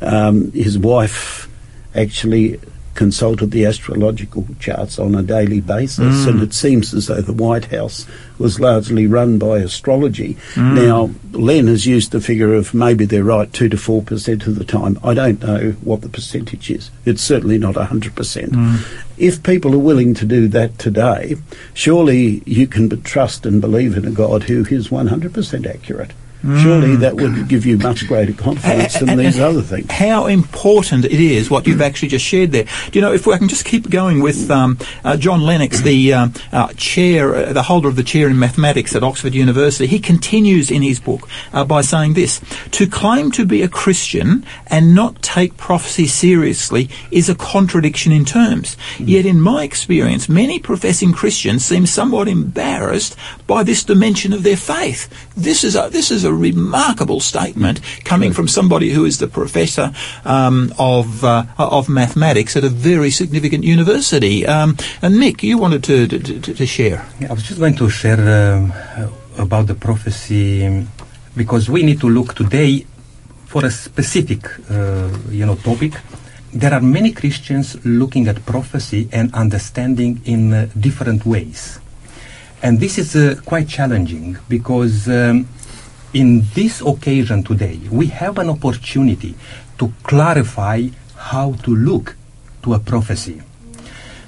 Um, 0.00 0.52
his 0.52 0.78
wife 0.78 1.48
actually 1.94 2.60
consulted 2.94 3.50
the 3.50 3.64
astrological 3.64 4.46
charts 4.58 4.98
on 4.98 5.14
a 5.14 5.22
daily 5.22 5.60
basis, 5.60 6.26
and 6.26 6.40
mm. 6.40 6.42
it 6.42 6.52
seems 6.52 6.92
as 6.92 7.06
though 7.06 7.20
the 7.20 7.32
White 7.32 7.66
House 7.66 8.06
was 8.38 8.58
largely 8.58 9.06
run 9.06 9.38
by 9.38 9.58
astrology. 9.58 10.36
Mm. 10.54 10.74
Now, 10.74 11.10
Len 11.32 11.66
has 11.68 11.86
used 11.86 12.10
the 12.10 12.20
figure 12.20 12.54
of 12.54 12.74
maybe 12.74 13.04
they're 13.04 13.22
right 13.22 13.52
two 13.52 13.68
to 13.68 13.76
four 13.76 14.02
percent 14.02 14.46
of 14.46 14.58
the 14.58 14.64
time. 14.64 14.98
I 15.04 15.14
don't 15.14 15.42
know 15.42 15.72
what 15.82 16.00
the 16.00 16.08
percentage 16.08 16.70
is. 16.70 16.90
It's 17.04 17.22
certainly 17.22 17.58
not 17.58 17.76
hundred 17.76 18.14
percent. 18.14 18.52
Mm. 18.52 19.04
If 19.16 19.42
people 19.42 19.74
are 19.74 19.78
willing 19.78 20.14
to 20.14 20.24
do 20.24 20.48
that 20.48 20.78
today, 20.78 21.36
surely 21.74 22.42
you 22.46 22.66
can 22.66 23.02
trust 23.02 23.46
and 23.46 23.60
believe 23.60 23.96
in 23.96 24.04
a 24.04 24.10
God 24.10 24.44
who 24.44 24.64
is 24.64 24.90
one 24.90 25.08
hundred 25.08 25.32
percent 25.34 25.66
accurate. 25.66 26.12
Surely 26.42 26.96
that 26.96 27.16
would 27.16 27.48
give 27.48 27.66
you 27.66 27.76
much 27.76 28.06
greater 28.08 28.32
confidence 28.32 28.94
than 28.94 29.10
And- 29.10 29.20
these 29.20 29.36
and 29.36 29.44
other 29.44 29.62
things. 29.62 29.90
How 29.90 30.26
important 30.26 31.04
it 31.04 31.12
is 31.20 31.50
what 31.50 31.66
you've 31.66 31.82
actually 31.82 32.08
just 32.08 32.24
shared 32.24 32.52
there. 32.52 32.64
Do 32.90 32.98
you 32.98 33.00
know, 33.02 33.12
if 33.12 33.28
I 33.28 33.36
can 33.36 33.48
just 33.48 33.64
keep 33.64 33.90
going 33.90 34.20
with 34.20 34.50
um, 34.50 34.78
uh, 35.04 35.16
John 35.16 35.42
Lennox, 35.42 35.82
the 35.82 36.14
um, 36.14 36.32
uh, 36.52 36.72
chair, 36.76 37.34
uh, 37.34 37.52
the 37.52 37.64
holder 37.64 37.88
of 37.88 37.96
the 37.96 38.02
chair 38.02 38.28
in 38.28 38.38
mathematics 38.38 38.96
at 38.96 39.02
Oxford 39.02 39.34
University, 39.34 39.86
he 39.86 39.98
continues 39.98 40.70
in 40.70 40.80
his 40.82 40.98
book 40.98 41.28
uh, 41.52 41.64
by 41.64 41.82
saying 41.82 42.14
this: 42.14 42.40
To 42.72 42.86
claim 42.86 43.30
to 43.32 43.44
be 43.44 43.60
a 43.62 43.68
Christian 43.68 44.44
and 44.68 44.94
not 44.94 45.20
take 45.22 45.56
prophecy 45.58 46.06
seriously 46.06 46.88
is 47.10 47.28
a 47.28 47.34
contradiction 47.34 48.12
in 48.12 48.24
terms. 48.24 48.76
Yet, 48.98 49.26
in 49.26 49.40
my 49.40 49.62
experience, 49.64 50.28
many 50.28 50.58
professing 50.58 51.12
Christians 51.12 51.64
seem 51.64 51.84
somewhat 51.84 52.28
embarrassed 52.28 53.14
by 53.46 53.62
this 53.62 53.84
dimension 53.84 54.32
of 54.32 54.42
their 54.42 54.56
faith. 54.56 55.08
This 55.40 55.64
is 55.64 55.74
a 55.74 55.88
this 55.90 56.10
is 56.10 56.24
a 56.24 56.32
remarkable 56.32 57.20
statement 57.20 57.80
coming 58.04 58.32
from 58.32 58.46
somebody 58.46 58.90
who 58.90 59.04
is 59.04 59.18
the 59.18 59.26
professor 59.26 59.92
um, 60.24 60.72
of 60.78 61.24
uh, 61.24 61.44
of 61.58 61.88
mathematics 61.88 62.56
at 62.56 62.64
a 62.64 62.68
very 62.68 63.10
significant 63.10 63.64
university. 63.64 64.46
Um, 64.46 64.76
and 65.02 65.14
Mick, 65.16 65.42
you 65.42 65.56
wanted 65.56 65.82
to 65.84 66.06
to, 66.06 66.18
to, 66.18 66.54
to 66.54 66.66
share. 66.66 67.06
Yeah, 67.20 67.30
I 67.30 67.32
was 67.32 67.42
just 67.42 67.58
going 67.58 67.76
to 67.76 67.88
share 67.88 68.20
um, 68.20 68.72
about 69.38 69.66
the 69.66 69.74
prophecy 69.74 70.86
because 71.36 71.70
we 71.70 71.82
need 71.82 72.00
to 72.00 72.08
look 72.08 72.34
today 72.34 72.86
for 73.50 73.64
a 73.64 73.70
specific, 73.70 74.46
uh, 74.70 75.10
you 75.28 75.44
know, 75.44 75.56
topic, 75.56 75.94
there 76.52 76.72
are 76.72 76.80
many 76.80 77.10
Christians 77.10 77.84
looking 77.84 78.28
at 78.28 78.46
prophecy 78.46 79.08
and 79.12 79.34
understanding 79.34 80.20
in 80.24 80.52
uh, 80.54 80.68
different 80.78 81.26
ways. 81.26 81.80
And 82.62 82.78
this 82.78 82.98
is 82.98 83.16
uh, 83.16 83.40
quite 83.44 83.68
challenging 83.68 84.36
because 84.48 85.08
um, 85.08 85.48
in 86.12 86.44
this 86.54 86.80
occasion 86.80 87.42
today, 87.42 87.80
we 87.90 88.06
have 88.08 88.38
an 88.38 88.50
opportunity 88.50 89.34
to 89.78 89.92
clarify 90.02 90.88
how 91.16 91.52
to 91.64 91.74
look 91.74 92.16
to 92.62 92.74
a 92.74 92.78
prophecy. 92.78 93.40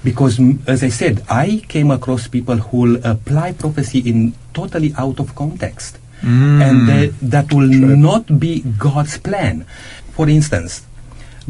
Because, 0.03 0.39
mm, 0.39 0.67
as 0.67 0.83
I 0.83 0.89
said, 0.89 1.25
I 1.29 1.63
came 1.69 1.91
across 1.91 2.27
people 2.27 2.57
who 2.57 2.77
will 2.79 3.01
apply 3.05 3.53
prophecy 3.53 3.99
in 3.99 4.35
totally 4.55 4.95
out 4.97 5.21
of 5.21 5.35
context. 5.35 5.99
And 6.23 6.89
uh, 6.89 7.13
that 7.21 7.53
will 7.53 7.67
not 7.67 8.39
be 8.39 8.61
God's 8.79 9.19
plan. 9.19 9.67
For 10.13 10.29
instance, 10.29 10.87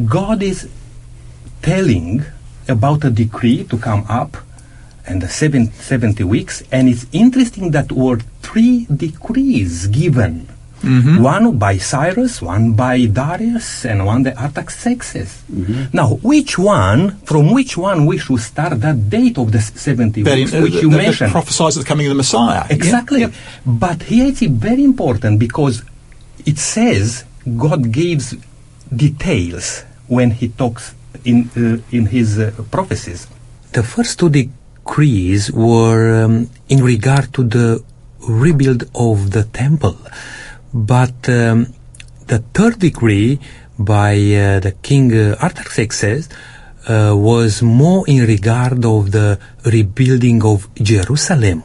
God 0.07 0.43
is 0.43 0.69
telling 1.61 2.25
about 2.69 3.05
a 3.05 3.11
decree 3.11 3.65
to 3.65 3.77
come 3.77 4.07
up 4.09 4.39
and 5.07 5.21
the 5.21 5.29
seven, 5.29 5.73
70 5.73 6.23
weeks, 6.25 6.63
and 6.71 6.89
it's 6.89 7.07
interesting 7.13 7.71
that 7.73 7.91
were 7.93 8.19
three 8.43 8.87
decrees 8.95 9.87
given. 9.89 10.49
One 10.85 11.59
by 11.59 11.79
Cyrus, 11.79 12.43
one 12.43 12.73
by 12.73 13.07
Darius, 13.07 13.85
and 13.85 14.05
one 14.05 14.25
by 14.25 14.33
Artaxerxes. 14.33 15.43
Now, 15.93 16.15
which 16.23 16.59
one, 16.59 17.19
from 17.21 17.53
which 17.53 17.77
one 17.77 18.05
we 18.05 18.19
should 18.19 18.41
start 18.41 18.81
that 18.81 19.09
date 19.09 19.39
of 19.39 19.53
the 19.53 19.61
70 19.61 20.23
That, 20.25 20.35
weeks, 20.35 20.53
uh, 20.53 20.61
which 20.61 20.73
that- 20.75 20.83
you 20.83 20.91
that 20.91 20.97
mentioned? 20.97 21.31
prophesies 21.31 21.77
the 21.77 21.85
coming 21.85 22.07
of 22.07 22.11
the 22.11 22.17
Messiah. 22.17 22.65
Exactly. 22.69 23.21
yep. 23.21 23.33
But 23.65 24.03
here 24.03 24.27
it's 24.27 24.41
very 24.43 24.83
important 24.83 25.39
because 25.39 25.85
it 26.45 26.59
says 26.59 27.23
God 27.57 27.93
gives 27.93 28.35
details 28.95 29.85
when 30.09 30.33
he 30.33 30.49
talks 30.49 30.95
in 31.25 31.49
uh, 31.57 31.97
in 31.97 32.07
his 32.07 32.39
uh, 32.41 32.51
prophecies. 32.73 33.29
The 33.73 33.85
first 33.85 34.19
two 34.19 34.29
decrees 34.85 35.51
were 35.53 36.25
um, 36.25 36.49
in 36.69 36.83
regard 36.83 37.33
to 37.35 37.45
the 37.45 37.83
rebuild 38.29 38.85
of 38.95 39.31
the 39.31 39.45
temple, 39.45 39.97
but 40.75 41.29
um, 41.29 41.67
the 42.27 42.39
third 42.55 42.79
decree 42.79 43.39
by 43.79 44.15
uh, 44.15 44.61
the 44.61 44.75
king 44.83 45.13
uh, 45.13 45.37
Artaxerxes 45.43 46.29
uh, 46.89 47.15
was 47.17 47.63
more 47.63 48.05
in 48.09 48.27
regard 48.27 48.85
of 48.85 49.13
the 49.13 49.39
rebuilding 49.65 50.43
of 50.45 50.69
Jerusalem. 50.75 51.63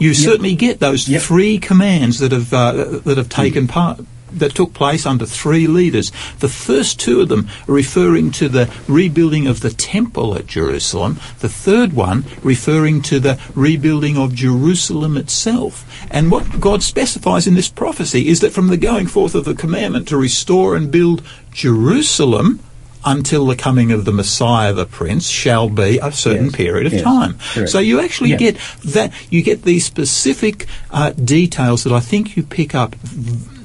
You 0.00 0.14
certainly 0.14 0.54
get 0.54 0.80
those 0.80 1.06
Yep. 1.08 1.22
three 1.22 1.58
commands 1.58 2.18
that 2.18 2.32
have 2.32 2.52
uh, 2.52 2.72
that 3.04 3.18
have 3.18 3.28
taken 3.28 3.66
part 3.68 4.00
that 4.38 4.54
took 4.54 4.74
place 4.74 5.06
under 5.06 5.26
three 5.26 5.66
leaders. 5.66 6.10
The 6.40 6.48
first 6.48 6.98
two 7.00 7.20
of 7.20 7.28
them 7.28 7.48
referring 7.66 8.30
to 8.32 8.48
the 8.48 8.70
rebuilding 8.88 9.46
of 9.46 9.60
the 9.60 9.70
temple 9.70 10.34
at 10.34 10.46
Jerusalem. 10.46 11.18
The 11.40 11.48
third 11.48 11.92
one 11.92 12.24
referring 12.42 13.02
to 13.02 13.20
the 13.20 13.38
rebuilding 13.54 14.16
of 14.16 14.34
Jerusalem 14.34 15.16
itself. 15.16 15.84
And 16.10 16.30
what 16.30 16.60
God 16.60 16.82
specifies 16.82 17.46
in 17.46 17.54
this 17.54 17.68
prophecy 17.68 18.28
is 18.28 18.40
that 18.40 18.52
from 18.52 18.68
the 18.68 18.76
going 18.76 19.06
forth 19.06 19.34
of 19.34 19.44
the 19.44 19.54
commandment 19.54 20.08
to 20.08 20.16
restore 20.16 20.76
and 20.76 20.90
build 20.90 21.22
Jerusalem 21.52 22.60
until 23.04 23.46
the 23.46 23.56
coming 23.56 23.90
of 23.90 24.04
the 24.04 24.12
Messiah, 24.12 24.72
the 24.72 24.86
Prince, 24.86 25.28
shall 25.28 25.68
be 25.68 25.98
a 25.98 26.12
certain 26.12 26.46
Yes. 26.46 26.54
period 26.54 26.86
of 26.86 26.92
Yes. 26.92 27.02
time. 27.02 27.36
Correct. 27.52 27.70
So 27.70 27.80
you 27.80 27.98
actually 28.00 28.36
get 28.36 28.56
that 28.84 29.10
you 29.28 29.42
get 29.42 29.64
these 29.64 29.84
specific 29.84 30.66
uh, 30.92 31.10
details 31.10 31.82
that 31.82 31.92
I 31.92 31.98
think 31.98 32.36
you 32.36 32.44
pick 32.44 32.76
up 32.76 32.94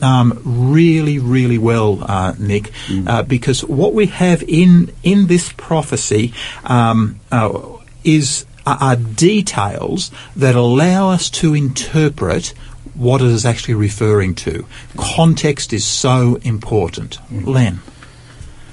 um, 0.02 0.40
really, 0.44 1.20
really 1.20 1.58
well, 1.58 2.04
uh, 2.04 2.34
Nick, 2.38 2.72
uh, 3.06 3.24
because 3.24 3.64
what 3.64 3.94
we 3.94 4.08
have 4.08 4.44
in 4.44 4.92
in 5.04 5.28
this 5.28 5.52
prophecy 5.54 6.34
um, 6.64 7.20
uh, 7.32 7.60
is 8.04 8.46
are, 8.66 8.78
are 8.80 8.96
details 8.96 10.12
that 10.36 10.56
allow 10.56 11.10
us 11.10 11.30
to 11.30 11.54
interpret 11.54 12.54
what 12.94 13.22
it 13.22 13.28
is 13.28 13.46
actually 13.46 13.76
referring 13.76 14.34
to. 14.34 14.66
Context 14.98 15.72
is 15.72 15.86
so 15.86 16.40
important. 16.44 17.20
Len. 17.32 17.80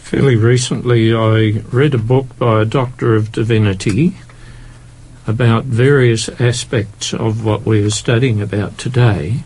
Fairly 0.03 0.37
recently, 0.37 1.15
I 1.15 1.63
read 1.73 1.95
a 1.95 1.99
book 1.99 2.39
by 2.39 2.63
a 2.63 2.65
doctor 2.65 3.15
of 3.15 3.33
divinity 3.33 4.17
about 5.27 5.65
various 5.65 6.29
aspects 6.41 7.15
of 7.15 7.45
what 7.45 7.63
we 7.63 7.85
are 7.85 7.91
studying 7.91 8.41
about 8.41 8.77
today. 8.79 9.45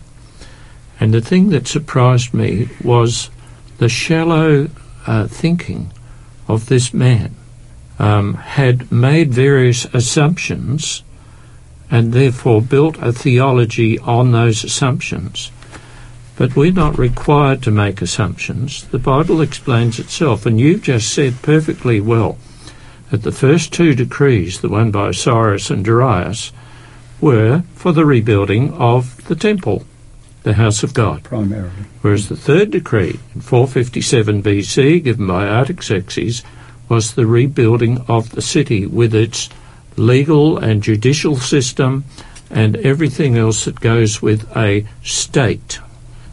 And 0.99 1.13
the 1.13 1.21
thing 1.21 1.49
that 1.49 1.67
surprised 1.67 2.33
me 2.33 2.69
was 2.83 3.29
the 3.77 3.89
shallow 3.89 4.69
uh, 5.07 5.27
thinking 5.27 5.91
of 6.47 6.67
this 6.67 6.93
man. 6.93 7.35
Um, 7.97 8.35
had 8.35 8.91
made 8.91 9.33
various 9.33 9.85
assumptions 9.93 11.03
and 11.91 12.13
therefore 12.13 12.61
built 12.61 12.97
a 12.99 13.11
theology 13.11 13.99
on 13.99 14.31
those 14.31 14.63
assumptions. 14.63 15.51
But 16.37 16.55
we're 16.55 16.71
not 16.71 16.97
required 16.97 17.61
to 17.63 17.71
make 17.71 18.01
assumptions. 18.01 18.85
The 18.85 18.99
Bible 18.99 19.41
explains 19.41 19.99
itself, 19.99 20.45
and 20.45 20.59
you've 20.59 20.83
just 20.83 21.13
said 21.13 21.41
perfectly 21.41 21.99
well 21.99 22.37
that 23.09 23.23
the 23.23 23.31
first 23.31 23.73
two 23.73 23.93
decrees, 23.95 24.61
the 24.61 24.69
one 24.69 24.91
by 24.91 25.11
Cyrus 25.11 25.69
and 25.69 25.83
Darius, 25.83 26.53
were 27.19 27.63
for 27.75 27.91
the 27.91 28.05
rebuilding 28.05 28.71
of 28.73 29.25
the 29.27 29.35
temple, 29.35 29.83
the 30.43 30.53
house 30.53 30.83
of 30.83 30.93
God. 30.93 31.23
primarily. 31.23 31.71
Whereas 32.01 32.29
the 32.29 32.37
third 32.37 32.71
decree 32.71 33.19
in 33.35 33.41
457 33.41 34.41
BC, 34.43 35.03
given 35.03 35.27
by 35.27 35.47
Artaxerxes, 35.47 36.43
was 36.87 37.13
the 37.13 37.25
rebuilding 37.25 38.03
of 38.07 38.31
the 38.31 38.41
city 38.41 38.85
with 38.85 39.13
its 39.13 39.49
legal 39.95 40.57
and 40.57 40.81
judicial 40.81 41.35
system 41.35 42.05
and 42.49 42.77
everything 42.77 43.37
else 43.37 43.65
that 43.65 43.79
goes 43.79 44.21
with 44.21 44.49
a 44.55 44.85
state. 45.03 45.79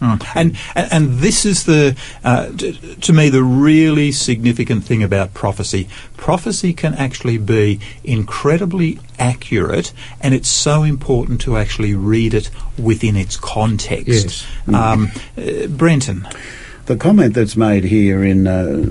Mm. 0.01 0.26
And, 0.34 0.57
and 0.74 0.92
and 0.92 1.18
this 1.18 1.44
is 1.44 1.64
the 1.64 1.97
uh, 2.24 2.51
t- 2.53 2.97
to 3.01 3.12
me 3.12 3.28
the 3.28 3.42
really 3.42 4.12
significant 4.12 4.84
thing 4.84 5.03
about 5.03 5.34
prophecy. 5.34 5.88
Prophecy 6.16 6.72
can 6.72 6.94
actually 6.94 7.38
be 7.38 7.80
incredibly 8.05 8.99
accurate, 9.18 9.92
and 10.20 10.34
it's 10.34 10.49
so 10.49 10.82
important 10.82 11.40
to 11.42 11.57
actually 11.57 11.94
read 11.94 12.34
it 12.34 12.51
within 12.78 13.16
its 13.16 13.36
context. 13.36 14.07
Yes. 14.09 14.47
Um, 14.74 15.11
uh, 15.36 15.66
Brenton. 15.68 16.28
The 16.86 16.97
comment 16.97 17.34
that's 17.34 17.57
made 17.57 17.82
here 17.82 18.22
in 18.22 18.47
uh, 18.47 18.84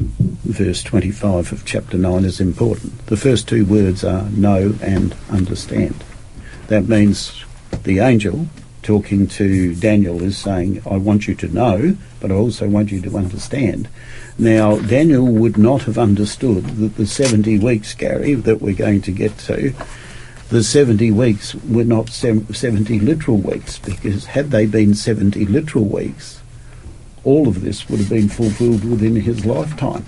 verse 0.44 0.84
25 0.84 1.54
of 1.54 1.64
chapter 1.64 1.98
9 1.98 2.26
is 2.26 2.42
important. 2.42 3.06
The 3.06 3.16
first 3.16 3.48
two 3.48 3.64
words 3.64 4.04
are 4.04 4.30
know 4.32 4.76
and 4.82 5.16
understand. 5.30 6.04
That 6.68 6.90
means 6.90 7.46
the 7.84 8.00
angel 8.00 8.48
talking 8.86 9.26
to 9.26 9.74
Daniel 9.76 10.22
is 10.22 10.38
saying, 10.38 10.82
I 10.86 10.98
want 10.98 11.28
you 11.28 11.34
to 11.36 11.48
know, 11.48 11.98
but 12.20 12.32
I 12.32 12.36
also 12.36 12.70
want 12.70 12.92
you 12.92 13.02
to 13.02 13.18
understand. 13.18 13.90
Now, 14.38 14.78
Daniel 14.78 15.26
would 15.26 15.58
not 15.58 15.84
have 15.84 15.98
understood 15.98 16.64
that 16.66 16.96
the 16.96 17.08
70 17.08 17.58
weeks, 17.60 17.96
Gary, 17.96 18.36
that 18.36 18.62
we're 18.62 18.76
going 18.76 19.02
to 19.02 19.12
get 19.12 19.38
to, 19.40 19.74
the 20.50 20.64
70 20.64 21.12
weeks 21.12 21.56
were 21.56 21.84
not 21.84 22.10
70 22.10 23.00
literal 23.00 23.38
weeks, 23.38 23.80
because 23.80 24.26
had 24.26 24.52
they 24.52 24.68
been 24.68 24.94
70 24.94 25.46
literal 25.46 25.86
weeks, 25.86 26.40
all 27.24 27.48
of 27.48 27.62
this 27.62 27.90
would 27.90 28.00
have 28.00 28.10
been 28.10 28.30
fulfilled 28.30 28.86
within 28.88 29.16
his 29.16 29.48
lifetime. 29.48 30.06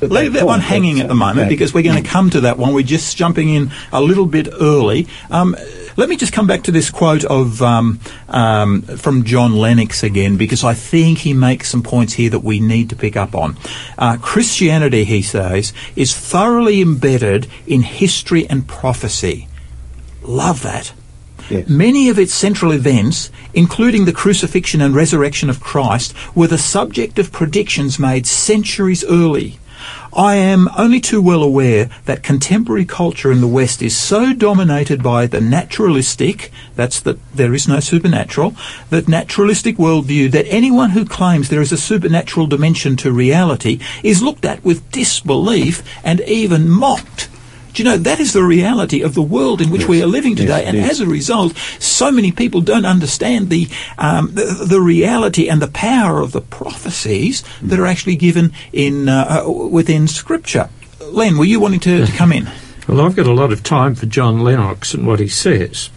But 0.00 0.10
Leave 0.10 0.32
that 0.34 0.46
one 0.46 0.60
hanging 0.60 1.00
at 1.00 1.08
the 1.08 1.14
moment 1.14 1.38
that- 1.38 1.48
because 1.48 1.74
we're 1.74 1.82
going 1.82 2.02
to 2.02 2.08
come 2.08 2.30
to 2.30 2.42
that 2.42 2.58
one. 2.58 2.72
We're 2.72 2.82
just 2.82 3.16
jumping 3.16 3.48
in 3.48 3.70
a 3.92 4.00
little 4.00 4.26
bit 4.26 4.48
early. 4.60 5.08
Um, 5.30 5.56
let 5.96 6.08
me 6.08 6.16
just 6.16 6.32
come 6.32 6.46
back 6.46 6.62
to 6.64 6.70
this 6.70 6.90
quote 6.90 7.24
of 7.24 7.60
um, 7.60 7.98
um, 8.28 8.82
from 8.82 9.24
John 9.24 9.56
Lennox 9.56 10.04
again 10.04 10.36
because 10.36 10.62
I 10.62 10.72
think 10.74 11.18
he 11.18 11.34
makes 11.34 11.68
some 11.68 11.82
points 11.82 12.12
here 12.12 12.30
that 12.30 12.44
we 12.44 12.60
need 12.60 12.90
to 12.90 12.96
pick 12.96 13.16
up 13.16 13.34
on. 13.34 13.56
Uh, 13.98 14.16
Christianity, 14.18 15.02
he 15.02 15.22
says, 15.22 15.72
is 15.96 16.14
thoroughly 16.16 16.80
embedded 16.80 17.48
in 17.66 17.82
history 17.82 18.48
and 18.48 18.68
prophecy. 18.68 19.48
Love 20.22 20.62
that. 20.62 20.92
Yes. 21.50 21.68
Many 21.68 22.10
of 22.10 22.18
its 22.18 22.34
central 22.34 22.72
events, 22.72 23.30
including 23.54 24.04
the 24.04 24.12
crucifixion 24.12 24.80
and 24.80 24.94
resurrection 24.94 25.48
of 25.48 25.60
Christ, 25.60 26.14
were 26.36 26.46
the 26.46 26.58
subject 26.58 27.18
of 27.18 27.32
predictions 27.32 27.98
made 27.98 28.26
centuries 28.26 29.02
early. 29.04 29.58
I 30.12 30.36
am 30.36 30.68
only 30.76 31.00
too 31.00 31.22
well 31.22 31.42
aware 31.42 31.90
that 32.06 32.22
contemporary 32.22 32.84
culture 32.84 33.30
in 33.30 33.40
the 33.40 33.46
West 33.46 33.82
is 33.82 33.96
so 33.96 34.32
dominated 34.32 35.02
by 35.02 35.26
the 35.26 35.40
naturalistic, 35.40 36.50
that's 36.74 37.00
that 37.00 37.18
there 37.34 37.54
is 37.54 37.68
no 37.68 37.80
supernatural, 37.80 38.54
that 38.90 39.08
naturalistic 39.08 39.76
worldview 39.76 40.30
that 40.32 40.46
anyone 40.48 40.90
who 40.90 41.04
claims 41.04 41.48
there 41.48 41.60
is 41.60 41.72
a 41.72 41.76
supernatural 41.76 42.46
dimension 42.46 42.96
to 42.96 43.12
reality 43.12 43.78
is 44.02 44.22
looked 44.22 44.44
at 44.44 44.64
with 44.64 44.90
disbelief 44.90 45.82
and 46.02 46.20
even 46.22 46.68
mocked. 46.68 47.28
Do 47.78 47.84
you 47.84 47.90
know 47.90 47.96
that 47.96 48.18
is 48.18 48.32
the 48.32 48.42
reality 48.42 49.02
of 49.02 49.14
the 49.14 49.22
world 49.22 49.60
in 49.60 49.70
which 49.70 49.82
Yes. 49.82 49.88
we 49.88 50.02
are 50.02 50.06
living 50.08 50.34
today? 50.34 50.62
it 50.62 50.66
and 50.66 50.76
is. 50.78 50.90
as 50.90 51.00
a 51.00 51.06
result, 51.06 51.56
so 51.78 52.10
many 52.10 52.32
people 52.32 52.60
don't 52.60 52.84
understand 52.84 53.50
the, 53.50 53.68
um, 53.98 54.32
the 54.34 54.46
the 54.66 54.80
reality 54.80 55.48
and 55.48 55.62
the 55.62 55.68
power 55.68 56.20
of 56.20 56.32
the 56.32 56.40
prophecies 56.40 57.44
that 57.62 57.78
are 57.78 57.86
actually 57.86 58.16
given 58.16 58.50
in 58.72 59.08
uh, 59.08 59.44
uh, 59.46 59.48
within 59.48 60.08
Scripture. 60.08 60.68
Len, 61.00 61.38
were 61.38 61.44
you 61.44 61.60
wanting 61.60 61.78
to, 61.78 62.04
to 62.04 62.12
come 62.12 62.32
in? 62.32 62.48
Well, 62.88 63.00
I've 63.02 63.14
got 63.14 63.28
a 63.28 63.32
lot 63.32 63.52
of 63.52 63.62
time 63.62 63.94
for 63.94 64.06
John 64.06 64.40
Lennox 64.40 64.92
and 64.92 65.06
what 65.06 65.20
he 65.20 65.28
says. 65.28 65.88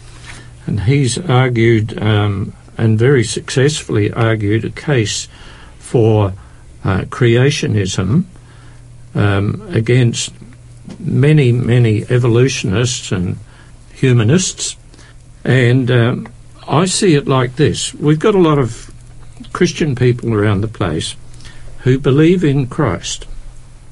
And 0.66 0.82
he's 0.82 1.18
argued, 1.18 2.00
um, 2.00 2.52
and 2.78 2.96
very 2.96 3.24
successfully 3.24 4.12
argued, 4.12 4.64
a 4.64 4.70
case 4.70 5.26
for 5.80 6.34
uh, 6.84 7.00
creationism 7.08 8.26
um, 9.16 9.66
against 9.70 10.32
many, 10.98 11.52
many 11.52 12.04
evolutionists 12.04 13.12
and 13.12 13.38
humanists. 13.92 14.76
And 15.44 15.90
um, 15.90 16.28
I 16.68 16.84
see 16.86 17.14
it 17.14 17.26
like 17.26 17.56
this 17.56 17.94
we've 17.94 18.18
got 18.18 18.34
a 18.34 18.38
lot 18.38 18.58
of 18.58 18.90
Christian 19.52 19.94
people 19.94 20.34
around 20.34 20.60
the 20.60 20.68
place 20.68 21.16
who 21.80 21.98
believe 21.98 22.44
in 22.44 22.66
Christ. 22.66 23.26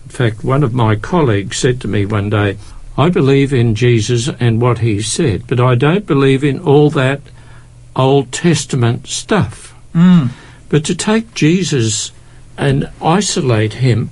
In 0.04 0.10
fact, 0.10 0.44
one 0.44 0.62
of 0.62 0.74
my 0.74 0.96
colleagues 0.96 1.56
said 1.56 1.80
to 1.80 1.88
me 1.88 2.06
one 2.06 2.30
day, 2.30 2.56
I 2.96 3.08
believe 3.08 3.52
in 3.52 3.74
Jesus 3.74 4.28
and 4.40 4.60
what 4.60 4.78
he 4.78 5.00
said, 5.00 5.46
but 5.46 5.60
I 5.60 5.74
don't 5.74 6.06
believe 6.06 6.44
in 6.44 6.58
all 6.60 6.90
that 6.90 7.20
Old 7.96 8.32
Testament 8.32 9.06
stuff. 9.06 9.74
Mm. 9.94 10.30
But 10.68 10.84
to 10.84 10.94
take 10.94 11.34
Jesus 11.34 12.12
and 12.56 12.90
isolate 13.02 13.74
him, 13.74 14.10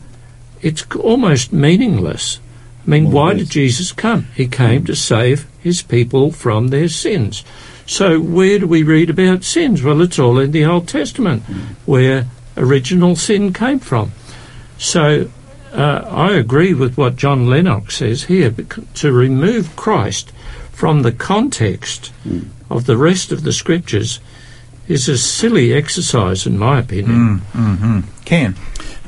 it's 0.63 0.85
almost 0.97 1.53
meaningless. 1.53 2.41
I 2.89 2.91
mean, 2.91 3.13
why 3.13 3.35
did 3.35 3.51
Jesus 3.51 3.93
come? 3.93 4.29
He 4.35 4.49
came 4.49 4.87
to 4.87 4.97
save 4.97 5.47
his 5.61 5.83
people 5.83 6.33
from 6.33 6.69
their 6.69 6.89
sins. 6.89 7.45
So, 7.85 8.19
where 8.19 8.59
do 8.61 8.67
we 8.67 8.83
read 8.83 9.11
about 9.11 9.45
sins? 9.45 9.83
Well, 9.83 10.01
it's 10.01 10.19
all 10.19 10.39
in 10.39 10.53
the 10.53 10.65
Old 10.65 10.89
Testament, 10.89 11.43
where 11.85 12.29
original 12.57 13.15
sin 13.15 13.53
came 13.53 13.79
from. 13.79 14.13
So, 14.79 15.29
uh, 15.71 16.03
I 16.09 16.33
agree 16.33 16.73
with 16.73 16.97
what 16.97 17.17
John 17.17 17.47
Lennox 17.47 17.97
says 17.99 18.25
here. 18.25 18.55
To 18.95 19.13
remove 19.13 19.77
Christ 19.77 20.33
from 20.73 21.03
the 21.03 21.13
context 21.13 22.11
of 22.71 22.87
the 22.87 22.97
rest 22.97 23.33
of 23.33 23.43
the 23.43 23.53
scriptures 23.53 24.19
is 24.87 25.11
a 25.11 25.19
silly 25.19 25.75
exercise, 25.75 26.47
in 26.47 26.57
my 26.57 26.79
opinion. 26.79 27.41
Mm-hmm. 27.53 28.01
Ken. 28.25 28.55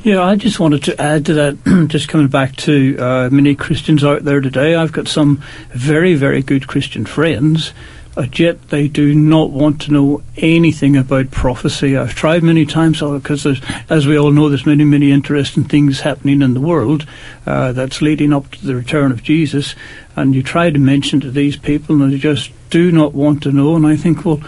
Yeah, 0.02 0.22
I 0.22 0.34
just 0.36 0.58
wanted 0.58 0.82
to 0.84 0.98
add 0.98 1.26
to 1.26 1.34
that, 1.34 1.88
just 1.90 2.08
coming 2.08 2.28
back 2.28 2.56
to 2.56 2.96
uh, 2.98 3.28
many 3.30 3.54
Christians 3.54 4.02
out 4.02 4.24
there 4.24 4.40
today. 4.40 4.74
I've 4.74 4.92
got 4.92 5.08
some 5.08 5.42
very, 5.74 6.14
very 6.14 6.42
good 6.42 6.66
Christian 6.66 7.04
friends, 7.04 7.74
but 8.14 8.38
yet 8.38 8.70
they 8.70 8.88
do 8.88 9.14
not 9.14 9.50
want 9.50 9.82
to 9.82 9.92
know 9.92 10.22
anything 10.38 10.96
about 10.96 11.30
prophecy. 11.30 11.98
I've 11.98 12.14
tried 12.14 12.42
many 12.42 12.64
times 12.64 13.00
because, 13.00 13.44
as 13.90 14.06
we 14.06 14.18
all 14.18 14.30
know, 14.30 14.48
there's 14.48 14.64
many, 14.64 14.84
many 14.84 15.12
interesting 15.12 15.64
things 15.64 16.00
happening 16.00 16.40
in 16.40 16.54
the 16.54 16.60
world 16.60 17.06
uh, 17.44 17.72
that's 17.72 18.00
leading 18.00 18.32
up 18.32 18.50
to 18.52 18.66
the 18.66 18.74
return 18.74 19.12
of 19.12 19.22
Jesus. 19.22 19.74
And 20.16 20.34
you 20.34 20.42
try 20.42 20.70
to 20.70 20.78
mention 20.78 21.20
to 21.20 21.30
these 21.30 21.58
people, 21.58 22.02
and 22.02 22.10
they 22.10 22.16
just 22.16 22.52
do 22.70 22.90
not 22.90 23.12
want 23.12 23.42
to 23.42 23.52
know. 23.52 23.76
And 23.76 23.86
I 23.86 23.96
think, 23.96 24.24
well, 24.24 24.40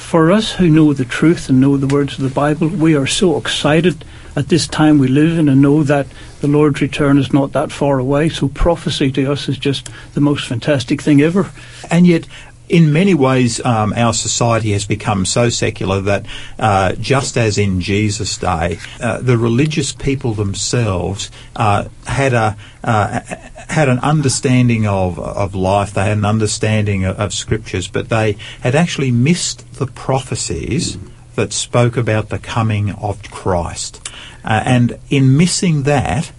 for 0.00 0.32
us 0.32 0.52
who 0.54 0.68
know 0.68 0.92
the 0.92 1.04
truth 1.04 1.48
and 1.48 1.60
know 1.60 1.76
the 1.76 1.86
words 1.86 2.14
of 2.14 2.24
the 2.24 2.34
Bible, 2.34 2.68
we 2.68 2.96
are 2.96 3.06
so 3.06 3.36
excited 3.36 4.04
at 4.34 4.48
this 4.48 4.66
time 4.66 4.98
we 4.98 5.06
live 5.06 5.38
in 5.38 5.48
and 5.48 5.60
know 5.60 5.82
that 5.82 6.06
the 6.40 6.48
Lord's 6.48 6.80
return 6.80 7.18
is 7.18 7.32
not 7.32 7.52
that 7.52 7.70
far 7.70 7.98
away. 7.98 8.28
So 8.28 8.48
prophecy 8.48 9.12
to 9.12 9.30
us 9.30 9.48
is 9.48 9.58
just 9.58 9.88
the 10.14 10.20
most 10.20 10.48
fantastic 10.48 11.02
thing 11.02 11.20
ever. 11.20 11.50
And 11.90 12.06
yet, 12.06 12.26
in 12.70 12.92
many 12.92 13.14
ways, 13.14 13.62
um, 13.64 13.92
our 13.94 14.14
society 14.14 14.70
has 14.72 14.86
become 14.86 15.26
so 15.26 15.48
secular 15.48 16.00
that 16.02 16.24
uh, 16.58 16.92
just 16.92 17.36
as 17.36 17.58
in 17.58 17.80
Jesus' 17.80 18.38
day, 18.38 18.78
uh, 19.00 19.18
the 19.20 19.36
religious 19.36 19.92
people 19.92 20.34
themselves 20.34 21.30
uh, 21.56 21.88
had 22.06 22.32
a 22.32 22.56
uh, 22.84 23.20
had 23.68 23.88
an 23.88 23.98
understanding 23.98 24.86
of 24.86 25.18
of 25.18 25.54
life. 25.54 25.92
They 25.92 26.04
had 26.04 26.18
an 26.18 26.24
understanding 26.24 27.04
of, 27.04 27.18
of 27.18 27.34
scriptures, 27.34 27.88
but 27.88 28.08
they 28.08 28.36
had 28.60 28.76
actually 28.76 29.10
missed 29.10 29.74
the 29.74 29.86
prophecies 29.86 30.96
that 31.34 31.52
spoke 31.52 31.96
about 31.96 32.28
the 32.28 32.38
coming 32.38 32.92
of 32.92 33.20
Christ. 33.30 34.08
Uh, 34.44 34.62
and 34.64 34.98
in 35.10 35.36
missing 35.36 35.82
that, 35.82 36.30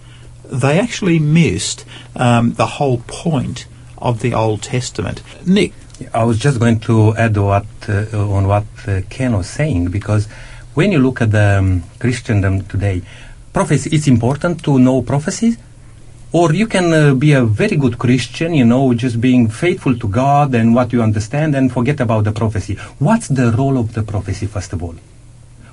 they 0.44 0.80
actually 0.80 1.18
missed 1.18 1.84
um, 2.16 2.54
the 2.54 2.66
whole 2.66 3.02
point 3.06 3.66
of 3.98 4.20
the 4.20 4.34
Old 4.34 4.62
Testament. 4.62 5.22
Nick, 5.46 5.72
I 6.12 6.24
was 6.24 6.38
just 6.38 6.58
going 6.58 6.80
to 6.80 7.14
add 7.16 7.36
what 7.36 7.66
uh, 7.88 8.36
on 8.36 8.46
what 8.46 8.66
uh, 8.86 9.00
Ken 9.08 9.36
was 9.36 9.48
saying 9.48 9.88
because 9.88 10.28
when 10.74 10.92
you 10.92 10.98
look 10.98 11.20
at 11.20 11.30
the 11.30 11.58
um, 11.58 11.82
Christendom 11.98 12.62
today, 12.62 13.02
prophecy 13.52 13.90
it's 13.92 14.06
important 14.06 14.62
to 14.64 14.78
know 14.78 15.02
prophecies, 15.02 15.58
or 16.32 16.52
you 16.54 16.66
can 16.66 16.92
uh, 16.92 17.14
be 17.14 17.32
a 17.32 17.44
very 17.44 17.76
good 17.76 17.98
Christian, 17.98 18.54
you 18.54 18.64
know, 18.64 18.94
just 18.94 19.20
being 19.20 19.48
faithful 19.48 19.98
to 19.98 20.08
God 20.08 20.54
and 20.54 20.74
what 20.74 20.92
you 20.92 21.02
understand, 21.02 21.54
and 21.54 21.70
forget 21.72 22.00
about 22.00 22.24
the 22.24 22.32
prophecy. 22.32 22.74
What's 22.98 23.28
the 23.28 23.52
role 23.52 23.78
of 23.78 23.92
the 23.94 24.02
prophecy 24.02 24.46
first 24.46 24.72
of 24.72 24.82
all? 24.82 24.96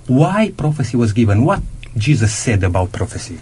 Why 0.08 0.52
prophecy 0.56 0.98
was 0.98 1.14
given? 1.14 1.46
What 1.46 1.62
Jesus 1.96 2.34
said 2.34 2.64
about 2.64 2.92
prophecy? 2.92 3.40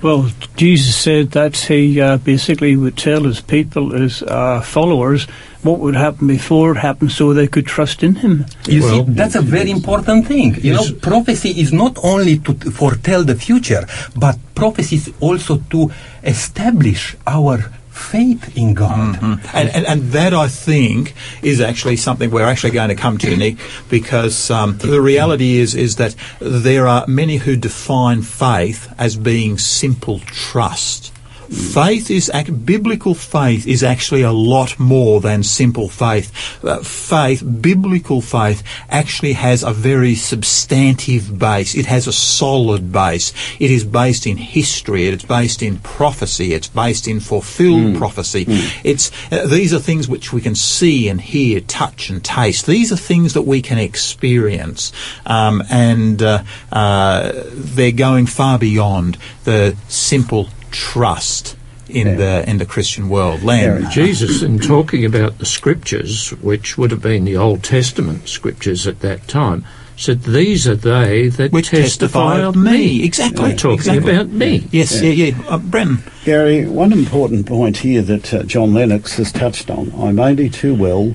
Well, 0.00 0.30
Jesus 0.56 0.94
said 0.94 1.32
that 1.32 1.56
he 1.56 2.00
uh, 2.00 2.18
basically 2.18 2.76
would 2.76 2.96
tell 2.96 3.24
his 3.24 3.40
people, 3.40 3.90
his 3.90 4.22
uh, 4.22 4.60
followers, 4.60 5.26
what 5.62 5.80
would 5.80 5.96
happen 5.96 6.28
before 6.28 6.72
it 6.72 6.76
happened 6.78 7.10
so 7.10 7.34
they 7.34 7.48
could 7.48 7.66
trust 7.66 8.02
in 8.02 8.14
him. 8.16 8.46
You 8.66 8.82
Well, 8.82 9.06
see, 9.06 9.12
that's 9.12 9.34
a 9.34 9.42
very 9.42 9.70
important 9.70 10.28
thing. 10.28 10.54
You 10.62 10.74
know, 10.74 10.86
prophecy 11.02 11.60
is 11.60 11.72
not 11.72 11.98
only 12.04 12.38
to 12.38 12.54
foretell 12.70 13.24
the 13.24 13.34
future, 13.34 13.86
but 14.16 14.38
prophecy 14.54 14.96
is 14.96 15.12
also 15.20 15.58
to 15.70 15.90
establish 16.22 17.16
our 17.26 17.64
faith 17.98 18.56
in 18.56 18.74
God. 18.74 19.18
and, 19.22 19.68
and, 19.70 19.86
and 19.86 20.02
that 20.12 20.32
I 20.32 20.48
think 20.48 21.14
is 21.42 21.60
actually 21.60 21.96
something 21.96 22.30
we're 22.30 22.44
actually 22.44 22.70
going 22.70 22.88
to 22.88 22.94
come 22.94 23.18
to, 23.18 23.36
Nick, 23.36 23.58
because 23.88 24.50
um, 24.50 24.78
the 24.78 25.00
reality 25.00 25.56
is 25.56 25.74
is 25.74 25.96
that 25.96 26.14
there 26.40 26.86
are 26.86 27.06
many 27.06 27.36
who 27.36 27.56
define 27.56 28.22
faith 28.22 28.92
as 28.98 29.16
being 29.16 29.58
simple 29.58 30.20
trust. 30.20 31.12
Faith 31.50 32.10
is 32.10 32.30
ac- 32.34 32.50
biblical 32.50 33.14
faith 33.14 33.66
is 33.66 33.82
actually 33.82 34.22
a 34.22 34.32
lot 34.32 34.78
more 34.78 35.20
than 35.20 35.42
simple 35.42 35.88
faith. 35.88 36.30
Uh, 36.62 36.78
faith, 36.80 37.42
biblical 37.62 38.20
faith, 38.20 38.62
actually 38.90 39.32
has 39.32 39.62
a 39.62 39.72
very 39.72 40.14
substantive 40.14 41.38
base. 41.38 41.74
It 41.74 41.86
has 41.86 42.06
a 42.06 42.12
solid 42.12 42.92
base. 42.92 43.32
It 43.58 43.70
is 43.70 43.84
based 43.84 44.26
in 44.26 44.36
history. 44.36 45.06
It's 45.06 45.24
based 45.24 45.62
in 45.62 45.78
prophecy. 45.78 46.52
It's 46.52 46.68
based 46.68 47.08
in 47.08 47.20
fulfilled 47.20 47.96
prophecy. 47.96 48.44
It's 48.84 49.10
uh, 49.32 49.46
these 49.46 49.72
are 49.72 49.78
things 49.78 50.08
which 50.08 50.32
we 50.32 50.40
can 50.40 50.54
see 50.54 51.08
and 51.08 51.20
hear, 51.20 51.60
touch 51.60 52.10
and 52.10 52.22
taste. 52.22 52.66
These 52.66 52.92
are 52.92 52.96
things 52.96 53.32
that 53.34 53.42
we 53.42 53.62
can 53.62 53.78
experience, 53.78 54.92
um, 55.24 55.62
and 55.70 56.22
uh, 56.22 56.42
uh, 56.72 57.32
they're 57.46 57.92
going 57.92 58.26
far 58.26 58.58
beyond 58.58 59.16
the 59.44 59.76
simple 59.88 60.48
trust 60.70 61.56
in 61.88 62.06
Yeah. 62.06 62.14
the 62.16 62.50
in 62.50 62.58
the 62.58 62.66
Christian 62.66 63.08
world. 63.08 63.42
Len, 63.42 63.82
Yeah. 63.82 63.90
Jesus, 63.90 64.42
in 64.42 64.58
talking 64.58 65.04
about 65.04 65.38
the 65.38 65.46
scriptures, 65.46 66.30
which 66.42 66.76
would 66.76 66.90
have 66.90 67.02
been 67.02 67.24
the 67.24 67.36
Old 67.36 67.62
Testament 67.62 68.28
scriptures 68.28 68.86
at 68.86 69.00
that 69.00 69.26
time, 69.26 69.64
said, 69.96 70.22
These 70.24 70.68
are 70.68 70.76
they 70.76 71.28
that 71.28 71.50
which 71.52 71.68
testify 71.70 72.40
of 72.40 72.56
me. 72.56 73.02
Exactly. 73.04 73.48
They're 73.48 73.56
talking 73.56 73.78
exactly. 73.78 74.12
about 74.12 74.28
me. 74.28 74.68
Yes, 74.70 75.00
yeah, 75.02 75.10
yeah. 75.10 75.34
Uh, 75.48 75.58
Brenton. 75.58 76.02
Gary, 76.24 76.66
one 76.66 76.92
important 76.92 77.46
point 77.46 77.78
here 77.78 78.02
that 78.02 78.32
uh, 78.34 78.42
John 78.44 78.74
Lennox 78.74 79.16
has 79.16 79.32
touched 79.32 79.70
on. 79.70 79.92
I'm 79.98 80.18
only 80.20 80.50
too 80.50 80.74
well 80.74 81.14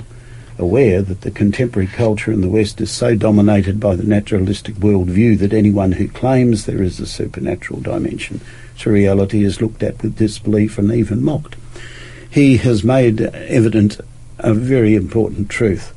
aware 0.57 1.01
that 1.01 1.21
the 1.21 1.31
contemporary 1.31 1.87
culture 1.87 2.31
in 2.31 2.41
the 2.41 2.49
West 2.49 2.79
is 2.81 2.91
so 2.91 3.15
dominated 3.15 3.79
by 3.79 3.95
the 3.95 4.03
naturalistic 4.03 4.75
worldview 4.75 5.37
that 5.39 5.53
anyone 5.53 5.93
who 5.93 6.07
claims 6.07 6.65
there 6.65 6.81
is 6.81 6.99
a 6.99 7.05
supernatural 7.05 7.79
dimension 7.81 8.39
to 8.79 8.89
reality 8.89 9.43
is 9.43 9.61
looked 9.61 9.83
at 9.83 10.01
with 10.01 10.17
disbelief 10.17 10.77
and 10.77 10.91
even 10.91 11.23
mocked. 11.23 11.55
He 12.29 12.57
has 12.57 12.83
made 12.83 13.21
evident 13.21 13.99
a 14.39 14.53
very 14.53 14.95
important 14.95 15.49
truth. 15.49 15.93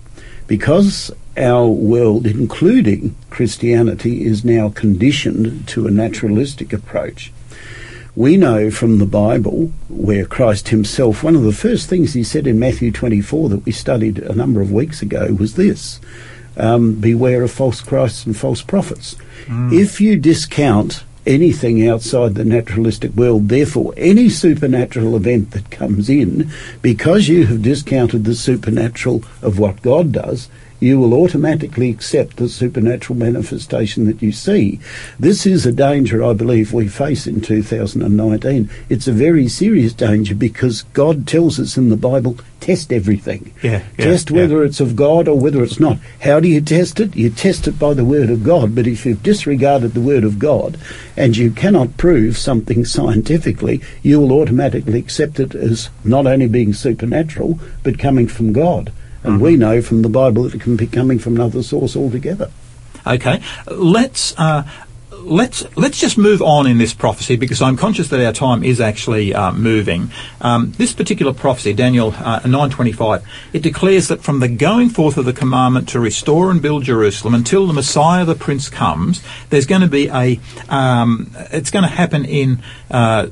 Because 0.47 1.11
our 1.37 1.67
world, 1.67 2.27
including 2.27 3.17
Christianity, 3.31 4.25
is 4.25 4.45
now 4.45 4.69
conditioned 4.69 5.67
to 5.69 5.87
a 5.87 5.91
naturalistic 5.91 6.73
approach, 6.73 7.33
we 8.17 8.37
know 8.39 8.71
from 8.71 8.99
the 8.99 9.07
Bible 9.07 9.71
where 9.89 10.25
Christ 10.25 10.69
himself, 10.69 11.23
one 11.23 11.37
of 11.37 11.43
the 11.43 11.53
first 11.53 11.89
things 11.89 12.15
he 12.15 12.25
said 12.25 12.47
in 12.47 12.59
Matthew 12.59 12.91
24 12.91 13.51
that 13.51 13.65
we 13.67 13.73
studied 13.73 14.19
a 14.19 14.35
number 14.35 14.63
of 14.63 14.73
weeks 14.73 15.03
ago 15.03 15.37
was 15.39 15.55
this 15.55 16.01
um, 16.57 16.95
Beware 16.95 17.43
of 17.43 17.51
false 17.51 17.83
Christs 17.83 18.25
and 18.25 18.35
false 18.35 18.63
prophets. 18.63 19.17
If 19.71 20.01
you 20.01 20.17
discount 20.17 21.05
anything 21.27 21.87
outside 21.87 22.35
the 22.35 22.45
naturalistic 22.45 23.13
world. 23.15 23.49
Therefore, 23.49 23.93
any 23.97 24.29
supernatural 24.29 25.17
event 25.17 25.51
that 25.51 25.71
comes 25.71 26.09
in, 26.09 26.51
because 26.83 27.29
you 27.29 27.47
have 27.47 27.63
discounted 27.63 28.25
the 28.25 28.35
supernatural 28.35 29.25
of 29.43 29.59
what 29.59 29.83
God 29.83 30.13
does, 30.13 30.49
you 30.81 30.99
will 30.99 31.15
automatically 31.15 31.91
accept 31.91 32.37
the 32.37 32.49
supernatural 32.49 33.19
manifestation 33.19 34.05
that 34.07 34.23
you 34.23 34.33
see. 34.33 34.79
This 35.19 35.47
is 35.47 35.65
a 35.65 35.73
danger 35.73 36.23
I 36.23 36.33
believe 36.33 36.73
we 36.73 36.89
face 36.89 37.27
in 37.27 37.41
2019. 37.41 38.71
It's 38.89 39.09
a 39.09 39.13
very 39.13 39.49
serious 39.49 39.93
danger 39.93 40.35
because 40.35 40.83
God 40.93 41.27
tells 41.27 41.59
us 41.59 41.77
in 41.77 41.89
the 41.89 41.97
Bible, 41.97 42.37
test 42.61 42.93
everything. 42.93 43.53
Yeah, 43.63 43.83
yeah, 43.99 44.05
test 44.05 44.31
yeah. 44.31 44.39
whether 44.39 44.65
it's 44.65 44.81
of 44.81 44.97
God 44.97 45.29
or 45.29 45.39
whether 45.39 45.63
it's 45.63 45.81
not. 45.81 45.99
How 46.21 46.41
do 46.41 46.49
you 46.49 46.61
test 46.61 47.01
it? 47.01 47.17
You 47.17 47.31
test 47.31 47.69
it 47.69 47.79
by 47.79 47.95
the 47.95 48.05
Word 48.05 48.29
of 48.31 48.45
God. 48.45 48.75
But 48.75 48.87
if 48.87 49.07
you've 49.07 49.23
disregarded 49.23 49.95
the 49.95 50.01
Word 50.01 50.25
of 50.25 50.39
God 50.39 50.79
and 51.17 51.37
you 51.37 51.51
cannot 51.51 51.97
prove 51.97 52.37
something 52.37 52.85
scientifically, 52.85 53.81
you 54.03 54.21
will 54.21 54.33
automatically 54.33 54.99
accept 54.99 55.41
it 55.41 55.55
as 55.55 55.91
not 56.05 56.27
only 56.27 56.49
being 56.49 56.75
supernatural, 56.75 57.59
but 57.83 57.99
coming 57.99 58.27
from 58.27 58.53
God. 58.53 58.93
And 59.27 59.41
we 59.41 59.57
know 59.57 59.83
from 59.83 60.03
the 60.03 60.09
Bible 60.09 60.45
that 60.45 60.55
it 60.55 60.61
can 60.61 60.77
be 60.77 60.87
coming 60.87 61.19
from 61.19 61.37
another 61.37 61.63
source 61.63 61.97
altogether. 61.97 62.51
Okay, 63.07 63.41
let's 63.67 64.37
uh, 64.37 64.69
let's 65.27 65.65
let's 65.77 65.99
just 65.99 66.17
move 66.17 66.41
on 66.41 66.67
in 66.67 66.79
this 66.79 66.95
prophecy 66.95 67.37
because 67.37 67.61
I'm 67.61 67.77
conscious 67.77 68.09
that 68.09 68.25
our 68.25 68.33
time 68.33 68.63
is 68.63 68.81
actually 68.81 69.35
uh, 69.35 69.53
moving. 69.53 70.11
Um, 70.41 70.73
this 70.73 70.93
particular 70.93 71.33
prophecy, 71.33 71.73
Daniel 71.73 72.15
uh, 72.17 72.41
9:25, 72.41 73.25
it 73.53 73.63
declares 73.63 74.09
that 74.09 74.23
from 74.23 74.41
the 74.41 74.49
going 74.49 74.89
forth 74.89 75.17
of 75.17 75.25
the 75.25 75.33
commandment 75.33 75.89
to 75.91 76.01
restore 76.01 76.51
and 76.51 76.63
build 76.63 76.85
Jerusalem 76.85 77.35
until 77.35 77.67
the 77.67 77.73
Messiah, 77.73 78.25
the 78.25 78.35
Prince, 78.35 78.69
comes, 78.69 79.23
there's 79.51 79.67
going 79.67 79.83
to 79.83 79.89
be 79.89 80.09
a 80.09 80.41
um, 80.69 81.31
it's 81.53 81.71
going 81.71 81.85
to 81.85 81.91
happen 81.91 82.25
in. 82.25 82.63
Uh, 82.91 83.29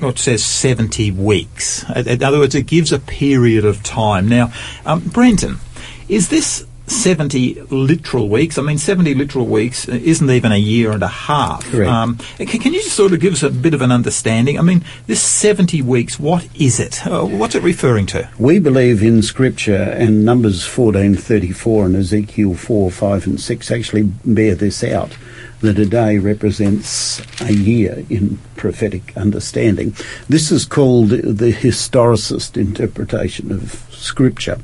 what 0.00 0.18
says 0.18 0.44
70 0.44 1.12
weeks. 1.12 1.88
In 1.94 2.22
other 2.22 2.38
words, 2.38 2.54
it 2.54 2.66
gives 2.66 2.92
a 2.92 2.98
period 2.98 3.64
of 3.64 3.82
time. 3.82 4.28
Now, 4.28 4.52
um, 4.84 5.00
Brenton, 5.00 5.60
is 6.08 6.28
this 6.28 6.66
70 6.86 7.62
literal 7.70 8.28
weeks? 8.28 8.58
I 8.58 8.62
mean, 8.62 8.78
70 8.78 9.14
literal 9.14 9.46
weeks 9.46 9.88
isn't 9.88 10.30
even 10.30 10.52
a 10.52 10.56
year 10.56 10.92
and 10.92 11.02
a 11.02 11.08
half. 11.08 11.64
Correct. 11.64 11.90
Um, 11.90 12.16
can, 12.36 12.46
can 12.46 12.72
you 12.72 12.82
just 12.82 12.96
sort 12.96 13.12
of 13.12 13.20
give 13.20 13.32
us 13.32 13.42
a 13.42 13.50
bit 13.50 13.74
of 13.74 13.82
an 13.82 13.92
understanding? 13.92 14.58
I 14.58 14.62
mean, 14.62 14.84
this 15.06 15.22
70 15.22 15.82
weeks, 15.82 16.18
what 16.18 16.48
is 16.54 16.80
it? 16.80 17.06
Uh, 17.06 17.24
what's 17.24 17.54
it 17.54 17.62
referring 17.62 18.06
to? 18.06 18.28
We 18.38 18.58
believe 18.58 19.02
in 19.02 19.22
Scripture, 19.22 19.82
and 19.82 20.24
Numbers 20.24 20.64
14:34 20.64 21.86
and 21.86 21.96
Ezekiel 21.96 22.54
4, 22.54 22.90
5, 22.90 23.26
and 23.26 23.40
6 23.40 23.70
actually 23.70 24.02
bear 24.24 24.54
this 24.54 24.82
out. 24.84 25.16
That 25.60 25.78
a 25.78 25.86
day 25.86 26.18
represents 26.18 27.22
a 27.40 27.52
year 27.52 28.04
in 28.10 28.38
prophetic 28.56 29.16
understanding. 29.16 29.94
This 30.28 30.50
is 30.50 30.64
called 30.64 31.10
the 31.10 31.52
historicist 31.52 32.56
interpretation 32.56 33.52
of 33.52 33.86
Scripture. 33.92 34.58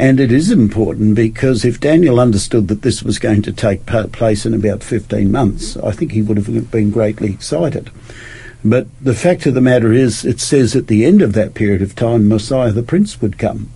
And 0.00 0.18
it 0.18 0.32
is 0.32 0.50
important 0.50 1.14
because 1.14 1.62
if 1.62 1.78
Daniel 1.78 2.18
understood 2.18 2.68
that 2.68 2.80
this 2.80 3.02
was 3.02 3.18
going 3.18 3.42
to 3.42 3.52
take 3.52 3.84
place 3.84 4.46
in 4.46 4.54
about 4.54 4.82
15 4.82 5.30
months, 5.30 5.76
I 5.76 5.90
think 5.90 6.12
he 6.12 6.22
would 6.22 6.38
have 6.38 6.70
been 6.70 6.90
greatly 6.90 7.30
excited. 7.30 7.90
But 8.64 8.86
the 8.98 9.14
fact 9.14 9.44
of 9.44 9.52
the 9.52 9.60
matter 9.60 9.92
is, 9.92 10.24
it 10.24 10.40
says 10.40 10.74
at 10.74 10.86
the 10.86 11.04
end 11.04 11.20
of 11.20 11.34
that 11.34 11.52
period 11.52 11.82
of 11.82 11.94
time, 11.94 12.28
Messiah 12.28 12.72
the 12.72 12.82
Prince 12.82 13.20
would 13.20 13.36
come. 13.36 13.70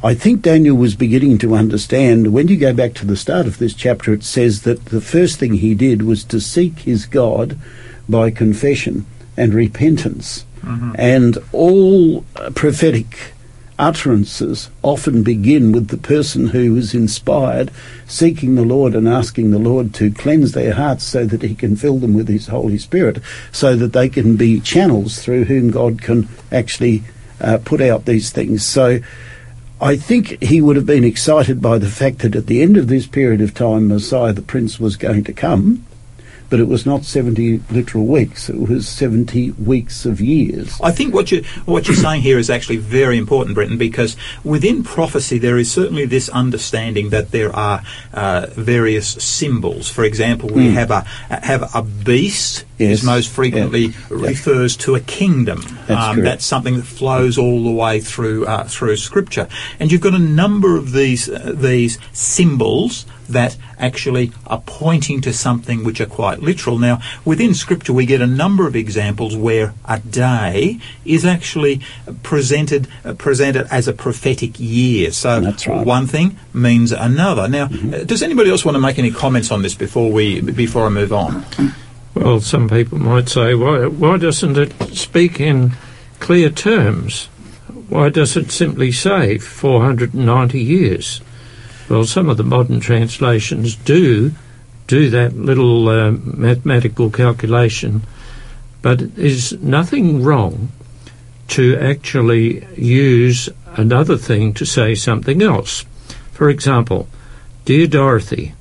I 0.00 0.14
think 0.14 0.42
Daniel 0.42 0.76
was 0.76 0.94
beginning 0.94 1.38
to 1.38 1.56
understand. 1.56 2.32
When 2.32 2.46
you 2.46 2.56
go 2.56 2.72
back 2.72 2.94
to 2.94 3.04
the 3.04 3.16
start 3.16 3.48
of 3.48 3.58
this 3.58 3.74
chapter, 3.74 4.12
it 4.12 4.22
says 4.22 4.62
that 4.62 4.84
the 4.84 5.00
first 5.00 5.40
thing 5.40 5.54
he 5.54 5.74
did 5.74 6.02
was 6.02 6.22
to 6.24 6.40
seek 6.40 6.78
his 6.80 7.04
God 7.04 7.58
by 8.08 8.30
confession 8.30 9.06
and 9.36 9.52
repentance. 9.52 10.46
Mm-hmm. 10.60 10.92
And 10.98 11.38
all 11.50 12.22
prophetic 12.54 13.33
utterances 13.78 14.70
often 14.82 15.22
begin 15.22 15.72
with 15.72 15.88
the 15.88 15.96
person 15.96 16.48
who 16.48 16.76
is 16.76 16.94
inspired 16.94 17.70
seeking 18.06 18.54
the 18.54 18.64
Lord 18.64 18.94
and 18.94 19.08
asking 19.08 19.50
the 19.50 19.58
Lord 19.58 19.94
to 19.94 20.12
cleanse 20.12 20.52
their 20.52 20.74
hearts 20.74 21.04
so 21.04 21.24
that 21.26 21.42
he 21.42 21.54
can 21.54 21.76
fill 21.76 21.98
them 21.98 22.14
with 22.14 22.28
his 22.28 22.46
Holy 22.46 22.78
Spirit, 22.78 23.20
so 23.52 23.76
that 23.76 23.92
they 23.92 24.08
can 24.08 24.36
be 24.36 24.60
channels 24.60 25.18
through 25.20 25.44
whom 25.44 25.70
God 25.70 26.00
can 26.00 26.28
actually 26.52 27.02
uh, 27.40 27.58
put 27.64 27.80
out 27.80 28.04
these 28.04 28.30
things. 28.30 28.64
So 28.64 29.00
I 29.80 29.96
think 29.96 30.42
he 30.42 30.60
would 30.60 30.76
have 30.76 30.86
been 30.86 31.04
excited 31.04 31.60
by 31.60 31.78
the 31.78 31.90
fact 31.90 32.20
that 32.20 32.36
at 32.36 32.46
the 32.46 32.62
end 32.62 32.76
of 32.76 32.88
this 32.88 33.06
period 33.06 33.40
of 33.40 33.54
time, 33.54 33.88
Messiah 33.88 34.32
the 34.32 34.42
Prince 34.42 34.78
was 34.78 34.96
going 34.96 35.24
to 35.24 35.32
come. 35.32 35.84
But 36.50 36.60
it 36.60 36.68
was 36.68 36.86
not 36.86 37.04
70 37.04 37.62
literal 37.70 38.06
weeks, 38.06 38.48
it 38.48 38.58
was 38.58 38.88
70 38.88 39.52
weeks 39.52 40.04
of 40.04 40.20
years. 40.20 40.78
I 40.82 40.90
think 40.90 41.14
what 41.14 41.32
you 41.32 41.42
what 41.64 41.88
you're 41.88 41.96
saying 41.96 42.22
here 42.22 42.38
is 42.38 42.50
actually 42.50 42.76
very 42.76 43.18
important, 43.18 43.54
Brenton, 43.54 43.78
because 43.78 44.16
within 44.44 44.84
prophecy 44.84 45.38
there 45.38 45.58
is 45.58 45.70
certainly 45.70 46.04
this 46.04 46.28
understanding 46.28 47.10
that 47.10 47.30
there 47.30 47.54
are 47.54 47.82
uh, 48.12 48.46
various 48.50 49.08
symbols. 49.08 49.88
For 49.88 50.04
example, 50.04 50.48
we 50.50 50.70
have 50.72 50.90
a 50.90 51.00
have 51.28 51.74
a 51.74 51.82
beast. 51.82 52.64
Yes. 52.76 52.98
Is 52.98 53.04
most 53.04 53.30
frequently 53.30 53.94
refers 54.10 54.76
to 54.78 54.96
a 54.96 55.00
kingdom. 55.00 55.62
That's 55.86 56.18
um, 56.18 56.22
that's 56.22 56.44
something 56.44 56.74
that 56.76 56.82
flows 56.82 57.38
all 57.38 57.62
the 57.62 57.70
way 57.70 58.00
through 58.00 58.46
uh, 58.46 58.64
through 58.64 58.96
Scripture, 58.96 59.48
and 59.78 59.92
you've 59.92 60.00
got 60.00 60.14
a 60.14 60.18
number 60.18 60.76
of 60.76 60.90
these 60.90 61.28
uh, 61.28 61.52
these 61.54 62.00
symbols 62.12 63.06
that 63.28 63.56
actually 63.78 64.32
are 64.46 64.62
pointing 64.64 65.20
to 65.22 65.32
something 65.32 65.84
which 65.84 66.00
are 66.00 66.06
quite 66.06 66.40
literal. 66.40 66.78
Now, 66.78 67.00
within 67.24 67.54
Scripture, 67.54 67.92
we 67.92 68.06
get 68.06 68.20
a 68.20 68.26
number 68.26 68.66
of 68.66 68.76
examples 68.76 69.36
where 69.36 69.74
a 69.84 69.98
day 70.00 70.78
is 71.04 71.24
actually 71.24 71.80
presented 72.22 72.88
uh, 73.04 73.14
presented 73.14 73.66
as 73.70 73.88
a 73.88 73.92
prophetic 73.92 74.58
year. 74.58 75.10
So 75.12 75.40
That's 75.40 75.66
right. 75.66 75.86
one 75.86 76.06
thing 76.06 76.38
means 76.52 76.92
another. 76.92 77.48
Now, 77.48 77.64
uh, 77.64 78.04
does 78.04 78.22
anybody 78.22 78.50
else 78.50 78.64
want 78.64 78.76
to 78.76 78.80
make 78.80 78.98
any 78.98 79.10
comments 79.10 79.50
on 79.50 79.62
this 79.62 79.74
before 79.74 80.10
we 80.10 80.40
before 80.40 80.86
I 80.86 80.88
move 80.88 81.12
on? 81.12 81.44
Well, 82.14 82.40
some 82.40 82.68
people 82.68 82.98
might 82.98 83.28
say, 83.28 83.54
why, 83.54 83.86
why 83.86 84.18
doesn't 84.18 84.56
it 84.56 84.72
speak 84.96 85.40
in 85.40 85.72
clear 86.20 86.48
terms? 86.48 87.26
Why 87.88 88.08
does 88.08 88.36
it 88.36 88.52
simply 88.52 88.92
say 88.92 89.38
490 89.38 90.60
years? 90.60 91.20
Well, 91.88 92.04
some 92.04 92.28
of 92.28 92.36
the 92.36 92.44
modern 92.44 92.80
translations 92.80 93.76
do 93.76 94.32
do 94.86 95.10
that 95.10 95.34
little 95.34 95.88
uh, 95.88 96.10
mathematical 96.10 97.10
calculation, 97.10 98.02
but 98.82 99.16
there's 99.16 99.52
nothing 99.62 100.22
wrong 100.22 100.70
to 101.48 101.78
actually 101.78 102.66
use 102.76 103.48
another 103.76 104.16
thing 104.16 104.52
to 104.54 104.66
say 104.66 104.94
something 104.94 105.42
else. 105.42 105.84
For 106.32 106.50
example, 106.50 107.08
Dear 107.64 107.86
Dorothy, 107.86 108.54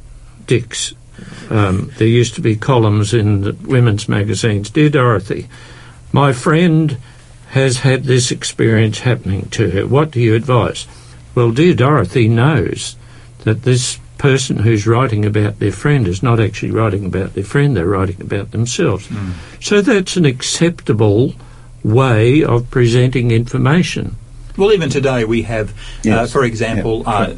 Dix, 0.47 0.93
um, 1.49 1.91
there 1.97 2.07
used 2.07 2.35
to 2.35 2.41
be 2.41 2.55
columns 2.55 3.13
in 3.13 3.41
the 3.41 3.53
women's 3.53 4.07
magazines. 4.07 4.69
Dear 4.69 4.89
Dorothy, 4.89 5.47
my 6.11 6.31
friend 6.33 6.97
has 7.49 7.77
had 7.79 8.03
this 8.05 8.31
experience 8.31 8.99
happening 8.99 9.47
to 9.49 9.71
her. 9.71 9.87
What 9.87 10.11
do 10.11 10.19
you 10.19 10.35
advise? 10.35 10.87
Well, 11.35 11.51
dear 11.51 11.73
Dorothy 11.73 12.27
knows 12.27 12.95
that 13.43 13.63
this 13.63 13.99
person 14.17 14.57
who's 14.57 14.87
writing 14.87 15.25
about 15.25 15.59
their 15.59 15.71
friend 15.71 16.07
is 16.07 16.23
not 16.23 16.39
actually 16.39 16.71
writing 16.71 17.05
about 17.05 17.33
their 17.33 17.43
friend, 17.43 17.75
they're 17.75 17.85
writing 17.85 18.21
about 18.21 18.51
themselves. 18.51 19.07
Hmm. 19.07 19.31
So 19.59 19.81
that's 19.81 20.15
an 20.15 20.25
acceptable 20.25 21.33
way 21.83 22.43
of 22.43 22.69
presenting 22.69 23.31
information. 23.31 24.15
Well, 24.55 24.71
even 24.71 24.89
today 24.91 25.25
we 25.25 25.41
have, 25.43 25.73
uh, 26.07 26.27
for 26.27 26.43
example, 26.43 27.03
Yeah. 27.05 27.11
uh, 27.11 27.35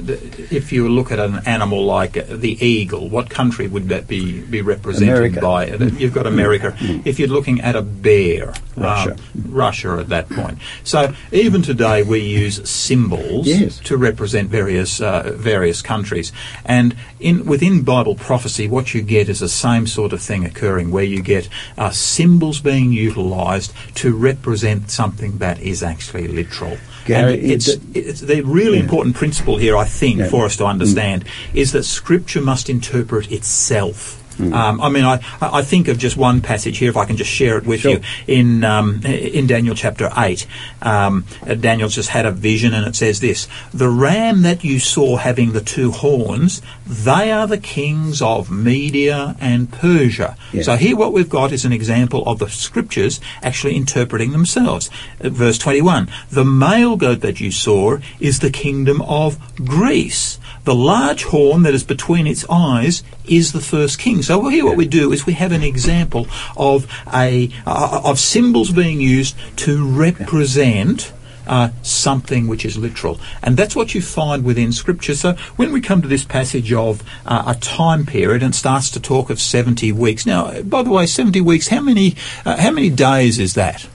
if 0.51 0.73
you 0.73 0.89
look 0.89 1.11
at 1.13 1.19
an 1.19 1.39
animal 1.45 1.85
like 1.85 2.17
uh, 2.17 2.23
the 2.29 2.57
eagle, 2.65 3.07
what 3.09 3.29
country 3.29 3.67
would 3.67 3.87
that 3.87 4.05
be, 4.07 4.41
be 4.41 4.61
represented 4.61 5.15
America. 5.15 5.39
by? 5.39 5.69
Uh, 5.71 5.85
You've 5.97 6.13
got 6.13 6.27
America. 6.27 6.75
If 7.05 7.17
you're 7.19 7.29
looking 7.29 7.61
at 7.61 7.75
a 7.75 7.81
bear, 7.81 8.53
Russia. 8.75 9.11
um, 9.13 9.17
Russia 9.49 9.97
at 9.99 10.09
that 10.09 10.29
point. 10.29 10.57
So 10.83 11.13
even 11.31 11.61
today 11.61 12.03
we 12.03 12.19
use 12.19 12.67
symbols 12.69 13.47
Yes. 13.47 13.79
to 13.85 13.95
represent 13.95 14.49
various 14.49 14.99
uh, 14.99 15.31
various 15.37 15.81
countries, 15.81 16.33
and 16.65 16.95
in 17.21 17.45
within 17.45 17.83
Bible 17.83 18.15
prophecy, 18.15 18.67
what 18.67 18.93
you 18.93 19.01
get 19.01 19.29
is 19.29 19.39
the 19.39 19.47
same 19.47 19.87
sort 19.87 20.11
of 20.11 20.21
thing 20.21 20.43
occurring, 20.43 20.91
where 20.91 21.05
you 21.05 21.21
get 21.21 21.47
uh, 21.77 21.91
symbols 21.91 22.59
being 22.59 22.91
utilised 22.91 23.73
to 23.95 24.13
represent 24.13 24.91
something 24.91 25.37
that 25.37 25.61
is 25.61 25.81
actually 25.81 26.27
literal. 26.27 26.77
Gary, 27.05 27.33
and 27.41 27.51
it's, 27.51 27.67
it- 27.67 27.81
it's 27.93 28.21
the 28.21 28.41
really 28.41 28.79
important 28.79 29.15
principle 29.15 29.57
here, 29.57 29.77
I 29.77 29.85
think, 29.85 30.19
Yeah. 30.19 30.27
for 30.29 30.45
us 30.45 30.57
to 30.57 30.63
mm. 30.63 30.69
understand, 30.69 31.23
is 31.53 31.71
that 31.71 31.83
Scripture 31.83 32.41
must 32.41 32.69
interpret 32.69 33.31
itself. 33.31 34.21
Um, 34.39 34.81
I 34.81 34.89
mean, 34.89 35.05
I, 35.05 35.21
I 35.41 35.61
think 35.61 35.87
of 35.87 35.97
just 35.97 36.17
one 36.17 36.41
passage 36.41 36.77
here, 36.79 36.89
if 36.89 36.97
I 36.97 37.05
can 37.05 37.15
just 37.17 37.29
share 37.31 37.57
it 37.57 37.65
with 37.65 37.81
Sure. 37.81 37.91
you. 37.93 38.01
In 38.27 38.63
um, 38.63 39.01
in 39.05 39.47
Daniel 39.47 39.75
chapter 39.75 40.09
8, 40.15 40.45
um, 40.81 41.25
Daniel's 41.59 41.95
just 41.95 42.09
had 42.09 42.25
a 42.25 42.31
vision 42.31 42.73
and 42.73 42.85
it 42.85 42.95
says 42.95 43.19
this 43.19 43.47
The 43.73 43.89
ram 43.89 44.41
that 44.41 44.63
you 44.63 44.79
saw 44.79 45.17
having 45.17 45.53
the 45.53 45.61
two 45.61 45.91
horns, 45.91 46.61
they 46.85 47.31
are 47.31 47.47
the 47.47 47.57
kings 47.57 48.21
of 48.21 48.51
Media 48.51 49.35
and 49.39 49.71
Persia. 49.71 50.35
Yeah. 50.51 50.63
So 50.63 50.75
here 50.75 50.95
what 50.97 51.13
we've 51.13 51.29
got 51.29 51.51
is 51.51 51.65
an 51.65 51.71
example 51.73 52.23
of 52.27 52.39
the 52.39 52.49
scriptures 52.49 53.19
actually 53.41 53.75
interpreting 53.75 54.31
themselves. 54.31 54.89
Uh, 55.23 55.29
Verse 55.29 55.57
21 55.57 56.09
The 56.31 56.45
male 56.45 56.95
goat 56.97 57.21
that 57.21 57.39
you 57.39 57.51
saw 57.51 57.97
is 58.19 58.39
the 58.39 58.51
kingdom 58.51 59.01
of 59.03 59.37
Greece. 59.57 60.39
The 60.65 60.75
large 60.75 61.23
horn 61.23 61.63
that 61.63 61.73
is 61.73 61.83
between 61.83 62.27
its 62.27 62.45
eyes 62.49 63.03
is 63.25 63.51
the 63.51 63.61
first 63.61 63.99
king. 63.99 64.21
So 64.21 64.47
here 64.49 64.65
what 64.65 64.77
we 64.77 64.87
do 64.87 65.11
is 65.11 65.25
we 65.25 65.33
have 65.33 65.51
an 65.51 65.63
example 65.63 66.27
of 66.57 66.91
a 67.13 67.49
uh, 67.65 68.01
of 68.03 68.19
symbols 68.19 68.71
being 68.71 68.99
used 68.99 69.35
to 69.57 69.87
represent 69.87 71.13
uh, 71.47 71.69
something 71.83 72.47
which 72.47 72.65
is 72.65 72.77
literal. 72.77 73.19
And 73.43 73.57
that's 73.57 73.75
what 73.75 73.93
you 73.93 74.01
find 74.01 74.43
within 74.43 74.71
Scripture. 74.71 75.15
So 75.15 75.33
when 75.55 75.71
we 75.71 75.81
come 75.81 76.01
to 76.01 76.07
this 76.07 76.25
passage 76.25 76.73
of 76.73 77.03
uh, 77.25 77.43
a 77.55 77.59
time 77.59 78.05
period 78.05 78.41
and 78.41 78.55
starts 78.55 78.89
to 78.91 78.99
talk 78.99 79.29
of 79.29 79.39
70 79.39 79.91
weeks. 79.91 80.25
Now, 80.25 80.61
by 80.61 80.81
the 80.81 80.89
way, 80.89 81.05
70 81.05 81.41
weeks, 81.41 81.67
how 81.67 81.81
many, 81.81 82.15
uh, 82.45 82.57
how 82.57 82.71
many 82.71 82.89
days 82.89 83.37
is 83.37 83.53
that? 83.53 83.87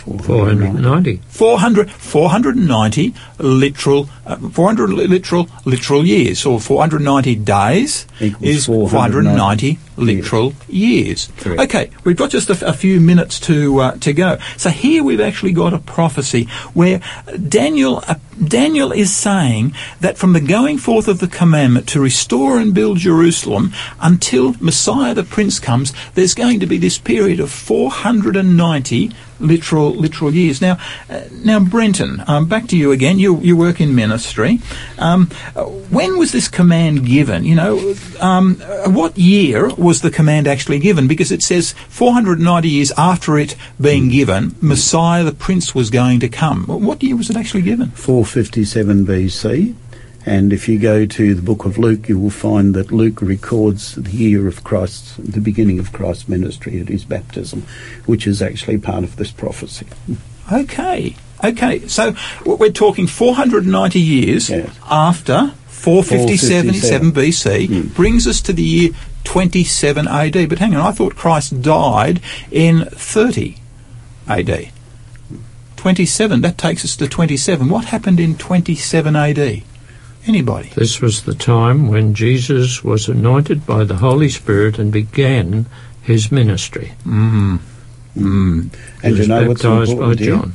490. 0.00 1.20
400, 1.28 1.90
490 1.90 3.14
literal, 3.38 4.08
uh, 4.26 4.36
400 4.36 4.90
literal, 4.90 5.48
literal 5.64 6.06
years, 6.06 6.44
or 6.46 6.60
490 6.60 7.34
days 7.36 8.06
Equals 8.20 8.42
is 8.42 8.66
490 8.66 9.30
490 9.30 9.78
literal 9.96 10.54
years. 10.68 11.30
Correct. 11.38 11.60
Okay, 11.62 11.90
we've 12.04 12.16
got 12.16 12.30
just 12.30 12.50
a 12.50 12.72
few 12.72 13.00
minutes 13.00 13.38
to 13.40 13.80
uh, 13.80 13.96
to 13.96 14.12
go. 14.12 14.38
So 14.56 14.70
here 14.70 15.04
we've 15.04 15.20
actually 15.20 15.52
got 15.52 15.74
a 15.74 15.78
prophecy 15.78 16.44
where 16.74 17.00
Daniel 17.48 18.02
uh, 18.06 18.16
Daniel 18.42 18.92
is 18.92 19.14
saying 19.14 19.74
that 20.00 20.16
from 20.16 20.32
the 20.32 20.40
going 20.40 20.78
forth 20.78 21.08
of 21.08 21.20
the 21.20 21.28
commandment 21.28 21.88
to 21.90 22.00
restore 22.00 22.58
and 22.58 22.74
build 22.74 22.98
Jerusalem 22.98 23.72
until 24.00 24.54
Messiah 24.60 25.14
the 25.14 25.24
Prince 25.24 25.60
comes, 25.60 25.92
there's 26.14 26.34
going 26.34 26.60
to 26.60 26.66
be 26.66 26.78
this 26.78 26.98
period 26.98 27.40
of 27.40 27.50
490 27.50 29.12
literal 29.40 29.90
literal 29.90 30.34
years. 30.34 30.60
Now, 30.60 30.78
uh, 31.08 31.22
now 31.44 31.60
Brenton, 31.60 32.22
um, 32.26 32.46
back 32.46 32.66
to 32.68 32.76
you 32.76 32.92
again. 32.92 33.18
You 33.18 33.38
you 33.38 33.56
work 33.56 33.80
in 33.80 33.94
ministry. 33.94 34.60
Um, 34.98 35.26
when 35.90 36.18
was 36.18 36.32
this 36.32 36.48
command 36.48 37.06
given? 37.06 37.44
You 37.44 37.54
know, 37.54 37.94
um, 38.20 38.60
uh, 38.62 38.90
what 38.90 39.16
year 39.18 39.68
was 39.74 40.02
the 40.02 40.10
command 40.10 40.46
actually 40.46 40.78
given? 40.78 41.08
Because 41.08 41.32
it 41.32 41.42
says 41.42 41.72
490 41.88 42.68
years 42.68 42.92
after 42.96 43.38
it 43.38 43.56
being 43.80 44.08
given, 44.08 44.54
Messiah 44.60 45.24
the 45.24 45.32
Prince 45.32 45.74
was 45.74 45.90
going 45.90 46.20
to 46.20 46.28
come. 46.28 46.64
What 46.64 47.02
year 47.02 47.16
was 47.16 47.30
it 47.30 47.36
actually 47.36 47.62
given? 47.62 47.90
457 47.90 49.06
BC. 49.06 49.74
And 50.26 50.52
if 50.52 50.68
you 50.68 50.78
go 50.78 51.06
to 51.06 51.34
the 51.34 51.40
book 51.42 51.64
of 51.64 51.78
Luke, 51.78 52.08
you 52.08 52.18
will 52.18 52.28
find 52.30 52.74
that 52.74 52.92
Luke 52.92 53.22
records 53.22 53.94
the 53.94 54.10
year 54.10 54.46
of 54.46 54.62
Christ's, 54.64 55.16
the 55.16 55.40
beginning 55.40 55.78
of 55.78 55.92
Christ's 55.92 56.28
ministry 56.28 56.78
at 56.80 56.88
his 56.88 57.04
baptism, 57.04 57.66
which 58.04 58.26
is 58.26 58.42
actually 58.42 58.76
part 58.78 59.02
of 59.02 59.16
this 59.16 59.30
prophecy. 59.30 59.86
Okay. 60.52 61.16
Okay, 61.42 61.88
so 61.88 62.14
we're 62.44 62.70
talking 62.70 63.06
490 63.06 63.98
years 63.98 64.50
Yes. 64.50 64.68
after 64.90 65.52
457 65.68 66.74
457 66.74 67.12
BC 67.12 67.66
Mm. 67.68 67.94
brings 67.94 68.26
us 68.26 68.42
to 68.42 68.52
the 68.52 68.62
year 68.62 68.90
27 69.24 70.06
AD. 70.06 70.46
But 70.50 70.58
hang 70.58 70.74
on, 70.76 70.86
I 70.86 70.92
thought 70.92 71.16
Christ 71.16 71.62
died 71.62 72.20
in 72.50 72.84
30 72.92 73.56
AD. 74.28 74.68
27, 75.76 76.42
that 76.42 76.58
takes 76.58 76.84
us 76.84 76.94
to 76.96 77.08
27. 77.08 77.70
What 77.70 77.86
happened 77.86 78.20
in 78.20 78.34
27 78.36 79.16
AD? 79.16 79.62
Anybody? 80.26 80.68
This 80.74 81.00
was 81.00 81.22
the 81.22 81.34
time 81.34 81.88
when 81.88 82.14
Jesus 82.14 82.84
was 82.84 83.08
anointed 83.08 83.66
by 83.66 83.84
the 83.84 83.96
Holy 83.96 84.28
Spirit 84.28 84.78
and 84.78 84.92
began 84.92 85.66
his 86.02 86.30
ministry. 86.30 86.92
Mm. 87.04 87.58
Mm. 88.16 88.74
And 89.02 89.16
you 89.16 89.26
know 89.26 89.48
what's 89.48 89.62
baptized 89.62 89.90
by 89.90 89.92
important 89.92 90.20
here? 90.20 90.36
John. 90.36 90.52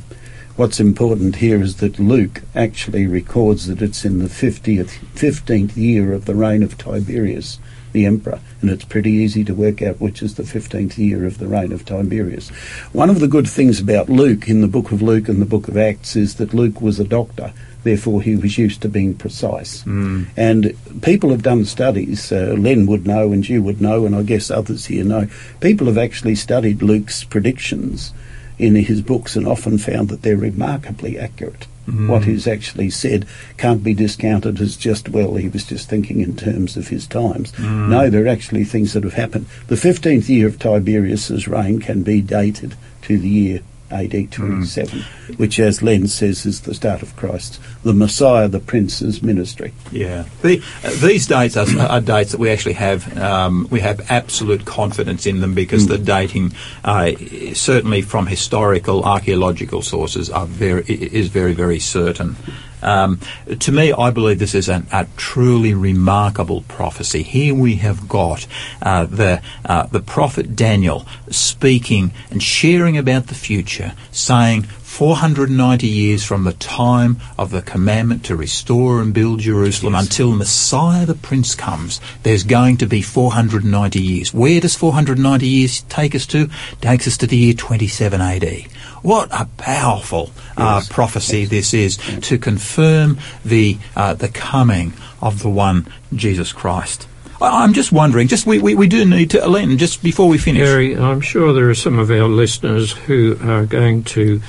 What's 0.56 0.80
important 0.80 1.36
here 1.36 1.60
is 1.60 1.76
that 1.76 1.98
Luke 1.98 2.42
actually 2.54 3.06
records 3.06 3.66
that 3.66 3.82
it's 3.82 4.06
in 4.06 4.20
the 4.20 4.28
50th, 4.28 4.98
15th 5.14 5.76
year 5.76 6.14
of 6.14 6.24
the 6.24 6.34
reign 6.34 6.62
of 6.62 6.78
Tiberius, 6.78 7.58
the 7.92 8.06
emperor, 8.06 8.40
and 8.62 8.70
it's 8.70 8.84
pretty 8.84 9.10
easy 9.10 9.44
to 9.44 9.54
work 9.54 9.82
out 9.82 10.00
which 10.00 10.22
is 10.22 10.36
the 10.36 10.44
15th 10.44 10.96
year 10.96 11.26
of 11.26 11.36
the 11.36 11.46
reign 11.46 11.72
of 11.72 11.84
Tiberius. 11.84 12.48
One 12.92 13.10
of 13.10 13.20
the 13.20 13.28
good 13.28 13.46
things 13.46 13.80
about 13.80 14.08
Luke 14.08 14.48
in 14.48 14.62
the 14.62 14.68
book 14.68 14.92
of 14.92 15.02
Luke 15.02 15.28
and 15.28 15.42
the 15.42 15.46
book 15.46 15.68
of 15.68 15.76
Acts 15.76 16.16
is 16.16 16.36
that 16.36 16.54
Luke 16.54 16.80
was 16.80 16.98
a 16.98 17.04
doctor, 17.04 17.52
therefore 17.86 18.20
he 18.20 18.36
was 18.36 18.58
used 18.58 18.82
to 18.82 18.88
being 18.88 19.14
precise. 19.14 19.82
Mm. 19.84 20.26
And 20.36 20.76
people 21.02 21.30
have 21.30 21.42
done 21.42 21.64
studies, 21.64 22.32
uh, 22.32 22.54
Len 22.58 22.86
would 22.86 23.06
know 23.06 23.32
and 23.32 23.48
you 23.48 23.62
would 23.62 23.80
know, 23.80 24.04
and 24.04 24.14
I 24.14 24.22
guess 24.22 24.50
others 24.50 24.86
here 24.86 25.04
know. 25.04 25.28
People 25.60 25.86
have 25.86 25.98
actually 25.98 26.34
studied 26.34 26.82
Luke's 26.82 27.24
predictions 27.24 28.12
in 28.58 28.74
his 28.74 29.02
books 29.02 29.36
and 29.36 29.46
often 29.46 29.78
found 29.78 30.08
that 30.08 30.22
they're 30.22 30.36
remarkably 30.36 31.18
accurate. 31.18 31.66
Mm. 31.86 32.08
What 32.08 32.24
he's 32.24 32.48
actually 32.48 32.90
said 32.90 33.26
can't 33.58 33.84
be 33.84 33.94
discounted 33.94 34.60
as 34.60 34.76
just, 34.76 35.08
well, 35.08 35.36
he 35.36 35.48
was 35.48 35.64
just 35.64 35.88
thinking 35.88 36.20
in 36.20 36.36
terms 36.36 36.76
of 36.76 36.88
his 36.88 37.06
times. 37.06 37.52
Mm. 37.52 37.88
No, 37.88 38.10
there 38.10 38.24
are 38.24 38.28
actually 38.28 38.64
things 38.64 38.92
that 38.94 39.04
have 39.04 39.14
happened. 39.14 39.46
The 39.68 39.76
15th 39.76 40.28
year 40.28 40.48
of 40.48 40.58
Tiberius's 40.58 41.46
reign 41.46 41.80
can 41.80 42.02
be 42.02 42.20
dated 42.20 42.74
to 43.02 43.18
the 43.18 43.28
year 43.28 43.60
AD 43.90 44.32
27, 44.32 45.04
which, 45.36 45.58
as 45.58 45.82
Len 45.82 46.06
says, 46.08 46.44
is 46.46 46.62
the 46.62 46.74
start 46.74 47.02
of 47.02 47.14
Christ, 47.16 47.60
the 47.82 47.92
Messiah, 47.92 48.48
the 48.48 48.60
Prince's 48.60 49.22
ministry. 49.22 49.72
Yeah, 49.92 50.24
the, 50.42 50.62
uh, 50.84 50.90
these 51.00 51.26
dates 51.26 51.56
are, 51.56 51.66
are 51.80 52.00
dates 52.00 52.32
that 52.32 52.38
we 52.38 52.50
actually 52.50 52.74
have. 52.74 53.16
Um, 53.18 53.68
we 53.70 53.80
have 53.80 54.10
absolute 54.10 54.64
confidence 54.64 55.26
in 55.26 55.40
them 55.40 55.54
because 55.54 55.86
the 55.86 55.98
dating, 55.98 56.52
uh, 56.84 57.12
certainly 57.54 58.02
from 58.02 58.26
historical, 58.26 59.04
archaeological 59.04 59.82
sources, 59.82 60.30
are 60.30 60.46
very 60.46 60.84
is 60.84 61.28
very 61.28 61.54
very 61.54 61.78
certain. 61.78 62.36
Um, 62.82 63.20
to 63.58 63.72
me, 63.72 63.92
I 63.92 64.10
believe 64.10 64.38
this 64.38 64.54
is 64.54 64.68
an, 64.68 64.86
a 64.92 65.06
truly 65.16 65.74
remarkable 65.74 66.62
prophecy. 66.62 67.22
Here 67.22 67.54
we 67.54 67.76
have 67.76 68.08
got 68.08 68.46
uh, 68.82 69.06
the 69.06 69.42
uh, 69.64 69.86
the 69.86 70.00
prophet 70.00 70.56
Daniel 70.56 71.06
speaking 71.30 72.12
and 72.30 72.42
sharing 72.42 72.96
about 72.96 73.28
the 73.28 73.34
future, 73.34 73.94
saying. 74.10 74.66
490 74.86 75.86
years 75.86 76.24
from 76.24 76.44
the 76.44 76.54
time 76.54 77.18
of 77.36 77.50
the 77.50 77.60
commandment 77.60 78.24
to 78.24 78.34
restore 78.34 79.02
and 79.02 79.12
build 79.12 79.40
Jerusalem 79.40 79.94
until 79.94 80.32
Messiah 80.32 81.04
the 81.04 81.14
Prince 81.14 81.54
comes, 81.54 82.00
there's 82.22 82.44
going 82.44 82.78
to 82.78 82.86
be 82.86 83.02
490 83.02 84.00
years. 84.00 84.32
Where 84.32 84.58
does 84.58 84.74
490 84.74 85.46
years 85.46 85.82
take 85.90 86.14
us 86.14 86.24
to? 86.28 86.48
Takes 86.80 87.06
us 87.06 87.18
to 87.18 87.26
the 87.26 87.36
year 87.36 87.52
27 87.52 88.22
AD. 88.22 88.66
What 89.06 89.28
a 89.30 89.44
powerful 89.56 90.32
uh, 90.56 90.78
Yes. 90.82 90.88
prophecy 90.88 91.44
this 91.44 91.72
is 91.72 91.96
to 92.22 92.38
confirm 92.38 93.18
the 93.44 93.78
uh, 93.94 94.14
the 94.14 94.26
coming 94.28 94.94
of 95.22 95.42
the 95.42 95.48
one 95.48 95.86
Jesus 96.12 96.52
Christ. 96.52 97.06
I- 97.40 97.62
I'm 97.62 97.72
just 97.72 97.92
wondering, 97.92 98.26
just 98.26 98.46
we, 98.46 98.58
we, 98.58 98.74
we 98.74 98.88
do 98.88 99.04
need 99.04 99.30
to, 99.30 99.46
Len, 99.46 99.78
just 99.78 100.02
before 100.02 100.26
we 100.28 100.38
finish. 100.38 100.62
Gary, 100.62 100.96
I'm 100.96 101.20
sure 101.20 101.52
there 101.52 101.70
are 101.70 101.74
some 101.86 102.00
of 102.00 102.10
our 102.10 102.26
listeners 102.26 102.92
who 103.06 103.38
are 103.42 103.64
going 103.64 104.02
to 104.16 104.40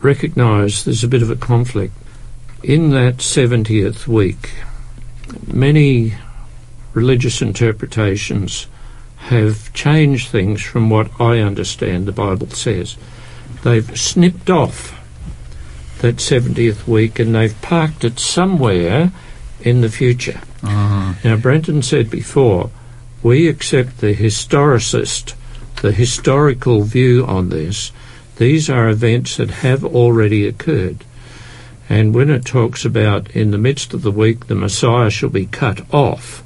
recognise 0.00 0.84
there's 0.84 1.04
a 1.04 1.08
bit 1.08 1.20
of 1.22 1.30
a 1.30 1.36
conflict. 1.36 1.92
In 2.62 2.90
that 2.90 3.16
70th 3.18 4.06
week, 4.06 4.52
many 5.46 6.14
religious 6.94 7.42
interpretations 7.42 8.68
have 9.28 9.72
changed 9.74 10.28
things 10.30 10.62
from 10.62 10.88
what 10.90 11.10
I 11.20 11.40
understand 11.40 12.06
the 12.06 12.12
Bible 12.12 12.48
says. 12.50 12.96
They've 13.62 13.98
snipped 13.98 14.50
off 14.50 14.98
that 16.00 16.16
70th 16.16 16.86
week 16.86 17.18
and 17.18 17.34
they've 17.34 17.60
parked 17.62 18.04
it 18.04 18.18
somewhere 18.18 19.12
in 19.60 19.80
the 19.80 19.88
future. 19.88 20.40
Uh-huh. 20.62 21.14
Now, 21.24 21.36
Brenton 21.36 21.82
said 21.82 22.10
before, 22.10 22.70
we 23.22 23.48
accept 23.48 23.98
the 23.98 24.14
historicist, 24.14 25.34
the 25.80 25.92
historical 25.92 26.82
view 26.82 27.24
on 27.26 27.50
this. 27.50 27.92
These 28.36 28.68
are 28.68 28.88
events 28.88 29.36
that 29.36 29.50
have 29.50 29.84
already 29.84 30.46
occurred. 30.46 31.04
And 31.88 32.14
when 32.14 32.30
it 32.30 32.44
talks 32.44 32.84
about 32.84 33.30
in 33.30 33.50
the 33.50 33.58
midst 33.58 33.94
of 33.94 34.02
the 34.02 34.10
week 34.10 34.46
the 34.46 34.54
Messiah 34.54 35.10
shall 35.10 35.28
be 35.28 35.46
cut 35.46 35.82
off, 35.94 36.42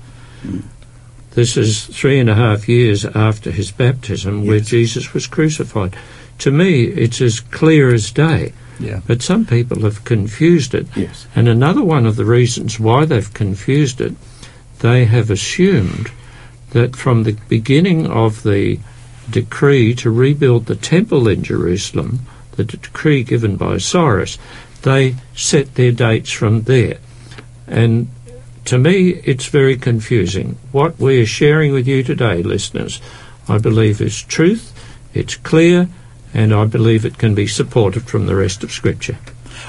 this 1.30 1.56
is 1.56 1.86
three 1.86 2.18
and 2.18 2.28
a 2.28 2.34
half 2.34 2.68
years 2.68 3.04
after 3.04 3.50
his 3.50 3.70
baptism 3.70 4.46
where 4.46 4.60
Jesus 4.60 5.14
was 5.14 5.26
crucified. 5.26 5.96
To 6.38 6.50
me, 6.50 6.84
it's 6.84 7.20
as 7.20 7.40
clear 7.40 7.92
as 7.92 8.10
day. 8.10 8.52
Yeah. 8.78 9.00
But 9.06 9.22
some 9.22 9.46
people 9.46 9.82
have 9.82 10.04
confused 10.04 10.74
it. 10.74 10.86
Yes. 10.94 11.26
And 11.34 11.48
another 11.48 11.82
one 11.82 12.06
of 12.06 12.16
the 12.16 12.26
reasons 12.26 12.78
why 12.78 13.04
they've 13.06 13.32
confused 13.32 14.00
it, 14.00 14.14
they 14.80 15.06
have 15.06 15.30
assumed 15.30 16.10
that 16.70 16.94
from 16.94 17.22
the 17.22 17.38
beginning 17.48 18.06
of 18.06 18.42
the 18.42 18.78
decree 19.30 19.94
to 19.94 20.10
rebuild 20.10 20.66
the 20.66 20.76
temple 20.76 21.26
in 21.26 21.42
Jerusalem, 21.42 22.20
the 22.52 22.64
decree 22.64 23.22
given 23.22 23.56
by 23.56 23.78
Cyrus, 23.78 24.38
they 24.82 25.16
set 25.34 25.74
their 25.74 25.92
dates 25.92 26.30
from 26.30 26.62
there. 26.62 26.98
And 27.66 28.08
to 28.66 28.78
me, 28.78 29.10
it's 29.24 29.46
very 29.46 29.76
confusing. 29.76 30.58
What 30.72 30.98
we 30.98 31.20
are 31.22 31.26
sharing 31.26 31.72
with 31.72 31.88
you 31.88 32.02
today, 32.02 32.42
listeners, 32.42 33.00
I 33.48 33.58
believe 33.58 34.00
is 34.00 34.22
truth, 34.22 34.72
it's 35.14 35.36
clear, 35.36 35.88
and 36.34 36.52
I 36.54 36.64
believe 36.64 37.04
it 37.04 37.18
can 37.18 37.34
be 37.34 37.46
supported 37.46 38.04
from 38.08 38.26
the 38.26 38.34
rest 38.36 38.62
of 38.64 38.70
Scripture. 38.72 39.18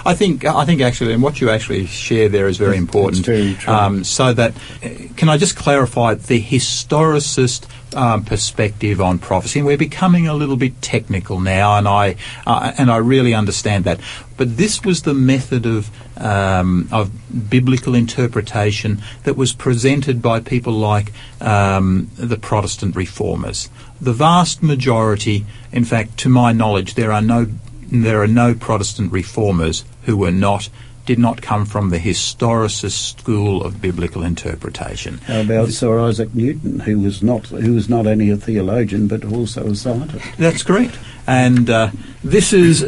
I 0.05 0.13
think 0.13 0.43
I 0.45 0.65
think 0.65 0.81
actually, 0.81 1.13
and 1.13 1.23
what 1.23 1.39
you 1.41 1.49
actually 1.49 1.85
share 1.85 2.29
there 2.29 2.47
is 2.47 2.57
very 2.57 2.71
That's- 2.71 2.83
important. 2.83 3.25
very 3.25 3.55
true. 3.55 3.73
Um, 3.73 4.03
so 4.03 4.33
that, 4.33 4.53
uh, 4.83 4.89
can 5.15 5.29
I 5.29 5.37
just 5.37 5.55
clarify 5.55 6.13
the 6.15 6.41
historicist 6.41 7.65
um, 7.95 8.23
perspective 8.25 9.01
on 9.01 9.17
prophecy? 9.17 9.59
And 9.59 9.65
we're 9.65 9.77
becoming 9.77 10.27
a 10.27 10.33
little 10.33 10.57
bit 10.57 10.81
technical 10.81 11.39
now, 11.39 11.77
and 11.77 11.87
I 11.87 12.15
uh, 12.45 12.73
and 12.77 12.91
I 12.91 12.97
really 12.97 13.33
understand 13.33 13.85
that. 13.85 13.99
But 14.35 14.57
this 14.57 14.83
was 14.83 15.01
the 15.01 15.13
method 15.13 15.65
of 15.65 15.89
um, 16.17 16.89
of 16.91 17.09
biblical 17.49 17.95
interpretation 17.95 19.01
that 19.23 19.35
was 19.35 19.53
presented 19.53 20.21
by 20.21 20.41
people 20.41 20.73
like 20.73 21.11
um, 21.41 22.09
the 22.17 22.37
Protestant 22.37 22.95
reformers. 22.95 23.69
The 23.99 24.13
vast 24.13 24.61
majority, 24.61 25.45
in 25.71 25.85
fact, 25.85 26.17
to 26.19 26.29
my 26.29 26.51
knowledge, 26.51 26.95
there 26.95 27.11
are 27.11 27.21
no 27.21 27.47
there 27.89 28.21
are 28.21 28.27
no 28.27 28.53
Protestant 28.53 29.13
reformers 29.13 29.85
who 30.03 30.17
were 30.17 30.31
not 30.31 30.69
did 31.07 31.17
not 31.17 31.41
come 31.41 31.65
from 31.65 31.89
the 31.89 31.97
historicist 31.97 33.17
school 33.17 33.63
of 33.63 33.81
biblical 33.81 34.23
interpretation. 34.23 35.19
How 35.19 35.39
about 35.39 35.69
Sir 35.69 36.01
Isaac 36.01 36.35
Newton, 36.35 36.81
who 36.81 36.99
was 36.99 37.23
not 37.23 37.47
who 37.47 37.73
was 37.73 37.87
not 37.87 38.05
only 38.05 38.29
a 38.29 38.35
theologian 38.35 39.07
but 39.07 39.23
also 39.23 39.67
a 39.67 39.75
scientist? 39.75 40.25
That's 40.37 40.63
correct. 40.63 40.99
And 41.25 41.69
uh, 41.69 41.91
this 42.23 42.51
is 42.51 42.81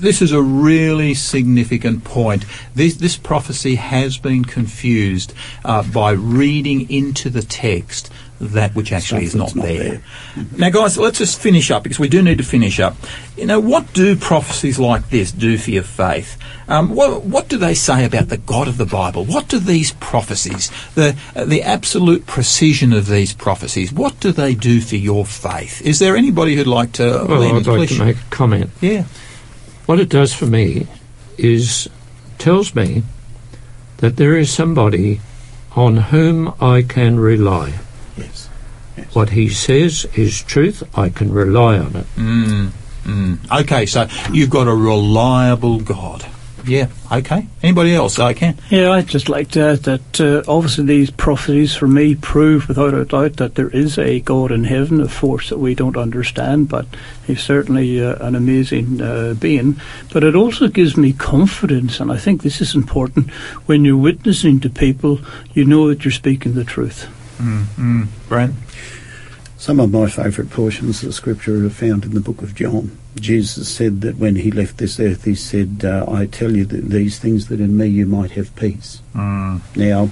this 0.00 0.20
is 0.20 0.32
a 0.32 0.42
really 0.42 1.14
significant 1.14 2.04
point. 2.04 2.44
This 2.74 2.96
this 2.96 3.16
prophecy 3.16 3.76
has 3.76 4.18
been 4.18 4.44
confused 4.44 5.32
uh, 5.64 5.82
by 5.82 6.12
reading 6.12 6.90
into 6.90 7.30
the 7.30 7.42
text 7.42 8.10
that 8.42 8.74
which 8.74 8.92
actually 8.92 9.26
Stuff 9.26 9.44
is 9.44 9.54
not, 9.54 9.56
not 9.56 9.66
there. 9.66 10.02
Now, 10.56 10.70
guys, 10.70 10.98
let's 10.98 11.18
just 11.18 11.40
finish 11.40 11.70
up 11.70 11.84
because 11.84 11.98
we 11.98 12.08
do 12.08 12.22
need 12.22 12.38
to 12.38 12.44
finish 12.44 12.80
up. 12.80 12.96
You 13.36 13.46
know, 13.46 13.60
what 13.60 13.92
do 13.92 14.16
prophecies 14.16 14.78
like 14.78 15.08
this 15.10 15.30
do 15.30 15.56
for 15.56 15.70
your 15.70 15.84
faith? 15.84 16.36
Um, 16.66 16.94
what, 16.94 17.22
what 17.22 17.48
do 17.48 17.56
they 17.56 17.74
say 17.74 18.04
about 18.04 18.28
the 18.28 18.38
God 18.38 18.66
of 18.66 18.78
the 18.78 18.86
Bible? 18.86 19.24
What 19.24 19.48
do 19.48 19.58
these 19.58 19.92
prophecies, 19.92 20.70
the 20.94 21.16
uh, 21.36 21.44
the 21.44 21.62
absolute 21.62 22.26
precision 22.26 22.92
of 22.92 23.06
these 23.06 23.32
prophecies, 23.32 23.92
what 23.92 24.18
do 24.20 24.32
they 24.32 24.54
do 24.54 24.80
for 24.80 24.96
your 24.96 25.24
faith? 25.24 25.80
Is 25.82 25.98
there 26.00 26.16
anybody 26.16 26.56
who'd 26.56 26.66
like 26.66 26.92
to 26.92 27.24
Well, 27.28 27.42
I'd 27.42 27.66
like 27.66 27.88
to 27.90 28.04
make 28.04 28.16
a 28.16 28.30
comment. 28.30 28.70
Yeah. 28.80 29.04
What 29.86 30.00
it 30.00 30.08
does 30.08 30.34
for 30.34 30.46
me 30.46 30.88
is 31.38 31.88
tells 32.38 32.74
me 32.74 33.04
that 33.98 34.16
there 34.16 34.36
is 34.36 34.52
somebody 34.52 35.20
on 35.76 35.96
whom 35.96 36.52
I 36.60 36.82
can 36.82 37.18
rely. 37.18 37.74
Yes. 38.96 39.14
What 39.14 39.30
he 39.30 39.48
says 39.48 40.06
is 40.14 40.42
truth. 40.42 40.82
I 40.96 41.08
can 41.08 41.32
rely 41.32 41.78
on 41.78 41.96
it. 41.96 42.06
Mm, 42.16 42.70
mm. 43.04 43.60
Okay, 43.60 43.86
so 43.86 44.08
you've 44.32 44.50
got 44.50 44.68
a 44.68 44.74
reliable 44.74 45.80
God. 45.80 46.26
Yeah. 46.64 46.88
Okay. 47.10 47.46
Anybody 47.62 47.94
else? 47.94 48.18
I 48.18 48.34
can. 48.34 48.56
Yeah, 48.70 48.92
I'd 48.92 49.08
just 49.08 49.28
like 49.28 49.50
to 49.52 49.60
add 49.60 49.78
that 49.80 50.20
uh, 50.20 50.42
obviously 50.46 50.84
these 50.84 51.10
prophecies 51.10 51.74
for 51.74 51.88
me 51.88 52.14
prove 52.14 52.68
without 52.68 52.94
a 52.94 53.04
doubt 53.04 53.36
that 53.38 53.56
there 53.56 53.68
is 53.70 53.98
a 53.98 54.20
God 54.20 54.52
in 54.52 54.64
heaven, 54.64 55.00
a 55.00 55.08
force 55.08 55.48
that 55.48 55.58
we 55.58 55.74
don't 55.74 55.96
understand, 55.96 56.68
but 56.68 56.86
he's 57.26 57.42
certainly 57.42 58.02
uh, 58.02 58.14
an 58.24 58.34
amazing 58.34 59.00
uh, 59.00 59.34
being. 59.34 59.80
But 60.12 60.24
it 60.24 60.36
also 60.36 60.68
gives 60.68 60.96
me 60.96 61.12
confidence, 61.12 61.98
and 62.00 62.12
I 62.12 62.16
think 62.16 62.42
this 62.42 62.60
is 62.60 62.74
important. 62.74 63.30
When 63.66 63.84
you're 63.84 63.96
witnessing 63.96 64.60
to 64.60 64.70
people, 64.70 65.20
you 65.54 65.64
know 65.64 65.88
that 65.88 66.04
you're 66.04 66.12
speaking 66.12 66.54
the 66.54 66.64
truth. 66.64 67.08
Mm, 67.38 67.64
mm. 67.64 68.06
Brent. 68.28 68.54
Some 69.62 69.78
of 69.78 69.92
my 69.92 70.08
favourite 70.10 70.50
portions 70.50 71.04
of 71.04 71.14
Scripture 71.14 71.64
are 71.64 71.70
found 71.70 72.04
in 72.04 72.14
the 72.14 72.20
book 72.20 72.42
of 72.42 72.52
John. 72.52 72.98
Jesus 73.14 73.72
said 73.72 74.00
that 74.00 74.16
when 74.16 74.34
he 74.34 74.50
left 74.50 74.78
this 74.78 74.98
earth, 74.98 75.22
he 75.22 75.36
said, 75.36 75.84
uh, 75.84 76.04
I 76.10 76.26
tell 76.26 76.56
you 76.56 76.64
that 76.64 76.90
these 76.90 77.20
things 77.20 77.46
that 77.46 77.60
in 77.60 77.76
me 77.76 77.86
you 77.86 78.04
might 78.04 78.32
have 78.32 78.56
peace. 78.56 79.00
Mm. 79.14 79.60
Now, 79.76 80.10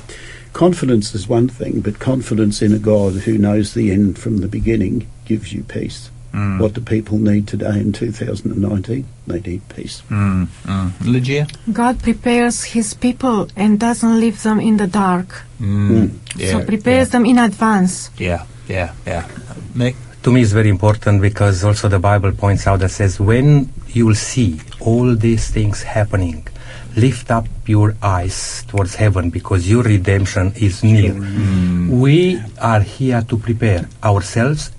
confidence 0.53 1.16
is 1.16 1.26
one 1.26 1.48
thing, 1.48 1.80
but 1.80 1.98
confidence 1.98 2.62
in 2.62 2.72
a 2.72 2.78
God 2.78 3.14
who 3.14 3.38
knows 3.38 3.74
the 3.74 3.90
end 3.90 4.20
from 4.20 4.36
the 4.36 4.46
beginning 4.46 5.09
gives 5.24 5.53
you 5.53 5.64
peace. 5.64 6.12
Mm. 6.32 6.61
What 6.61 6.74
do 6.74 6.80
people 6.80 7.18
need 7.18 7.48
today 7.48 7.80
in 7.80 7.92
2019? 7.92 9.05
They 9.26 9.40
need 9.40 9.68
peace. 9.68 10.01
Mm. 10.11 10.46
Mm. 10.62 10.92
Lygia. 11.05 11.48
God 11.72 12.01
prepares 12.05 12.62
His 12.62 12.94
people 12.94 13.48
and 13.57 13.80
doesn't 13.80 14.20
leave 14.20 14.44
them 14.44 14.61
in 14.61 14.76
the 14.76 14.86
dark. 14.86 15.42
Mm. 15.59 16.12
Yeah. 16.36 16.53
so 16.53 16.64
prepares 16.64 17.11
them 17.11 17.26
in 17.26 17.36
advance. 17.36 18.11
Yeah. 18.16 18.46
Yeah. 18.71 18.95
Yeah. 19.07 19.27
Mick. 19.75 19.97
to 20.23 20.31
me 20.31 20.43
is 20.43 20.53
very 20.53 20.68
important 20.68 21.23
because 21.23 21.64
also 21.64 21.89
the 21.89 21.99
Bible 21.99 22.33
points 22.33 22.66
out 22.66 22.81
that 22.81 22.91
says 22.91 23.18
when 23.18 23.73
you 23.89 24.07
will 24.07 24.14
see 24.14 24.61
all 24.79 25.14
these 25.16 25.51
things 25.51 25.83
happening, 25.83 26.47
lift 26.95 27.31
up 27.31 27.47
your 27.66 27.97
eyes 28.03 28.64
towards 28.68 28.95
heaven 28.97 29.31
because 29.31 29.68
your 29.68 29.83
redemption 29.83 30.53
is 30.57 30.85
near. 30.85 31.12
Mm. 31.12 32.01
We 32.01 32.41
are 32.61 32.81
here 32.81 33.23
to 33.23 33.39
prepare 33.39 33.89
ourselves 34.05 34.73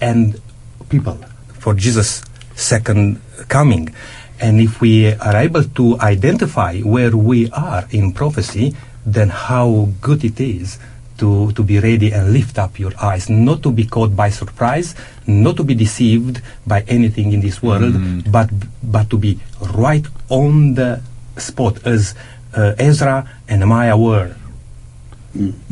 and 0.00 0.40
people 0.88 1.18
for 1.58 1.74
Jesus' 1.74 2.24
second 2.54 3.20
coming. 3.48 3.94
And 4.40 4.60
if 4.60 4.80
we 4.80 5.12
are 5.12 5.36
able 5.36 5.64
to 5.64 6.00
identify 6.00 6.80
where 6.80 7.16
we 7.16 7.50
are 7.50 7.84
in 7.90 8.12
prophecy, 8.12 8.74
then 9.04 9.28
how 9.28 9.88
good 10.00 10.24
it 10.24 10.40
is 10.40 10.78
to, 11.18 11.52
to 11.52 11.62
be 11.62 11.78
ready 11.78 12.12
and 12.12 12.32
lift 12.32 12.58
up 12.58 12.78
your 12.78 12.92
eyes, 13.00 13.28
not 13.28 13.62
to 13.62 13.72
be 13.72 13.84
caught 13.84 14.14
by 14.14 14.30
surprise, 14.30 14.94
not 15.26 15.56
to 15.56 15.64
be 15.64 15.74
deceived 15.74 16.40
by 16.66 16.82
anything 16.82 17.32
in 17.32 17.40
this 17.40 17.62
world, 17.62 17.94
but 18.30 18.50
but 18.82 19.10
to 19.10 19.18
be 19.18 19.38
right 19.74 20.06
on 20.28 20.74
the 20.74 21.00
spot 21.36 21.86
as 21.86 22.14
uh, 22.54 22.74
Ezra 22.78 23.28
and 23.48 23.60
Nehemiah 23.60 23.96
were. 23.96 24.36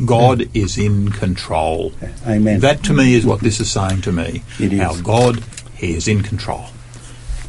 God 0.05 0.47
is 0.55 0.77
in 0.77 1.09
control. 1.11 1.93
Amen. 2.27 2.59
That 2.59 2.83
to 2.83 2.93
me 2.93 3.15
is 3.15 3.25
what 3.25 3.39
this 3.39 3.59
is 3.59 3.71
saying 3.71 4.01
to 4.01 4.11
me. 4.11 4.43
It 4.59 4.73
is. 4.73 4.79
Our 4.79 5.01
God, 5.01 5.43
He 5.75 5.95
is 5.95 6.07
in 6.07 6.21
control. 6.21 6.65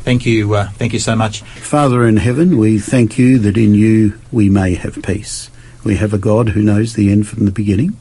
Thank 0.07 0.25
you. 0.25 0.55
Uh, 0.55 0.69
thank 0.71 0.93
you 0.93 0.99
so 1.01 1.17
much. 1.17 1.43
Father 1.43 2.07
in 2.07 2.17
heaven, 2.17 2.59
we 2.59 2.79
thank 2.79 3.19
you 3.19 3.39
that 3.41 3.59
in 3.59 3.75
you 3.75 4.19
we 4.33 4.49
may 4.49 4.75
have 4.75 5.03
peace. 5.03 5.51
We 5.87 5.95
have 5.99 6.13
a 6.13 6.19
God 6.19 6.49
who 6.49 6.63
knows 6.63 6.95
the 6.95 7.13
end 7.13 7.29
from 7.29 7.45
the 7.45 7.53
beginning. 7.53 7.97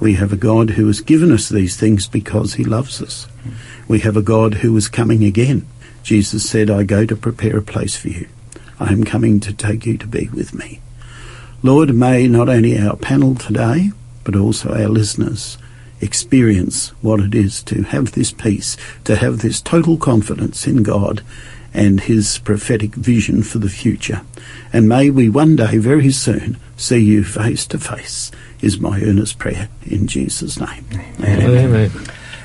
We 0.00 0.14
have 0.14 0.32
a 0.32 0.36
God 0.36 0.70
who 0.70 0.88
has 0.88 1.00
given 1.00 1.30
us 1.30 1.48
these 1.48 1.76
things 1.76 2.08
because 2.08 2.54
he 2.54 2.64
loves 2.64 3.00
us. 3.00 3.28
We 3.86 4.00
have 4.00 4.16
a 4.16 4.22
God 4.22 4.54
who 4.54 4.76
is 4.76 4.88
coming 4.88 5.22
again. 5.22 5.64
Jesus 6.02 6.50
said, 6.50 6.68
I 6.68 6.82
go 6.82 7.06
to 7.06 7.14
prepare 7.14 7.56
a 7.56 7.62
place 7.62 7.96
for 7.96 8.08
you. 8.08 8.26
I 8.80 8.92
am 8.92 9.04
coming 9.04 9.38
to 9.38 9.52
take 9.52 9.86
you 9.86 9.96
to 9.98 10.06
be 10.08 10.28
with 10.30 10.52
me. 10.52 10.80
Lord, 11.62 11.94
may 11.94 12.26
not 12.26 12.48
only 12.48 12.76
our 12.76 12.96
panel 12.96 13.36
today, 13.36 13.92
but 14.24 14.34
also 14.34 14.74
our 14.74 14.88
listeners 14.88 15.58
experience 16.00 16.88
what 17.02 17.20
it 17.20 17.36
is 17.36 17.62
to 17.62 17.84
have 17.84 18.12
this 18.12 18.32
peace, 18.32 18.76
to 19.04 19.14
have 19.14 19.38
this 19.38 19.60
total 19.60 19.96
confidence 19.96 20.66
in 20.66 20.82
God 20.82 21.22
and 21.78 22.00
His 22.00 22.38
prophetic 22.38 22.94
vision 22.94 23.42
for 23.42 23.58
the 23.58 23.68
future. 23.68 24.20
And 24.72 24.88
may 24.88 25.10
we 25.10 25.28
one 25.28 25.54
day, 25.56 25.78
very 25.78 26.10
soon, 26.10 26.58
see 26.76 26.98
you 26.98 27.22
face 27.22 27.66
to 27.68 27.78
face, 27.78 28.32
is 28.60 28.80
my 28.80 29.00
earnest 29.00 29.38
prayer 29.38 29.68
in 29.86 30.06
Jesus' 30.08 30.58
name. 30.58 30.84
Amen. 31.22 31.90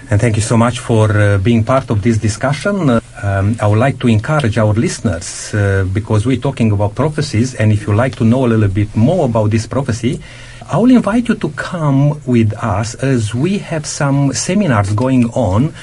And 0.10 0.22
thank 0.22 0.36
you 0.36 0.44
so 0.44 0.58
much 0.58 0.80
for 0.80 1.10
uh, 1.12 1.38
being 1.40 1.64
part 1.64 1.90
of 1.90 2.04
this 2.04 2.18
discussion. 2.20 2.90
Uh, 2.90 3.02
um, 3.24 3.56
I 3.60 3.68
would 3.68 3.80
like 3.80 4.00
to 4.00 4.08
encourage 4.08 4.58
our 4.58 4.74
listeners 4.74 5.54
uh, 5.54 5.88
because 5.92 6.26
we're 6.26 6.42
talking 6.42 6.72
about 6.72 6.94
prophecies, 6.94 7.56
and 7.56 7.72
if 7.72 7.88
you 7.88 7.96
like 7.96 8.16
to 8.18 8.26
know 8.26 8.46
a 8.46 8.50
little 8.54 8.68
bit 8.68 8.96
more 8.96 9.26
about 9.26 9.50
this 9.50 9.66
prophecy, 9.66 10.22
I 10.70 10.78
will 10.78 10.92
invite 10.92 11.30
you 11.30 11.36
to 11.36 11.50
come 11.50 12.22
with 12.26 12.54
us 12.54 12.96
as 12.96 13.34
we 13.34 13.58
have 13.60 13.86
some 13.86 14.34
seminars 14.34 14.94
going 14.94 15.30
on 15.32 15.74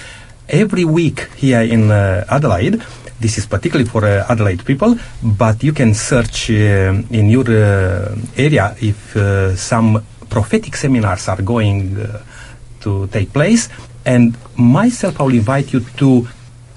every 0.49 0.85
week 0.85 1.29
here 1.37 1.63
in 1.63 1.91
uh, 1.91 2.25
Adelaide. 2.29 2.83
This 3.21 3.37
is 3.37 3.47
particularly 3.47 3.89
for 3.89 4.05
uh, 4.05 4.25
Adelaide 4.29 4.65
people, 4.65 4.97
but 5.23 5.63
you 5.63 5.73
can 5.73 5.93
search 5.93 6.51
uh, 6.51 6.95
in 7.11 7.29
your 7.29 7.45
uh, 7.51 8.17
area 8.37 8.75
if 8.81 9.17
some 9.59 10.03
prophetic 10.29 10.75
seminars 10.77 11.29
are 11.29 11.43
going 11.43 11.99
to 12.81 13.07
take 13.09 13.33
place. 13.33 13.69
And 14.07 14.37
myself, 14.57 15.21
I 15.21 15.25
will 15.25 15.35
invite 15.35 15.73
you 15.73 15.81
to 15.99 16.27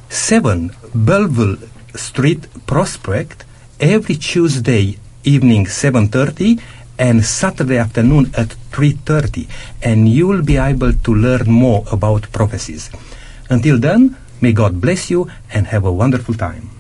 7 0.09 0.71
Belleville 0.93 1.57
Street, 1.95 2.47
Prospect, 2.67 3.45
every 3.79 4.15
Tuesday 4.15 4.97
evening 5.23 5.65
7.30 5.65 6.61
and 6.97 7.23
Saturday 7.23 7.77
afternoon 7.77 8.31
at 8.37 8.49
3.30 8.71 9.47
and 9.81 10.09
you'll 10.09 10.41
be 10.43 10.57
able 10.57 10.93
to 10.93 11.15
learn 11.15 11.49
more 11.49 11.83
about 11.91 12.31
prophecies. 12.31 12.89
Until 13.49 13.79
then, 13.79 14.15
may 14.41 14.53
God 14.53 14.81
bless 14.81 15.09
you 15.09 15.29
and 15.53 15.67
have 15.67 15.85
a 15.85 15.91
wonderful 15.91 16.33
time. 16.33 16.72